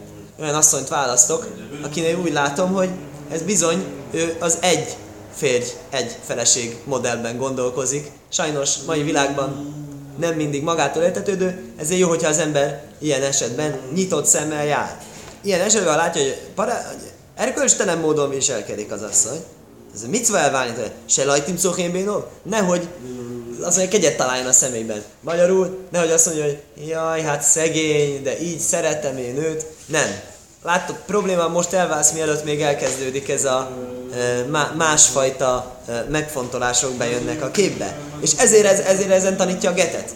olyan 0.40 0.54
asszonyt 0.54 0.88
választok, 0.88 1.46
akinél 1.82 2.18
úgy 2.18 2.32
látom, 2.32 2.72
hogy 2.72 2.88
ez 3.30 3.42
bizony 3.42 3.84
ő 4.10 4.36
az 4.40 4.58
egy 4.60 4.96
férj, 5.36 5.64
egy 5.90 6.16
feleség 6.26 6.76
modellben 6.84 7.36
gondolkozik. 7.36 8.10
Sajnos 8.28 8.74
mai 8.86 9.02
világban 9.02 9.74
nem 10.18 10.34
mindig 10.34 10.62
magától 10.62 11.02
értetődő, 11.02 11.62
ezért 11.76 12.00
jó, 12.00 12.08
hogyha 12.08 12.28
az 12.28 12.38
ember 12.38 12.82
ilyen 12.98 13.22
esetben 13.22 13.80
nyitott 13.94 14.26
szemmel 14.26 14.64
jár. 14.64 15.00
Ilyen 15.42 15.60
esetben 15.60 15.96
látja, 15.96 16.22
hogy 16.22 16.40
para, 16.54 16.78
erkölcstelen 17.36 17.98
módon 17.98 18.30
viselkedik 18.30 18.92
az 18.92 19.02
asszony, 19.02 19.44
ez 19.94 20.04
mit 20.04 20.24
szól 20.24 20.38
elválni? 20.38 20.72
Se 21.06 21.24
lajtim 21.24 21.56
szóhén 21.56 21.90
Nehogy 22.42 22.88
az 23.64 23.76
mondja, 23.76 23.98
kegyet 23.98 24.16
találjon 24.16 24.46
a 24.46 24.52
szemében. 24.52 25.02
Magyarul, 25.20 25.78
nehogy 25.90 26.10
azt 26.10 26.26
mondja, 26.26 26.44
hogy 26.44 26.62
jaj, 26.88 27.22
hát 27.22 27.42
szegény, 27.42 28.22
de 28.22 28.40
így 28.40 28.58
szeretem 28.58 29.18
én 29.18 29.36
őt. 29.36 29.66
Nem. 29.86 30.20
Látod, 30.64 30.96
probléma 31.06 31.48
most 31.48 31.72
elválsz, 31.72 32.12
mielőtt 32.12 32.44
még 32.44 32.62
elkezdődik 32.62 33.28
ez 33.28 33.44
a 33.44 33.70
másfajta 34.76 35.76
megfontolások 36.10 36.92
bejönnek 36.92 37.42
a 37.42 37.50
képbe. 37.50 37.96
És 38.20 38.32
ezért, 38.38 38.66
ez, 38.66 38.78
ezért 38.78 39.10
ezen 39.10 39.36
tanítja 39.36 39.70
a 39.70 39.74
getet. 39.74 40.10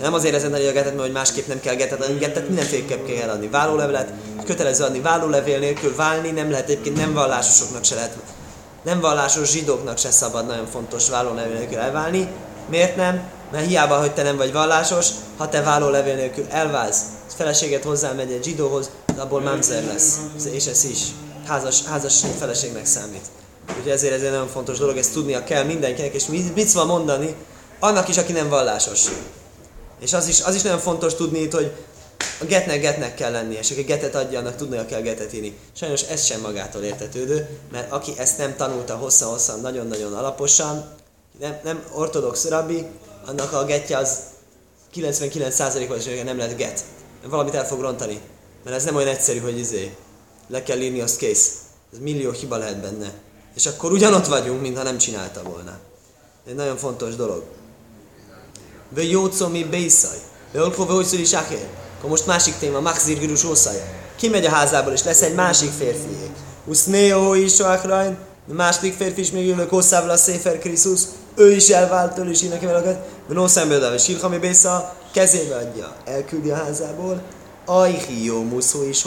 Nem 0.00 0.14
azért 0.14 0.34
ezen 0.34 0.50
tanítja 0.50 0.70
a 0.70 0.74
getet, 0.74 0.92
mert 0.92 1.04
hogy 1.04 1.12
másképp 1.12 1.46
nem 1.46 1.60
kell 1.60 1.74
getet 1.74 2.02
adni, 2.02 2.18
getet 2.18 2.46
mindenféleképp 2.46 3.06
kell 3.06 3.28
adni. 3.28 3.48
Vállólevelet, 3.48 4.12
kötelező 4.44 4.84
adni 4.84 5.00
vállólevél 5.00 5.58
nélkül 5.58 5.94
válni, 5.96 6.30
nem 6.30 6.50
lehet 6.50 6.68
egyébként 6.68 6.96
nem 6.96 7.12
vallásosoknak 7.12 7.84
se 7.84 7.94
lehet 7.94 8.16
nem 8.82 9.00
vallásos 9.00 9.50
zsidóknak 9.50 9.98
se 9.98 10.10
szabad 10.10 10.46
nagyon 10.46 10.66
fontos 10.66 11.08
vállólevél 11.08 11.58
nélkül 11.58 11.78
elválni, 11.78 12.28
Miért 12.70 12.96
nem? 12.96 13.22
Mert 13.52 13.66
hiába, 13.66 14.00
hogy 14.00 14.12
te 14.12 14.22
nem 14.22 14.36
vagy 14.36 14.52
vallásos, 14.52 15.06
ha 15.36 15.48
te 15.48 15.62
vállólevél 15.62 16.14
nélkül 16.14 16.44
elválsz, 16.50 17.02
feleséget 17.36 17.84
hozzámegy 17.84 18.32
egy 18.32 18.44
zsidóhoz, 18.44 18.90
abból 19.18 19.40
mamzer 19.40 19.84
lesz. 19.84 20.18
És 20.52 20.66
ez 20.66 20.84
is 20.84 20.98
házas, 21.46 21.82
házas 21.82 22.20
feleségnek 22.38 22.86
számít. 22.86 23.26
Úgyhogy 23.68 23.90
ezért 23.90 24.14
ez 24.14 24.22
egy 24.22 24.30
nagyon 24.30 24.48
fontos 24.48 24.78
dolog, 24.78 24.96
ezt 24.96 25.12
tudnia 25.12 25.44
kell 25.44 25.64
mindenkinek, 25.64 26.14
és 26.14 26.26
mit 26.54 26.72
van 26.72 26.86
mondani, 26.86 27.34
annak 27.78 28.08
is, 28.08 28.16
aki 28.16 28.32
nem 28.32 28.48
vallásos. 28.48 29.04
És 30.00 30.12
az 30.12 30.28
is, 30.28 30.40
az 30.40 30.54
is 30.54 30.62
nagyon 30.62 30.78
fontos 30.78 31.14
tudni 31.14 31.38
itt, 31.38 31.52
hogy 31.52 31.72
a 32.40 32.44
getnek 32.44 32.80
getnek 32.80 33.14
kell 33.14 33.30
lennie, 33.30 33.58
és 33.58 33.70
aki 33.70 33.82
getet 33.82 34.14
adja, 34.14 34.38
annak 34.38 34.56
tudnia 34.56 34.86
kell 34.86 35.00
getet 35.00 35.32
írni. 35.32 35.58
Sajnos 35.72 36.02
ez 36.02 36.24
sem 36.24 36.40
magától 36.40 36.82
értetődő, 36.82 37.48
mert 37.72 37.92
aki 37.92 38.12
ezt 38.16 38.38
nem 38.38 38.56
tanulta 38.56 38.96
hosszan-hosszan, 38.96 39.60
nagyon-nagyon 39.60 40.14
alaposan, 40.14 40.90
nem, 41.40 41.58
nem 41.64 41.84
ortodox 41.92 42.48
rabbi, 42.48 42.86
annak 43.26 43.52
a 43.52 43.64
getje 43.64 43.96
az 43.96 44.18
99%-ban 44.94 45.98
is 45.98 46.04
nem 46.24 46.36
lehet 46.36 46.56
get. 46.56 46.84
Valamit 47.26 47.54
el 47.54 47.66
fog 47.66 47.80
rontani. 47.80 48.20
Mert 48.64 48.76
ez 48.76 48.84
nem 48.84 48.94
olyan 48.94 49.08
egyszerű, 49.08 49.38
hogy 49.38 49.58
izé, 49.58 49.96
le 50.48 50.62
kell 50.62 50.80
írni, 50.80 51.00
azt 51.00 51.16
kész. 51.16 51.52
Ez 51.92 51.98
millió 51.98 52.30
hiba 52.30 52.56
lehet 52.56 52.80
benne. 52.80 53.12
És 53.54 53.66
akkor 53.66 53.92
ugyanott 53.92 54.26
vagyunk, 54.26 54.60
mintha 54.60 54.82
nem 54.82 54.98
csinálta 54.98 55.42
volna. 55.42 55.78
Egy 56.46 56.54
nagyon 56.54 56.76
fontos 56.76 57.16
dolog. 57.16 57.42
Ve 58.88 59.02
jócó 59.02 59.48
mi 59.48 59.64
bészaj. 59.64 60.18
Ve 60.52 60.62
olkó 60.62 60.84
ve 60.84 61.18
is 61.18 61.32
Akkor 61.32 62.10
most 62.10 62.26
másik 62.26 62.54
téma, 62.58 62.80
Maxir 62.80 63.18
Girus 63.18 63.44
Ki 64.16 64.28
megy 64.28 64.44
a 64.44 64.50
házából, 64.50 64.92
és 64.92 65.02
lesz 65.02 65.22
egy 65.22 65.34
másik 65.34 65.70
férfiék. 65.70 66.30
Usznéó 66.66 67.34
is 67.34 67.60
a 67.60 68.54
második 68.54 68.94
férfi 68.94 69.20
is 69.20 69.30
még 69.30 69.46
jövök 69.46 69.70
hosszával 69.70 70.10
a 70.10 70.16
Széfer 70.16 70.58
Krisztus, 70.58 71.00
ő 71.34 71.50
is 71.50 71.68
elvált 71.68 72.14
tőle, 72.14 72.30
és 72.30 72.40
neki 72.40 72.66
velagat, 72.66 72.98
de 73.28 73.34
no 73.34 73.48
szembe 73.48 73.94
és 73.94 74.02
Silhami 74.02 74.38
Bésza 74.38 74.96
kezébe 75.12 75.56
adja, 75.56 75.96
elküldi 76.04 76.50
a 76.50 76.54
házából, 76.54 77.22
Ajhi 77.64 78.24
jó 78.24 78.42
muszó 78.42 78.82
is 78.82 79.02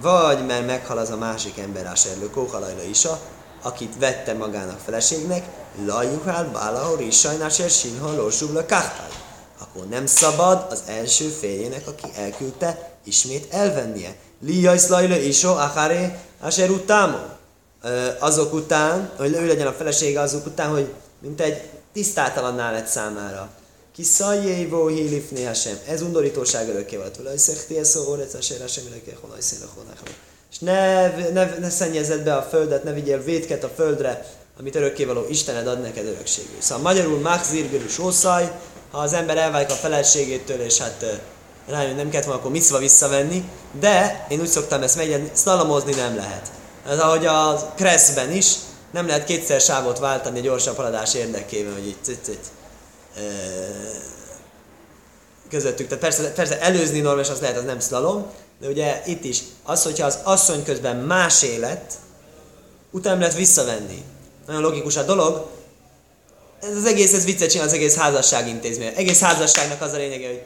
vagy 0.00 0.46
mert 0.46 0.66
meghal 0.66 0.98
az 0.98 1.10
a 1.10 1.16
másik 1.16 1.58
ember, 1.58 1.86
a 1.86 1.94
serlő 1.94 2.30
Kóhalajla 2.30 2.82
isa, 2.82 3.20
akit 3.62 3.98
vette 3.98 4.34
magának 4.34 4.78
feleségnek, 4.78 5.44
lajuhál 5.84 6.50
bálahor 6.52 7.00
is 7.00 7.18
sajnás 7.18 7.58
er 7.58 7.70
sinha 7.70 8.16
lorsubla 8.16 8.64
Akkor 9.58 9.86
nem 9.88 10.06
szabad 10.06 10.66
az 10.70 10.82
első 10.86 11.28
férjének, 11.28 11.86
aki 11.86 12.10
elküldte, 12.16 12.90
ismét 13.04 13.52
elvennie. 13.52 14.14
Lijajsz 14.40 14.88
lajla 14.88 15.16
iso 15.16 15.50
achare 15.50 16.24
asher 16.40 16.70
utámo. 16.70 17.18
Azok 18.18 18.52
után, 18.52 19.10
hogy 19.16 19.32
ő 19.32 19.46
legyen 19.46 19.66
a 19.66 19.72
felesége 19.72 20.20
azok 20.20 20.46
után, 20.46 20.70
hogy 20.70 20.92
mint 21.18 21.40
egy 21.40 21.70
tisztátalanná 21.92 22.70
lett 22.70 22.86
számára. 22.86 23.50
Ki 23.94 24.02
szajjévó 24.02 24.86
hílifné 24.86 25.44
Hasem. 25.44 25.78
Ez 25.88 26.02
undorítóság 26.02 26.68
örökké 26.68 26.96
volt. 26.96 27.16
Vele 27.16 27.38
szekti 27.38 27.78
ez 27.78 27.88
szó, 27.88 28.10
orec 28.10 28.34
a 28.34 28.40
sér 28.40 28.60
Hasem, 28.60 28.84
ilyeké 28.90 29.16
honaj 29.20 29.40
széle 29.40 29.64
És 30.50 30.58
ne, 30.58 31.06
ne, 31.30 31.58
ne 31.58 31.70
szennyezed 31.70 32.24
be 32.24 32.34
a 32.34 32.42
földet, 32.42 32.84
ne 32.84 32.92
vigyél 32.92 33.22
védket 33.22 33.64
a 33.64 33.70
földre, 33.76 34.26
amit 34.58 34.74
örökkévaló 34.74 35.26
Istened 35.28 35.66
ad 35.66 35.80
neked 35.80 36.06
örökségül. 36.06 36.56
Szóval 36.58 36.82
magyarul 36.82 37.20
Max 37.20 37.48
Zirgörű 37.50 37.88
sószaj, 37.88 38.52
ha 38.90 38.98
az 38.98 39.12
ember 39.12 39.36
elválik 39.36 39.70
a 39.70 39.74
feleségétől, 39.74 40.60
és 40.60 40.78
hát 40.78 41.20
rájön, 41.66 41.96
nem 41.96 42.10
kellett 42.10 42.26
volna 42.26 42.40
akkor 42.40 42.52
miszva 42.52 42.78
visszavenni, 42.78 43.44
de 43.80 44.26
én 44.28 44.40
úgy 44.40 44.46
szoktam 44.46 44.82
ezt 44.82 44.96
megy, 44.96 45.30
szlalomozni 45.32 45.94
nem 45.94 46.16
lehet. 46.16 46.50
Ez 46.88 46.98
ahogy 46.98 47.26
a 47.26 47.72
Kresszben 47.76 48.32
is, 48.32 48.54
nem 48.92 49.06
lehet 49.06 49.24
kétszer 49.24 49.60
sávot 49.60 49.98
váltani 49.98 50.38
a 50.38 50.42
gyorsabb 50.42 50.76
haladás 50.76 51.14
érdekében, 51.14 51.72
hogy 51.72 51.86
így 51.86 51.96
cicit 52.02 52.40
közöttük. 55.50 55.86
Tehát 55.86 56.02
persze, 56.02 56.32
persze 56.32 56.60
előzni 56.60 57.00
normális 57.00 57.28
az 57.28 57.40
lehet, 57.40 57.56
az 57.56 57.64
nem 57.64 57.80
szlalom, 57.80 58.26
de 58.60 58.68
ugye 58.68 59.02
itt 59.06 59.24
is 59.24 59.42
az, 59.62 59.82
hogyha 59.82 60.06
az 60.06 60.18
asszony 60.22 60.64
közben 60.64 60.96
más 60.96 61.42
élet, 61.42 61.94
utána 62.90 63.18
lehet 63.18 63.36
visszavenni. 63.36 64.02
Nagyon 64.46 64.62
logikus 64.62 64.96
a 64.96 65.02
dolog, 65.02 65.46
ez 66.62 66.76
az 66.76 66.84
egész, 66.84 67.12
ez 67.12 67.24
viccet 67.24 67.50
csinál 67.50 67.66
az 67.66 67.72
egész 67.72 67.96
házasság 67.96 68.48
intézmény. 68.48 68.92
Egész 68.96 69.20
házasságnak 69.20 69.80
az 69.80 69.92
a 69.92 69.96
lényege, 69.96 70.26
hogy 70.26 70.42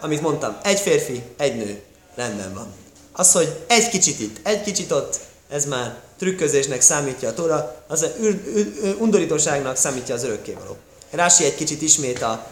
amit 0.00 0.20
mondtam, 0.20 0.56
egy 0.62 0.80
férfi, 0.80 1.22
egy 1.36 1.56
nő, 1.56 1.82
rendben 2.14 2.54
van. 2.54 2.66
Az, 3.12 3.32
hogy 3.32 3.64
egy 3.66 3.88
kicsit 3.88 4.20
itt, 4.20 4.46
egy 4.46 4.62
kicsit 4.62 4.90
ott, 4.90 5.20
ez 5.48 5.64
már 5.64 6.00
trükközésnek 6.18 6.80
számítja 6.80 7.28
a 7.28 7.34
tóra, 7.34 7.84
az 7.88 8.06
ür, 8.20 8.42
ür, 8.54 8.72
ür, 8.82 8.96
undorítóságnak 8.98 9.76
számítja 9.76 10.14
az 10.14 10.24
örökkévaló. 10.24 10.76
Rási 11.12 11.44
egy 11.44 11.54
kicsit 11.54 11.82
ismét 11.82 12.22
a 12.22 12.46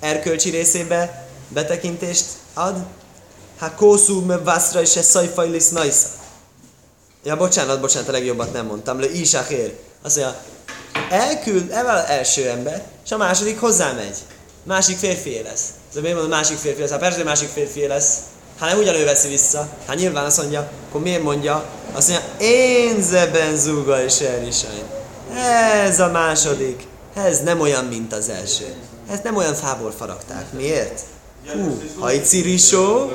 erkölcsi 0.00 0.50
részébe 0.50 1.26
betekintést 1.48 2.24
ad. 2.54 2.76
Ha 3.58 3.74
kószú 3.74 4.20
me 4.20 4.38
vászra 4.38 4.80
is 4.80 4.96
ez 4.96 5.06
szajfajlisz 5.06 5.68
najsza. 5.68 6.08
Ja, 7.24 7.36
bocsánat, 7.36 7.80
bocsánat, 7.80 8.08
a 8.08 8.12
legjobbat 8.12 8.52
nem 8.52 8.66
mondtam. 8.66 9.00
Le 9.00 9.06
ér. 9.50 9.74
Azt 10.02 10.16
mondja, 10.16 10.36
elküld, 11.10 11.70
evel 11.70 12.04
első 12.04 12.48
ember, 12.48 12.82
és 13.04 13.10
a 13.10 13.16
második 13.16 13.60
hozzámegy. 13.60 14.16
Másik 14.62 14.96
férfi 14.96 15.42
lesz. 15.42 15.64
Ez 15.94 16.00
miért 16.00 16.16
mondom, 16.16 16.38
másik 16.38 16.56
férfi 16.56 16.80
lesz? 16.80 16.90
Hát 16.90 16.98
persze, 16.98 17.24
másik 17.24 17.48
férfi 17.48 17.86
lesz. 17.86 18.16
Hát 18.58 18.70
nem 18.70 18.78
ugyanő 18.78 19.04
veszi 19.04 19.28
vissza. 19.28 19.68
Hát 19.86 19.96
nyilván 19.96 20.24
azt 20.24 20.38
mondja, 20.38 20.70
akkor 20.88 21.00
miért 21.00 21.22
mondja? 21.22 21.64
Azt 21.92 22.08
mondja, 22.08 22.46
én 22.46 23.02
zeben 23.02 23.56
zúga 23.56 24.04
és 24.04 24.20
elisány. 24.20 24.82
Ez 25.84 26.00
a 26.00 26.10
második. 26.10 26.86
Ez 27.14 27.40
nem 27.40 27.60
olyan, 27.60 27.84
mint 27.84 28.12
az 28.12 28.28
első. 28.28 28.74
Ez 29.10 29.18
nem 29.22 29.36
olyan 29.36 29.54
fából 29.54 29.92
faragták. 29.98 30.52
Miért? 30.52 31.00
Hú, 31.52 31.82
hajcirisó, 31.98 33.10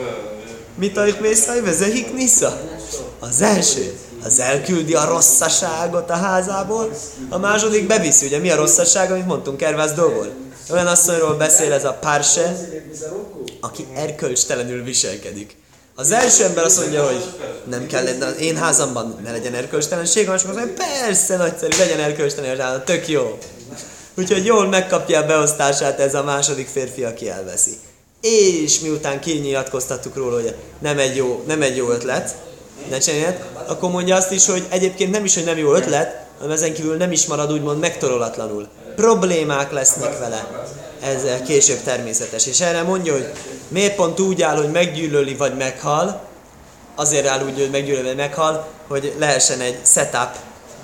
mit 0.76 0.98
ajk 0.98 1.20
mészaj, 1.20 1.62
vezehik 1.62 2.14
nisza? 2.14 2.62
Az 3.20 3.42
első, 3.42 3.98
az 4.24 4.40
elküldi 4.40 4.94
a 4.94 5.06
rosszaságot 5.06 6.10
a 6.10 6.16
házából, 6.16 6.92
a 7.30 7.38
második 7.38 7.88
beviszi, 7.88 8.26
ugye 8.26 8.38
mi 8.38 8.50
a 8.50 8.56
rosszaság, 8.56 9.12
amit 9.12 9.26
mondtunk 9.26 9.58
Kervász 9.58 9.92
dolgol. 9.92 10.28
Olyan 10.72 10.88
asszonyról 10.88 11.36
beszél 11.36 11.74
ez 11.74 11.86
a 11.86 11.94
párse, 11.94 12.70
aki 13.62 13.88
erkölcstelenül 13.96 14.84
viselkedik. 14.84 15.56
Az 15.96 16.12
első 16.12 16.44
ember 16.44 16.64
azt 16.64 16.80
mondja, 16.80 17.06
hogy 17.06 17.24
nem 17.70 17.88
kell 17.88 18.06
az 18.22 18.40
én 18.40 18.58
házamban 18.58 19.20
ne 19.24 19.32
legyen 19.32 19.54
erkölcstelenség, 19.54 20.26
hanem 20.26 20.40
csak 20.40 20.50
azt 20.50 20.58
mondja, 20.58 20.86
persze, 20.86 21.38
nagyszerű, 21.38 21.78
legyen 21.78 22.00
erkölcstelen, 22.00 22.84
tök 22.86 23.08
jó. 23.08 23.38
Úgyhogy 24.20 24.46
jól 24.46 24.68
megkapja 24.68 25.20
a 25.20 25.26
beosztását 25.26 26.00
ez 26.00 26.16
a 26.16 26.24
második 26.24 26.68
férfi, 26.68 27.04
aki 27.04 27.30
elveszi. 27.30 27.72
És 28.22 28.80
miután 28.80 29.20
kinyilatkoztattuk 29.20 30.16
róla, 30.16 30.34
hogy 30.34 30.56
nem 30.80 30.98
egy 30.98 31.16
jó, 31.16 31.44
nem 31.48 31.62
egy 31.62 31.76
jó 31.76 31.90
ötlet, 31.90 32.36
ne 32.90 32.98
csinálják, 32.98 33.46
akkor 33.68 33.90
mondja 33.90 34.16
azt 34.16 34.32
is, 34.32 34.46
hogy 34.46 34.66
egyébként 34.70 35.12
nem 35.12 35.26
is, 35.26 35.34
hogy 35.34 35.44
nem 35.44 35.58
jó 35.58 35.74
ötlet, 35.74 36.26
hanem 36.38 36.54
ezen 36.54 36.74
kívül 36.74 36.96
nem 36.96 37.12
is 37.12 37.26
marad 37.26 37.52
úgymond 37.52 37.80
megtorolatlanul. 37.80 38.68
Problémák 38.96 39.72
lesznek 39.72 40.20
vele. 40.20 40.68
Ez 41.02 41.22
később 41.46 41.82
természetes. 41.84 42.48
És 42.48 42.60
erre 42.60 42.82
mondja, 42.82 43.14
hogy 43.14 43.32
miért 43.68 43.96
pont 43.96 44.20
úgy 44.20 44.42
áll, 44.42 44.56
hogy 44.56 44.72
meggyűlöli 44.72 45.36
vagy 45.36 45.58
meghal, 45.58 46.22
azért 46.96 47.28
áll 47.28 47.46
úgy, 47.46 47.60
hogy 47.60 47.70
meggyűlöli 47.72 48.08
vagy 48.08 48.16
meghal, 48.16 48.68
hogy 48.88 49.14
lehessen 49.18 49.60
egy 49.60 49.78
setup, 49.86 50.30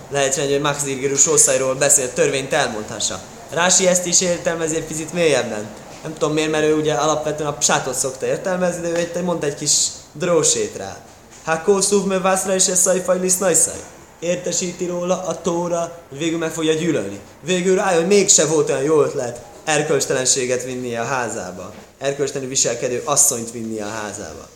lehessen 0.10 0.48
egy 0.48 0.62
Max 0.62 0.84
Dirgerus 0.84 1.28
osztályról 1.28 1.76
beszélt 1.76 2.14
törvényt 2.14 2.54
elmondhassa. 2.54 3.20
Rási 3.50 3.88
ezt 3.88 4.06
is 4.06 4.22
értelmezi 4.22 4.76
egy 4.76 4.86
picit 4.86 5.14
mélyebben. 5.14 5.68
Nem 6.04 6.14
tudom 6.14 6.34
miért, 6.34 6.52
mert 6.52 6.66
ő 6.66 6.76
ugye 6.76 6.94
alapvetően 6.94 7.50
a 7.50 7.54
psátot 7.54 7.96
szokta 7.96 8.26
értelmezni, 8.26 8.82
de 8.82 8.88
ő 8.90 8.96
egy, 8.96 9.24
mondta 9.24 9.46
egy 9.46 9.56
kis 9.56 9.88
drósét 10.14 10.78
rá. 10.78 10.98
Hákó 11.46 11.82
szúv 11.82 12.22
vászra 12.22 12.54
és 12.54 12.68
ez 12.68 12.80
szajfaj 12.80 13.20
lisz 13.20 13.38
najszaj. 13.38 13.80
Értesíti 14.20 14.86
róla 14.86 15.24
a 15.28 15.42
tóra, 15.42 16.00
hogy 16.10 16.18
végül 16.18 16.38
meg 16.38 16.52
fogja 16.52 16.74
gyűlölni. 16.74 17.20
Végül 17.44 17.76
rájön, 17.76 18.00
hogy 18.00 18.08
mégse 18.08 18.46
volt 18.46 18.70
olyan 18.70 18.84
jó 18.84 19.02
ötlet 19.02 19.42
erkölcstelenséget 19.66 20.64
vinni 20.64 20.96
a 20.96 21.04
házába. 21.04 21.74
Erkölcsteni 21.98 22.46
viselkedő 22.46 23.02
asszonyt 23.06 23.52
vinni 23.52 23.82
a 23.82 23.88
házába. 23.88 24.48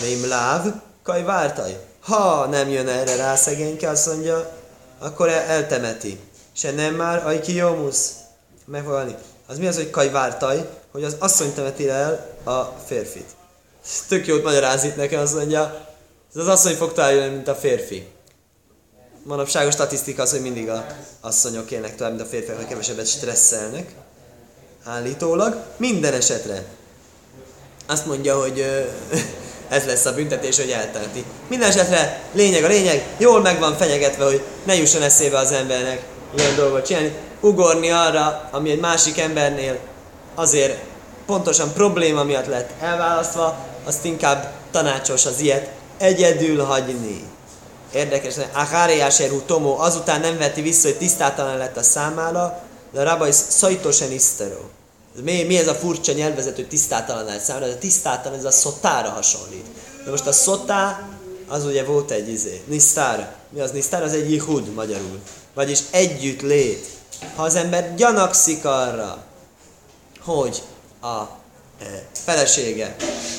Vém 0.00 0.28
láv, 0.28 0.66
kaj 1.02 1.22
vártaj. 1.22 1.78
Ha 2.00 2.46
nem 2.46 2.68
jön 2.68 2.88
erre 2.88 3.16
rá 3.16 3.36
szegényke, 3.36 3.88
azt 3.88 4.06
mondja, 4.06 4.52
akkor 5.04 5.28
el- 5.28 5.42
eltemeti. 5.48 6.18
Se 6.52 6.70
nem 6.70 6.94
már, 6.94 7.26
ajki 7.26 7.54
jómusz. 7.54 8.12
Megvalni. 8.64 9.14
Az 9.46 9.58
mi 9.58 9.66
az, 9.66 9.76
hogy 9.76 9.90
kaj 9.90 10.10
vártaj? 10.10 10.68
Hogy 10.92 11.04
az 11.04 11.16
asszony 11.18 11.54
temeti 11.54 11.88
el 11.88 12.36
a 12.44 12.60
férfit. 12.62 13.30
Tök 14.08 14.26
jót 14.26 14.42
magyarázít 14.42 14.96
nekem, 14.96 15.20
azt 15.20 15.34
mondja, 15.34 15.88
ez 16.34 16.40
az 16.40 16.48
asszony 16.48 16.74
fog 16.74 16.98
eljönni, 16.98 17.34
mint 17.34 17.48
a 17.48 17.54
férfi. 17.54 18.06
Manapság 19.22 19.66
a 19.66 19.70
statisztika 19.70 20.22
az, 20.22 20.30
hogy 20.30 20.40
mindig 20.40 20.68
a 20.68 20.86
asszonyok 21.20 21.70
élnek 21.70 21.96
tovább, 21.96 22.12
mint 22.12 22.24
a 22.24 22.28
férfiak, 22.28 22.68
kevesebbet 22.68 23.06
stresszelnek. 23.06 23.94
Állítólag. 24.84 25.64
Minden 25.76 26.12
esetre. 26.12 26.64
Azt 27.86 28.06
mondja, 28.06 28.40
hogy 28.40 28.64
ez 29.74 29.84
lesz 29.86 30.04
a 30.04 30.14
büntetés, 30.14 30.56
hogy 30.56 30.70
eltelti. 30.70 31.24
Minden 31.48 31.68
esetre 31.68 32.20
lényeg 32.32 32.64
a 32.64 32.68
lényeg, 32.68 33.06
jól 33.18 33.40
meg 33.40 33.58
van 33.58 33.76
fenyegetve, 33.76 34.24
hogy 34.24 34.42
ne 34.64 34.74
jusson 34.74 35.02
eszébe 35.02 35.38
az 35.38 35.52
embernek 35.52 36.02
ilyen 36.36 36.56
dolgot 36.56 36.86
csinálni. 36.86 37.12
Ugorni 37.40 37.90
arra, 37.90 38.48
ami 38.50 38.70
egy 38.70 38.80
másik 38.80 39.18
embernél 39.18 39.78
azért 40.34 40.78
pontosan 41.26 41.72
probléma 41.72 42.24
miatt 42.24 42.46
lett 42.46 42.70
elválasztva, 42.80 43.56
azt 43.84 44.04
inkább 44.04 44.52
tanácsos 44.70 45.26
az 45.26 45.40
ilyet 45.40 45.70
egyedül 45.98 46.64
hagyni. 46.64 47.24
Érdekes, 47.92 48.34
Aháriáserú 48.52 49.40
Tomó 49.40 49.78
azután 49.78 50.20
nem 50.20 50.38
veti 50.38 50.62
vissza, 50.62 50.88
hogy 50.88 50.96
tisztátalan 50.96 51.56
lett 51.56 51.76
a 51.76 51.82
számára, 51.82 52.62
de 52.92 53.00
a 53.00 53.04
rabai 53.04 53.32
szajtosen 53.32 54.12
iszteró. 54.12 54.70
Mi, 55.22 55.42
mi 55.42 55.58
ez 55.58 55.68
a 55.68 55.74
furcsa 55.74 56.12
nyelvezet, 56.12 56.54
hogy 56.54 56.68
tisztátalan 56.68 57.38
számára? 57.40 57.66
Ez 57.66 57.72
a 57.72 57.78
tisztátalan, 57.78 58.38
ez 58.38 58.44
a 58.44 58.50
szotára 58.50 59.08
hasonlít. 59.08 59.66
De 60.04 60.10
most 60.10 60.26
a 60.26 60.32
szotá, 60.32 61.08
az 61.48 61.64
ugye 61.64 61.84
volt 61.84 62.10
egy 62.10 62.28
izé, 62.28 62.62
nisztár. 62.66 63.34
Mi 63.50 63.60
az 63.60 63.70
nisztár? 63.70 64.02
Az 64.02 64.12
egy 64.12 64.30
jihud 64.30 64.72
magyarul. 64.74 65.20
Vagyis 65.54 65.78
együtt 65.90 66.40
lét. 66.40 66.86
Ha 67.34 67.42
az 67.42 67.54
ember 67.54 67.94
gyanakszik 67.94 68.64
arra, 68.64 69.24
hogy 70.20 70.62
a 71.02 71.22
felesége 72.12 72.96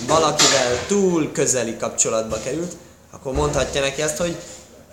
valakivel 0.07 0.85
túl 0.87 1.31
közeli 1.31 1.77
kapcsolatba 1.77 2.39
került, 2.43 2.75
akkor 3.11 3.33
mondhatja 3.33 3.81
neki 3.81 4.01
azt, 4.01 4.17
hogy 4.17 4.37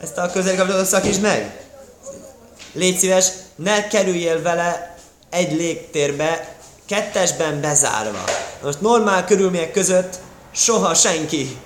ezt 0.01 0.19
a 0.19 0.31
közeli 0.31 0.57
kapcsolatot 0.57 0.89
szakítsd 0.89 1.21
meg. 1.21 1.67
Légy 2.73 2.99
szíves, 2.99 3.29
ne 3.57 3.89
kerüljél 3.89 4.43
vele 4.43 4.97
egy 5.31 5.53
légtérbe, 5.53 6.57
kettesben 6.87 7.61
bezárva. 7.61 8.25
Most 8.63 8.81
normál 8.81 9.25
körülmények 9.25 9.73
között 9.73 10.19
soha 10.53 10.95
senki, 10.95 11.57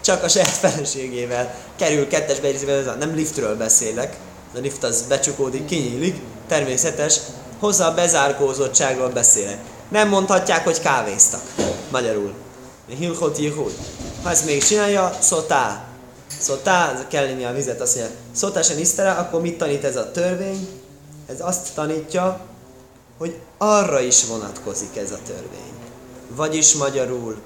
csak 0.00 0.22
a 0.22 0.28
saját 0.28 0.48
feleségével 0.48 1.54
kerül 1.76 2.08
kettesbe, 2.08 2.50
nem 2.98 3.14
liftről 3.14 3.56
beszélek, 3.56 4.16
a 4.54 4.58
lift 4.58 4.84
az 4.84 5.02
becsukódik, 5.02 5.64
kinyílik, 5.64 6.16
természetes, 6.48 7.18
hozzá 7.58 7.86
a 7.86 7.94
bezárkózottságról 7.94 9.08
beszélek 9.08 9.58
nem 9.94 10.08
mondhatják, 10.08 10.64
hogy 10.64 10.80
kávéztak. 10.80 11.40
Magyarul. 11.90 12.34
Hilchot 12.86 13.38
Jihud. 13.38 13.72
Ha 14.22 14.30
ezt 14.30 14.44
még 14.44 14.64
csinálja, 14.64 15.16
szotá. 15.20 15.84
Szotá, 16.40 17.06
kell 17.08 17.24
lenni 17.24 17.44
a 17.44 17.52
vizet, 17.52 17.80
azt 17.80 17.96
mondja, 17.96 18.14
szotá 18.32 18.62
se 18.62 18.74
nisztere, 18.74 19.10
akkor 19.10 19.40
mit 19.40 19.58
tanít 19.58 19.84
ez 19.84 19.96
a 19.96 20.10
törvény? 20.10 20.68
Ez 21.26 21.36
azt 21.40 21.74
tanítja, 21.74 22.40
hogy 23.24 23.38
arra 23.58 24.00
is 24.00 24.24
vonatkozik 24.24 24.96
ez 24.96 25.10
a 25.10 25.18
törvény. 25.26 25.72
Vagyis 26.28 26.74
magyarul, 26.74 27.42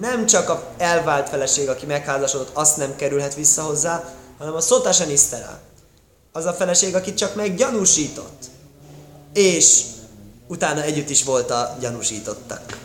nem 0.00 0.26
csak 0.26 0.48
a 0.48 0.70
elvált 0.76 1.28
feleség, 1.28 1.68
aki 1.68 1.86
megházasodott, 1.86 2.50
azt 2.52 2.76
nem 2.76 2.96
kerülhet 2.96 3.34
vissza 3.34 3.62
hozzá, 3.62 4.14
hanem 4.38 4.54
a 4.54 4.60
szotá 4.60 4.92
se 4.92 5.04
nisztere. 5.04 5.60
Az 6.32 6.44
a 6.44 6.52
feleség, 6.52 6.94
aki 6.94 7.14
csak 7.14 7.34
meggyanúsított. 7.34 8.44
És 9.32 9.82
utána 10.46 10.82
együtt 10.82 11.10
is 11.10 11.24
volt 11.24 11.50
a 11.50 11.76
gyanúsítottak. 11.80 12.78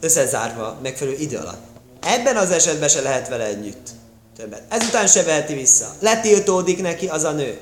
Összezárva 0.00 0.78
megfelelő 0.82 1.16
idő 1.16 1.36
alatt. 1.36 1.62
Ebben 2.00 2.36
az 2.36 2.50
esetben 2.50 2.88
se 2.88 3.00
lehet 3.00 3.28
vele 3.28 3.44
együtt. 3.44 3.88
Többet. 4.36 4.62
Ezután 4.68 5.06
se 5.06 5.22
veheti 5.22 5.54
vissza. 5.54 5.94
Letiltódik 5.98 6.82
neki 6.82 7.06
az 7.06 7.24
a 7.24 7.32
nő. 7.32 7.58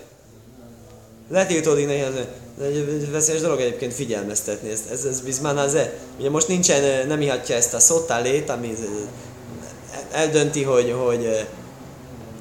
Letiltódik 1.28 1.86
neki 1.86 2.00
az 2.00 2.14
a 2.14 2.18
nő. 2.18 2.44
Ez 2.60 3.10
veszélyes 3.10 3.40
dolog 3.40 3.60
egyébként 3.60 3.94
figyelmeztetni. 3.94 4.70
Ez, 4.70 4.80
ez, 4.90 5.04
ez 5.04 5.20
bizmán 5.20 5.58
az 5.58 5.74
-e. 5.74 5.92
Ugye 6.18 6.30
most 6.30 6.48
nincsen, 6.48 7.06
nem 7.06 7.20
ihatja 7.20 7.54
ezt 7.54 7.74
a 7.74 7.78
szotálét, 7.78 8.50
ami 8.50 8.74
eldönti, 10.12 10.62
hogy, 10.62 10.94
hogy 11.04 11.46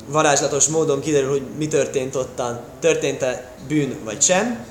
varázslatos 0.08 0.68
módon 0.68 1.00
kiderül, 1.00 1.30
hogy 1.30 1.44
mi 1.58 1.68
történt 1.68 2.16
ottan, 2.16 2.60
történt-e 2.80 3.52
bűn 3.68 3.98
vagy 4.04 4.22
sem, 4.22 4.66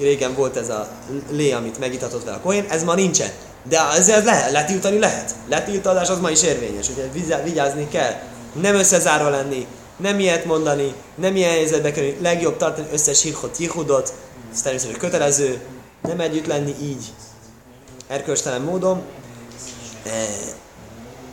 régen 0.00 0.34
volt 0.34 0.56
ez 0.56 0.68
a 0.68 0.88
lé, 1.30 1.52
amit 1.52 1.78
megitatott 1.78 2.24
vele 2.24 2.36
a 2.36 2.40
kohén, 2.40 2.64
ez 2.68 2.84
ma 2.84 2.94
nincsen. 2.94 3.30
De 3.68 3.80
ezzel 3.96 4.24
lehet, 4.24 4.52
letiltani 4.52 4.98
lehet. 4.98 5.34
Letiltadás 5.48 6.08
az 6.08 6.20
ma 6.20 6.30
is 6.30 6.42
érvényes, 6.42 6.88
úgyhogy 6.88 7.42
vigyázni 7.44 7.88
kell. 7.88 8.12
Nem 8.60 8.74
összezárva 8.74 9.28
lenni, 9.28 9.66
nem 9.96 10.18
ilyet 10.18 10.44
mondani, 10.44 10.94
nem 11.14 11.36
ilyen 11.36 11.50
helyzetbe 11.50 11.92
kerülni, 11.92 12.16
legjobb 12.20 12.56
tartani 12.56 12.88
összes 12.92 13.22
hirhot, 13.22 13.56
jihudot, 13.56 14.12
ez 14.52 14.62
természetesen 14.62 15.00
kötelező, 15.00 15.60
nem 16.02 16.20
együtt 16.20 16.46
lenni 16.46 16.74
így 16.82 17.12
erkölcstelen 18.06 18.62
módon, 18.62 19.02
e, 20.04 20.26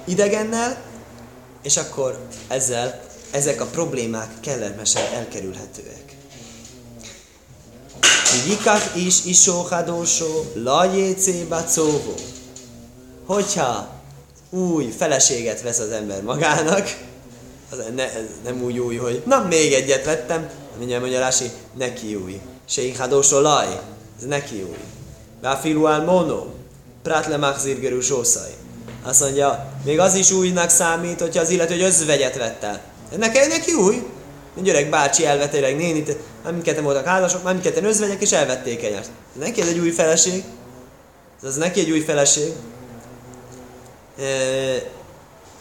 idegennel, 0.06 0.78
és 1.62 1.78
akkor 1.78 2.28
ezzel 2.48 3.02
ezek 3.32 3.62
a 3.62 3.66
problémák 3.66 4.40
kellemesen 4.40 5.04
elkerülhetőek. 5.14 6.16
Yikach 8.48 8.98
is 8.98 9.26
isóhadósó, 9.26 10.52
lajécéba 10.54 11.64
cóvó. 11.64 12.14
Hogyha 13.26 13.90
új 14.50 14.86
feleséget 14.86 15.62
vesz 15.62 15.80
az 15.80 15.90
ember 15.90 16.22
magának, 16.22 16.98
az 17.70 17.78
ne, 17.96 18.04
ez 18.14 18.26
nem 18.44 18.64
úgy 18.64 18.80
új, 18.80 18.96
hogy 18.96 19.24
na 19.26 19.46
még 19.50 19.74
egyet 19.74 20.06
vettem, 20.06 20.50
mindjárt 20.78 21.02
mondja 21.02 21.20
Rási, 21.20 21.52
neki 21.74 22.16
új. 22.16 22.42
Seikhadósó 22.66 23.40
laj, 23.40 23.80
ez 24.18 24.26
neki 24.26 24.62
új. 24.62 24.78
Váfiluál 25.42 26.04
mono, 26.04 26.46
prátle 27.04 27.38
machzirgerú 27.38 28.02
sószaj. 28.02 28.54
Azt 29.04 29.22
mondja, 29.22 29.72
még 29.84 30.00
az 30.00 30.16
is 30.16 30.32
újnak 30.32 30.70
számít, 30.70 31.22
hogyha 31.22 31.42
az 31.42 31.50
illető, 31.50 31.74
hogy 31.74 31.84
özvegyet 31.84 32.38
vette. 32.38 32.82
Nekem 33.18 33.48
neki 33.48 33.74
új. 33.74 34.08
Egy 34.58 34.70
öreg 34.70 34.90
bácsi 34.90 35.26
elvette 35.26 35.58
öreg 35.58 35.76
nénit, 35.76 36.18
mindketten 36.52 36.84
voltak 36.84 37.06
házasok, 37.06 37.44
mindketten 37.44 37.86
özvegyek, 37.86 38.22
és 38.22 38.32
elvették 38.32 38.84
egyet. 38.84 39.12
Neki 39.40 39.62
ez 39.62 39.68
egy 39.68 39.80
új 39.80 39.90
feleség. 39.90 40.44
Ez 41.42 41.50
az 41.50 41.56
neki 41.56 41.80
egy 41.80 41.92
új 41.92 42.00
feleség. 42.00 42.54
E, 44.20 44.24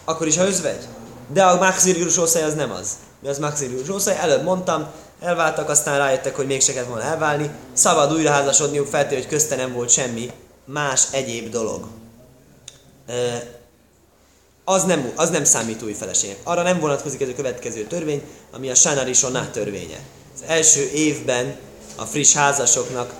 akkor 0.04 0.26
is, 0.26 0.36
ha 0.36 0.46
özvegy. 0.46 0.84
De 1.32 1.44
a 1.44 1.74
osztály 2.18 2.42
az 2.42 2.54
nem 2.54 2.70
az. 2.70 2.88
Mi 3.22 3.28
az 3.28 3.38
maxirgurus 3.38 3.88
osztály? 3.88 4.18
Előbb 4.18 4.42
mondtam, 4.42 4.90
elváltak, 5.24 5.68
aztán 5.68 5.98
rájöttek, 5.98 6.36
hogy 6.36 6.46
mégse 6.46 6.72
kellett 6.72 6.88
volna 6.88 7.04
elválni. 7.04 7.50
Szabad 7.72 8.12
újraházasodniuk, 8.12 8.86
feltétlenül, 8.86 9.24
hogy 9.24 9.32
közte 9.32 9.56
nem 9.56 9.72
volt 9.72 9.90
semmi 9.90 10.30
más 10.64 11.06
egyéb 11.10 11.50
dolog. 11.50 11.86
Az 14.64 14.84
nem, 14.84 15.12
az 15.16 15.30
nem 15.30 15.44
számít 15.44 15.82
új 15.82 15.92
feleségnek. 15.92 16.38
Arra 16.42 16.62
nem 16.62 16.80
vonatkozik 16.80 17.20
ez 17.20 17.28
a 17.28 17.34
következő 17.34 17.84
törvény, 17.84 18.22
ami 18.52 18.70
a 18.70 18.74
Sánari 18.74 19.12
Soná 19.12 19.50
törvénye. 19.50 19.98
Az 20.34 20.42
első 20.46 20.90
évben 20.90 21.56
a 21.96 22.04
friss 22.04 22.32
házasoknak 22.32 23.14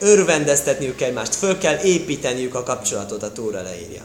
örvendeztetniük 0.00 1.00
egymást, 1.00 1.34
föl 1.34 1.58
kell 1.58 1.78
építeniük 1.78 2.54
a 2.54 2.62
kapcsolatot, 2.62 3.22
a 3.22 3.32
Tóra 3.32 3.62
leírja. 3.62 4.02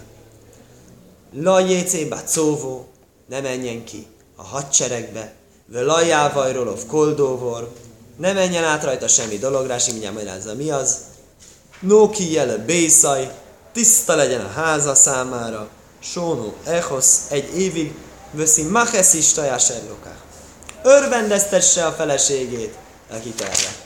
Lajjécéba 1.33 2.15
cóvó, 2.15 2.87
ne 3.29 3.39
menjen 3.39 3.83
ki 3.83 4.05
a 4.35 4.43
hadseregbe, 4.43 5.33
vő 5.66 5.86
lajjávajrolov 5.86 6.86
koldóvor, 6.88 7.70
ne 8.18 8.34
menjen 8.34 8.63
át 8.63 8.84
rajta 8.84 9.07
semmi 9.07 9.38
dologra, 9.38 9.76
és 9.76 9.86
mindjárt 9.86 10.13
magyarázza 10.13 10.55
mi 10.55 10.72
az. 10.72 10.97
Nóki 11.80 12.32
jele 12.32 12.57
bészaj, 12.57 13.32
tiszta 13.74 14.16
legyen 14.16 14.41
a 14.41 14.51
háza 14.51 14.95
számára, 14.95 15.68
Sónó, 15.99 16.53
Echosz, 16.63 17.22
egy 17.30 17.59
évig, 17.59 17.93
veszi 18.32 18.63
Maches 18.63 19.13
is 19.13 19.32
tajás 19.32 19.72
Örvendeztesse 20.84 21.86
a 21.86 21.91
feleségét, 21.91 22.78
akit 23.11 23.41
elvett. 23.41 23.84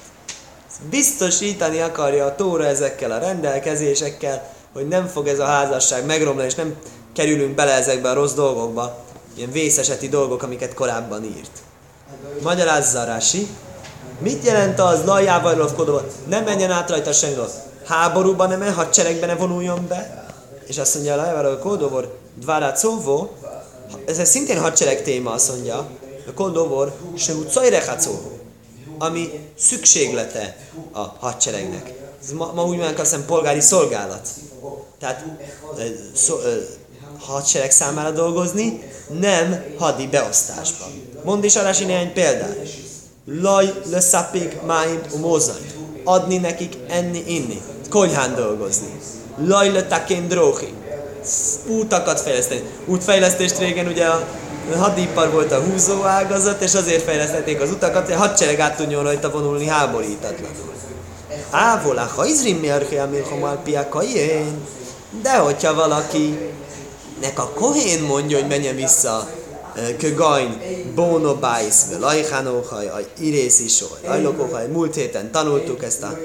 Biztosítani 0.89 1.79
akarja 1.79 2.25
a 2.25 2.35
Tóra 2.35 2.65
ezekkel 2.65 3.11
a 3.11 3.17
rendelkezésekkel, 3.17 4.53
hogy 4.73 4.87
nem 4.87 5.07
fog 5.07 5.27
ez 5.27 5.39
a 5.39 5.45
házasság 5.45 6.05
megromlani, 6.05 6.47
és 6.47 6.55
nem 6.55 6.75
kerülünk 7.13 7.55
bele 7.55 7.71
ezekbe 7.71 8.09
a 8.09 8.13
rossz 8.13 8.33
dolgokba, 8.33 9.03
ilyen 9.35 9.51
vészeseti 9.51 10.09
dolgok, 10.09 10.43
amiket 10.43 10.73
korábban 10.73 11.23
írt. 11.23 11.51
Magyarázza 12.41 13.03
Rási, 13.03 13.47
mit 14.19 14.45
jelent 14.45 14.79
az 14.79 15.03
lajjával 15.05 15.55
rofkodóval? 15.55 16.07
Nem 16.27 16.43
menjen 16.43 16.71
át 16.71 16.89
rajta 16.89 17.11
senki. 17.11 17.39
Háborúban 17.85 18.49
nem, 18.49 18.73
hadseregben 18.73 19.29
ne 19.29 19.35
vonuljon 19.35 19.85
be, 19.87 20.25
és 20.67 20.77
azt 20.77 20.93
mondja, 20.93 21.13
a 21.45 21.59
Koldovor 21.59 22.17
Dvárát 22.35 22.77
szóvó, 22.77 23.29
ez 24.05 24.29
szintén 24.29 24.59
hadsereg 24.59 25.03
téma, 25.03 25.31
azt 25.31 25.49
mondja, 25.49 25.89
a 26.27 26.33
Koldovor 26.33 26.93
se 27.15 27.33
úgy 27.33 27.49
ami 28.97 29.49
szükséglete 29.57 30.55
a 30.91 30.99
hadseregnek. 30.99 31.93
Ez 32.23 32.31
ma, 32.31 32.51
ma 32.53 32.61
úgy 32.61 32.77
mondják, 32.77 32.99
azt 32.99 33.09
hiszem 33.09 33.25
polgári 33.25 33.59
szolgálat. 33.59 34.27
Tehát 34.99 35.25
szó, 36.15 36.35
hadsereg 37.19 37.71
számára 37.71 38.11
dolgozni, 38.11 38.83
nem 39.19 39.63
hadi 39.77 40.07
beosztásban. 40.07 40.89
Mondd 41.23 41.43
is 41.43 41.55
arra 41.55 41.71
néhány 41.85 42.13
példát. 42.13 42.57
Laj 43.25 43.73
leszapik 43.89 44.61
máim 44.61 45.01
umózaj. 45.11 45.61
Adni 46.03 46.37
nekik 46.37 46.73
enni, 46.87 47.23
inni. 47.27 47.61
Konyhán 47.89 48.35
dolgozni 48.35 48.99
lajletakén 49.47 50.27
dróhi. 50.27 50.73
Útakat 51.67 52.19
fejleszteni. 52.19 52.61
Útfejlesztést 52.85 53.57
régen 53.57 53.87
ugye 53.87 54.05
a 54.05 54.27
hadipar 54.77 55.31
volt 55.31 55.51
a 55.51 55.61
húzó 55.61 56.03
ágazat, 56.03 56.61
és 56.61 56.73
azért 56.73 57.03
fejlesztették 57.03 57.61
az 57.61 57.71
utakat, 57.71 58.05
hogy 58.05 58.13
a 58.13 58.17
hadsereg 58.17 58.59
át 58.59 58.75
tudjon 58.75 59.03
rajta 59.03 59.31
vonulni 59.31 59.67
háborítatlanul. 59.67 60.73
Ávolá, 61.49 62.09
ha 62.15 62.25
izrim 62.25 62.57
mi 62.57 62.71
milchomal 63.09 63.59
piakajén. 63.63 64.67
De 65.21 65.37
hogyha 65.37 65.73
valaki 65.73 66.37
nek 67.21 67.39
a 67.39 67.49
kohén 67.49 68.01
mondja, 68.01 68.39
hogy 68.39 68.47
menjen 68.47 68.75
vissza 68.75 69.29
kögajn, 69.97 70.61
bónobájsz, 70.95 71.85
lajhánóhaj, 71.99 73.05
irész 73.19 73.59
is, 73.59 73.83
lajlokóhaj. 74.03 74.67
Múlt 74.67 74.95
héten 74.95 75.31
tanultuk 75.31 75.83
ezt 75.83 76.03
a 76.03 76.19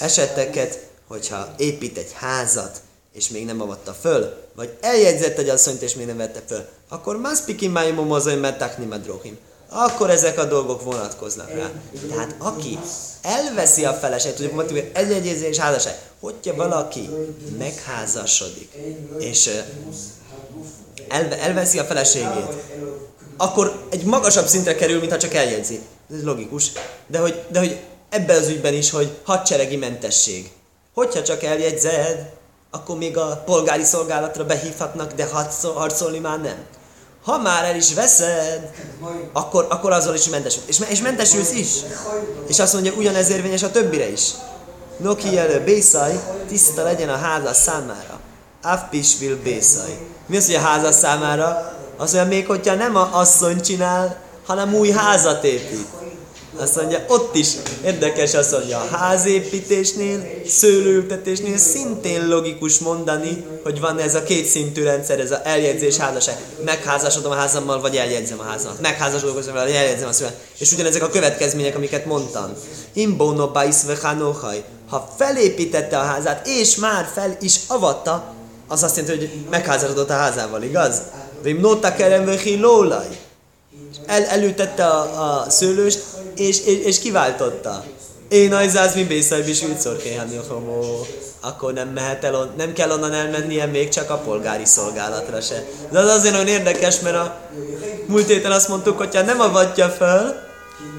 eseteket, 0.00 0.86
hogyha 1.06 1.54
épít 1.56 1.98
egy 1.98 2.10
házat, 2.14 2.80
és 3.14 3.28
még 3.28 3.44
nem 3.44 3.60
avatta 3.60 3.92
föl, 4.00 4.34
vagy 4.56 4.76
eljegyzett 4.80 5.38
egy 5.38 5.48
asszonyt, 5.48 5.82
és 5.82 5.94
még 5.94 6.06
nem 6.06 6.16
vette 6.16 6.42
föl, 6.46 6.64
akkor 6.88 7.16
mászpiki 7.16 7.68
májmom 7.68 8.06
mozai 8.06 8.36
metakni 8.36 8.84
madrohim. 8.84 9.38
Akkor 9.70 10.10
ezek 10.10 10.38
a 10.38 10.44
dolgok 10.44 10.82
vonatkoznak 10.82 11.50
rá. 11.50 11.70
Tehát 12.08 12.34
aki 12.38 12.78
elveszi 13.22 13.84
a 13.84 13.92
feleséget, 13.92 14.36
tudjuk 14.36 14.54
mondani, 14.54 14.80
hogy 14.80 14.90
egyegyezés 14.94 15.58
házasság, 15.58 15.98
hogyha 16.20 16.54
valaki 16.54 17.08
megházasodik, 17.58 18.72
és 19.18 19.50
elve, 21.08 21.38
elveszi 21.38 21.78
a 21.78 21.84
feleségét, 21.84 22.54
akkor 23.36 23.86
egy 23.90 24.04
magasabb 24.04 24.46
szintre 24.46 24.74
kerül, 24.74 24.98
mintha 24.98 25.18
csak 25.18 25.34
eljegyzi. 25.34 25.80
Ez 26.14 26.22
logikus. 26.22 26.72
De 27.06 27.18
hogy, 27.18 27.42
de 27.48 27.58
hogy 27.58 27.78
ebben 28.08 28.38
az 28.38 28.48
ügyben 28.48 28.74
is, 28.74 28.90
hogy 28.90 29.18
hadseregi 29.24 29.76
mentesség. 29.76 30.50
Hogyha 30.94 31.22
csak 31.22 31.42
eljegyzed, 31.42 32.30
akkor 32.70 32.96
még 32.96 33.16
a 33.16 33.42
polgári 33.46 33.84
szolgálatra 33.84 34.44
behívhatnak, 34.44 35.12
de 35.12 35.28
harcolni 35.74 36.18
már 36.18 36.40
nem. 36.40 36.56
Ha 37.24 37.38
már 37.38 37.64
el 37.64 37.76
is 37.76 37.94
veszed, 37.94 38.70
akkor, 39.32 39.66
akkor 39.70 39.92
azzal 39.92 40.14
is 40.14 40.28
mentesül. 40.28 40.62
És, 40.66 40.80
és 40.88 41.00
mentesülsz 41.00 41.52
is. 41.52 41.68
És 42.46 42.58
azt 42.58 42.72
mondja, 42.72 42.92
ugyanez 42.92 43.30
érvényes 43.30 43.62
a 43.62 43.70
többire 43.70 44.10
is. 44.10 44.30
Noki 44.96 45.38
elő 45.38 45.64
Bészaj, 45.64 46.20
tiszta 46.48 46.82
legyen 46.82 47.08
a 47.08 47.16
házas 47.16 47.56
számára. 47.56 48.20
Afpisvil 48.62 49.42
Bészaj. 49.42 49.98
Mi 50.28 50.36
az, 50.36 50.46
hogy 50.46 50.54
a 50.54 50.60
házas 50.60 50.94
számára? 50.94 51.76
Az 51.96 52.14
olyan 52.14 52.26
még, 52.26 52.46
hogyha 52.46 52.74
nem 52.74 52.96
a 52.96 53.08
asszony 53.12 53.60
csinál, 53.60 54.20
hanem 54.46 54.74
új 54.74 54.90
házat 54.90 55.44
épít. 55.44 55.86
Azt 56.56 56.76
mondja, 56.76 57.04
ott 57.08 57.34
is 57.34 57.48
érdekes 57.84 58.34
azt 58.34 58.52
mondja, 58.52 58.78
a 58.78 58.96
házépítésnél, 58.96 60.26
szőlőültetésnél 60.46 61.56
szintén 61.56 62.28
logikus 62.28 62.78
mondani, 62.78 63.44
hogy 63.62 63.80
van 63.80 63.98
ez 63.98 64.14
a 64.14 64.22
kétszintű 64.22 64.82
rendszer, 64.82 65.20
ez 65.20 65.30
a 65.30 65.40
eljegyzés 65.44 65.96
házasság. 65.96 66.36
Megházasodom 66.64 67.32
a 67.32 67.34
házammal, 67.34 67.80
vagy 67.80 67.96
eljegyzem 67.96 68.40
a 68.40 68.42
házamat. 68.42 68.80
Megházasodom 68.80 69.34
vagy 69.34 69.70
eljegyzem 69.70 70.08
a 70.08 70.12
szület. 70.12 70.36
És 70.58 70.72
ugyanezek 70.72 71.02
a 71.02 71.10
következmények, 71.10 71.76
amiket 71.76 72.06
mondtam. 72.06 72.52
Imbono 72.92 73.48
bais 73.48 73.76
Ha 74.88 75.08
felépítette 75.18 75.98
a 75.98 76.02
házát, 76.02 76.46
és 76.46 76.76
már 76.76 77.08
fel 77.14 77.36
is 77.40 77.60
avatta, 77.66 78.36
az 78.68 78.82
azt 78.82 78.96
jelenti, 78.96 79.18
hogy 79.18 79.30
megházasodott 79.50 80.10
a 80.10 80.12
házával, 80.12 80.62
igaz? 80.62 81.02
Vim 81.42 81.60
nota 81.60 81.94
kerem 81.94 82.30
lólaj 82.60 83.18
el, 84.06 84.24
elültette 84.24 84.84
a, 84.86 85.42
a 85.42 85.50
szőlőst, 85.50 86.02
és, 86.36 86.60
és, 86.60 86.84
és 86.84 86.98
kiváltotta. 86.98 87.84
Én 88.28 88.52
ajzáz 88.52 88.94
mi 88.94 89.04
bészaj 89.04 89.42
bisült 89.42 89.78
szorkéhani 89.78 90.40
akkor 91.40 91.72
nem 91.72 91.88
mehet 91.88 92.24
el, 92.24 92.34
on, 92.34 92.50
nem 92.56 92.72
kell 92.72 92.90
onnan 92.90 93.12
elmennie 93.12 93.66
még 93.66 93.88
csak 93.88 94.10
a 94.10 94.16
polgári 94.16 94.64
szolgálatra 94.64 95.40
se. 95.40 95.64
De 95.90 95.98
az 95.98 96.08
azért 96.08 96.32
nagyon 96.32 96.48
érdekes, 96.48 97.00
mert 97.00 97.16
a 97.16 97.36
múlt 98.06 98.26
héten 98.26 98.52
azt 98.52 98.68
mondtuk, 98.68 98.98
hogy 98.98 99.14
ha 99.14 99.22
nem 99.22 99.40
avatja 99.40 99.88
fel, 99.88 100.46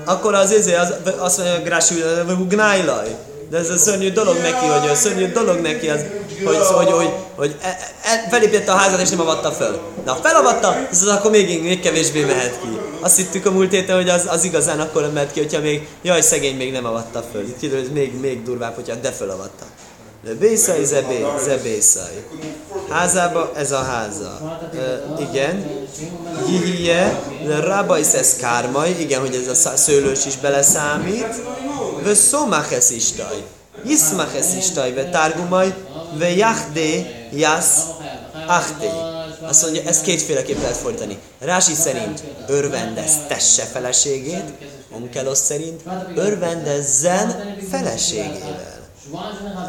akkor 0.06 0.34
az 0.34 0.52
izé, 0.52 0.76
az, 0.76 0.94
azt 1.18 1.38
mondja, 1.38 2.26
hogy 2.26 2.48
gnájlaj. 2.48 3.16
De 3.50 3.58
ez 3.58 3.70
a 3.70 3.78
szörnyű 3.78 4.12
dolog 4.12 4.38
neki, 4.38 4.66
hogy 4.66 4.90
a 4.90 4.96
szörnyű 4.96 5.32
dolog 5.32 5.60
neki 5.60 5.90
az 5.90 6.00
hogy, 6.46 6.58
hogy, 6.58 6.92
hogy, 6.92 7.14
hogy 7.36 7.56
e, 7.62 7.78
e, 8.04 8.28
felépítette 8.30 8.72
a 8.72 8.76
házat 8.76 9.02
és 9.02 9.10
nem 9.10 9.20
avatta 9.20 9.52
föl. 9.52 9.80
De 10.04 10.12
ha 10.12 10.20
felavatta, 10.24 10.68
az, 10.92 11.02
az 11.02 11.08
akkor 11.08 11.32
még, 11.32 11.64
még 11.64 11.80
kevésbé 11.80 12.24
mehet 12.24 12.60
ki. 12.62 12.80
Azt 13.00 13.16
hittük 13.16 13.46
a 13.46 13.52
múlt 13.52 13.72
héten, 13.72 13.96
hogy 13.96 14.10
az, 14.10 14.28
az 14.30 14.44
igazán 14.44 14.80
akkor 14.80 15.02
nem 15.02 15.12
mehet 15.12 15.32
ki, 15.32 15.40
hogyha 15.40 15.62
még, 15.62 15.88
jaj, 16.02 16.22
szegény 16.22 16.56
még 16.56 16.72
nem 16.72 16.86
avatta 16.86 17.24
föl. 17.32 17.42
Itt 17.42 17.60
kiderül, 17.60 17.84
hogy 17.84 17.94
még, 17.94 18.20
még 18.20 18.44
durvább, 18.44 18.76
hogyha 18.76 18.96
de 18.96 19.12
fölavatta. 19.12 19.66
Lebészai, 20.26 20.86
zebé, 20.86 21.26
zebészai. 21.44 22.24
Házába, 22.90 23.52
ez 23.56 23.72
a 23.72 23.82
háza. 23.82 24.60
E, 24.74 25.16
igen. 25.30 25.88
Gihije, 26.48 27.22
rabajsz 27.60 28.14
ez 28.14 28.36
kármaj, 28.36 28.96
igen, 29.00 29.20
hogy 29.20 29.46
ez 29.48 29.66
a 29.66 29.78
szőlős 29.78 30.26
is 30.26 30.38
beleszámít. 30.38 31.42
Ve 32.04 32.14
szomaches 32.14 32.90
istaj. 32.90 33.44
Yiszmaches 33.86 34.56
istaj, 34.58 34.94
ve 34.94 35.10
tárgumaj, 35.10 35.74
ve 36.18 36.30
jahdé, 36.30 37.06
jasz, 37.34 37.84
ahté. 38.48 38.90
Azt 39.48 39.62
mondja, 39.62 39.82
ezt 39.86 40.02
kétféleképp 40.02 40.62
lehet 40.62 40.78
fordítani. 40.78 41.18
Rási 41.40 41.74
szerint 41.74 42.24
örvendeztesse 42.48 43.64
feleségét, 43.64 44.54
Onkelos 44.92 45.38
szerint 45.38 45.82
örvendezzen 46.16 47.56
feleségével. 47.70 48.78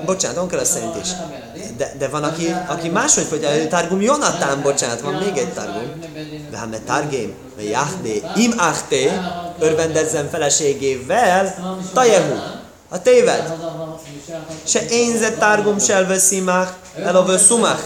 Bocsánat, 0.04 0.36
Onkelos 0.38 0.68
szerint 0.68 0.96
is. 1.02 1.08
De, 1.76 1.94
de 1.98 2.08
van, 2.08 2.24
aki, 2.24 2.54
aki 2.68 2.88
máshogy 2.88 3.26
hogy 3.28 3.68
Targum 3.68 4.00
Jonatán, 4.00 4.62
bocsánat, 4.62 5.00
van 5.00 5.14
még 5.14 5.36
egy 5.36 5.52
Targum. 5.52 6.00
De 6.50 6.56
hát 6.56 6.70
mert 6.70 6.82
Targém, 6.82 7.34
Jahdé, 7.58 8.22
im 8.36 8.52
achté, 8.58 9.10
örvendezzen 9.58 10.28
feleségével, 10.30 11.54
tajehu, 11.92 12.34
a 12.92 13.02
téved. 13.02 13.52
Se 14.64 14.80
énzett 14.88 15.38
Targum 15.38 15.78
selve 15.78 16.18
szimach, 16.18 16.70
elovő 17.04 17.38
szumach. 17.38 17.82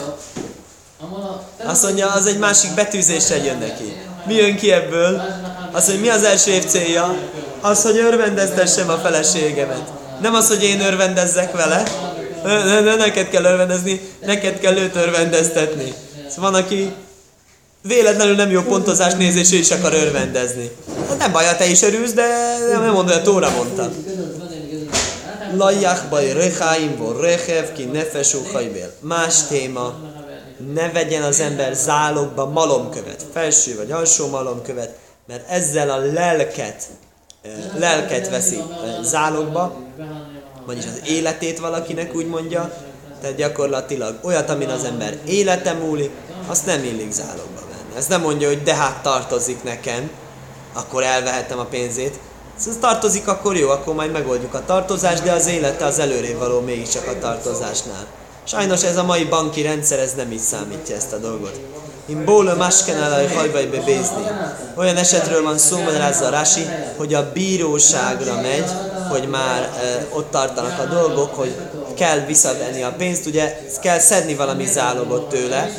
Azt 1.65 1.83
mondja, 1.83 2.11
az 2.11 2.27
egy 2.27 2.39
másik 2.39 2.75
betűzéssel 2.75 3.45
jön 3.45 3.59
neki. 3.59 3.97
Mi 4.27 4.35
jön 4.35 4.57
ki 4.57 4.73
ebből? 4.73 5.23
Az, 5.73 5.87
hogy 5.87 6.01
mi 6.01 6.09
az 6.09 6.23
első 6.23 6.51
év 6.51 6.65
célja? 6.65 7.15
Az, 7.61 7.83
hogy 7.83 7.99
örvendeztessem 7.99 8.89
a 8.89 8.97
feleségemet. 8.97 9.93
Nem 10.21 10.35
az, 10.35 10.49
hogy 10.49 10.63
én 10.63 10.81
örvendezzek 10.81 11.53
vele, 11.53 11.83
ne, 12.45 12.81
ne, 12.81 12.95
neked 12.95 13.29
kell 13.29 13.45
örvendezni, 13.45 14.01
neked 14.27 14.59
kell 14.59 14.77
őt 14.77 14.97
örvendeztetni. 14.97 15.95
Szóval 16.29 16.51
van, 16.51 16.63
aki 16.63 16.93
véletlenül 17.83 18.35
nem 18.35 18.51
jó 18.51 18.63
pontozás 18.63 19.15
néz, 19.15 19.37
és 19.37 19.53
ő 19.53 19.57
is 19.57 19.71
akar 19.71 19.95
örvendezni. 19.95 20.71
Hát 21.09 21.19
nem 21.19 21.33
baj, 21.33 21.45
ha 21.45 21.57
te 21.57 21.67
is 21.67 21.83
örülsz, 21.83 22.13
de 22.13 22.57
nem 22.73 22.93
mondod, 22.93 23.15
a 23.15 23.23
Tóra 23.23 23.51
mondta. 23.51 23.91
Lajjach 25.57 26.09
baj 26.09 26.33
rechaim 26.33 26.97
vor 26.97 27.21
rechev 27.21 27.73
ki 27.73 27.85
nefesú 27.85 28.43
hajbél. 28.53 28.93
Más 29.01 29.47
téma, 29.47 29.95
ne 30.75 30.91
vegyen 30.93 31.23
az 31.23 31.41
ember 31.41 31.75
zálogba 31.75 32.47
malomkövet, 32.47 33.25
felső 33.33 33.77
vagy 33.77 33.91
alsó 33.91 34.29
malomkövet, 34.29 34.95
mert 35.27 35.51
ezzel 35.51 35.91
a 35.91 35.97
lelket, 35.97 36.83
lelket 37.79 38.31
veszi 38.31 38.63
zálogba, 39.03 39.77
vagyis 40.67 40.85
az 40.85 41.01
életét 41.09 41.59
valakinek 41.59 42.15
úgy 42.15 42.27
mondja, 42.27 42.73
tehát 43.21 43.37
gyakorlatilag 43.37 44.19
olyat, 44.23 44.51
amin 44.51 44.69
az 44.69 44.85
ember 44.85 45.19
élete 45.27 45.73
múlik, 45.73 46.11
azt 46.47 46.67
nem 46.67 46.85
illik 46.85 47.13
zálogba 47.13 47.61
venni. 47.69 47.97
Ez 47.97 48.07
nem 48.07 48.21
mondja, 48.21 48.49
hogy 48.49 48.63
de 48.63 48.75
hát 48.75 49.03
tartozik 49.03 49.63
nekem, 49.63 50.11
akkor 50.73 51.03
elvehetem 51.03 51.59
a 51.59 51.65
pénzét. 51.65 52.19
Ez 52.59 52.77
tartozik, 52.81 53.29
akkor 53.29 53.57
jó, 53.57 53.71
akkor 53.71 53.95
majd 53.95 54.13
megoldjuk 54.13 54.55
a 54.55 54.65
tartozást, 54.65 55.23
de 55.23 55.33
az 55.33 55.47
élete 55.47 55.85
az 55.85 55.99
előrébb 55.99 56.39
való 56.39 56.61
mégiscsak 56.61 57.07
a 57.07 57.19
tartozásnál. 57.19 58.07
Sajnos 58.45 58.83
ez 58.83 58.97
a 58.97 59.05
mai 59.05 59.25
banki 59.25 59.63
rendszer, 59.63 59.99
ez 59.99 60.13
nem 60.17 60.33
így 60.33 60.39
számítja 60.39 60.97
ezt 60.97 61.13
a 61.13 61.19
dolgot. 61.19 61.61
Én 62.07 62.25
bóla 62.25 62.55
masken 62.55 63.03
alaj 63.03 63.27
hajbajbe 63.27 63.81
bézni. 63.85 64.27
Olyan 64.75 64.97
esetről 64.97 65.43
van 65.43 65.59
szó, 65.59 65.79
magyarázza 65.83 66.29
Rási, 66.29 66.67
hogy 66.97 67.15
a 67.15 67.33
bíróságra 67.33 68.41
megy, 68.41 68.71
hogy 69.11 69.29
már 69.29 69.63
e, 69.63 70.07
ott 70.11 70.31
tartanak 70.31 70.79
a 70.79 70.85
dolgok, 70.85 71.35
hogy 71.35 71.55
kell 71.95 72.19
visszavenni 72.19 72.83
a 72.83 72.95
pénzt, 72.99 73.27
ugye 73.27 73.61
kell 73.81 73.99
szedni 73.99 74.35
valami 74.35 74.67
zálogot 74.67 75.29
tőle, 75.29 75.71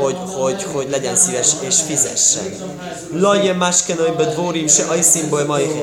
hogy, 0.00 0.16
hogy, 0.36 0.66
hogy 0.72 0.86
legyen 0.90 1.16
szíves 1.16 1.52
és 1.60 1.80
fizessen. 1.86 2.44
Lajje 3.12 3.52
másken, 3.52 3.96
hogy 3.96 4.14
bedvórim 4.14 4.66
se 4.66 4.84
ajszimból 4.84 5.44
mai 5.44 5.82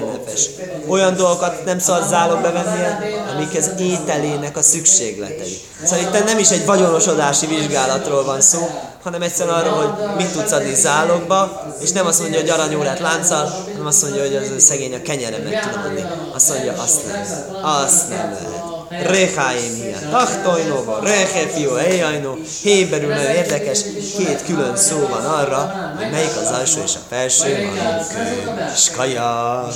Olyan 0.88 1.16
dolgokat 1.16 1.66
nem 1.66 1.80
szabad 1.80 2.08
zálog 2.08 2.42
bevennie, 2.42 3.00
amik 3.36 3.58
az 3.58 3.72
ételének 3.80 4.58
a 4.58 4.62
szükségletei. 4.62 5.62
Szóval 5.84 6.00
itt 6.00 6.26
nem 6.26 6.38
is 6.38 6.50
egy 6.50 6.66
vagyonosodási 6.66 7.46
vizsgálatról 7.46 8.24
van 8.24 8.42
szó, 8.42 8.70
hanem 9.04 9.22
egyszerűen 9.22 9.56
arról, 9.56 9.74
hogy 9.74 10.16
mit 10.16 10.32
tudsz 10.32 10.52
adni 10.52 10.76
zálogba, 10.76 11.66
és 11.82 11.92
nem 11.92 12.06
azt 12.06 12.20
mondja, 12.20 12.40
hogy 12.40 12.50
aranyórát 12.50 13.00
lánccal, 13.00 13.46
hanem 13.72 13.86
azt 13.86 14.02
mondja, 14.02 14.22
hogy 14.22 14.36
az 14.36 14.64
szegény 14.64 14.94
a 14.94 15.02
kenyeremet 15.02 15.62
tudom 15.62 15.84
adni. 15.86 16.06
Azt 16.34 16.50
mondja, 16.50 16.74
azt 16.78 17.08
nem. 17.08 17.22
Azt 17.64 18.10
nem 18.10 18.32
lehet. 18.32 18.71
Rechaim 18.92 19.74
hiány. 19.76 20.10
Tachtojnova, 20.10 21.00
Rechefió, 21.04 21.76
Ejajnó. 21.76 22.38
Héberül 22.62 23.10
nagyon 23.10 23.32
érdekes, 23.32 23.84
két 24.18 24.44
külön 24.46 24.76
szó 24.76 25.08
van 25.08 25.26
arra, 25.26 25.94
hogy 25.98 26.12
melyik 26.12 26.36
az 26.42 26.52
alsó 26.52 26.82
és 26.84 26.96
a 26.96 27.00
felső, 27.10 27.70
Skajak. 28.76 29.74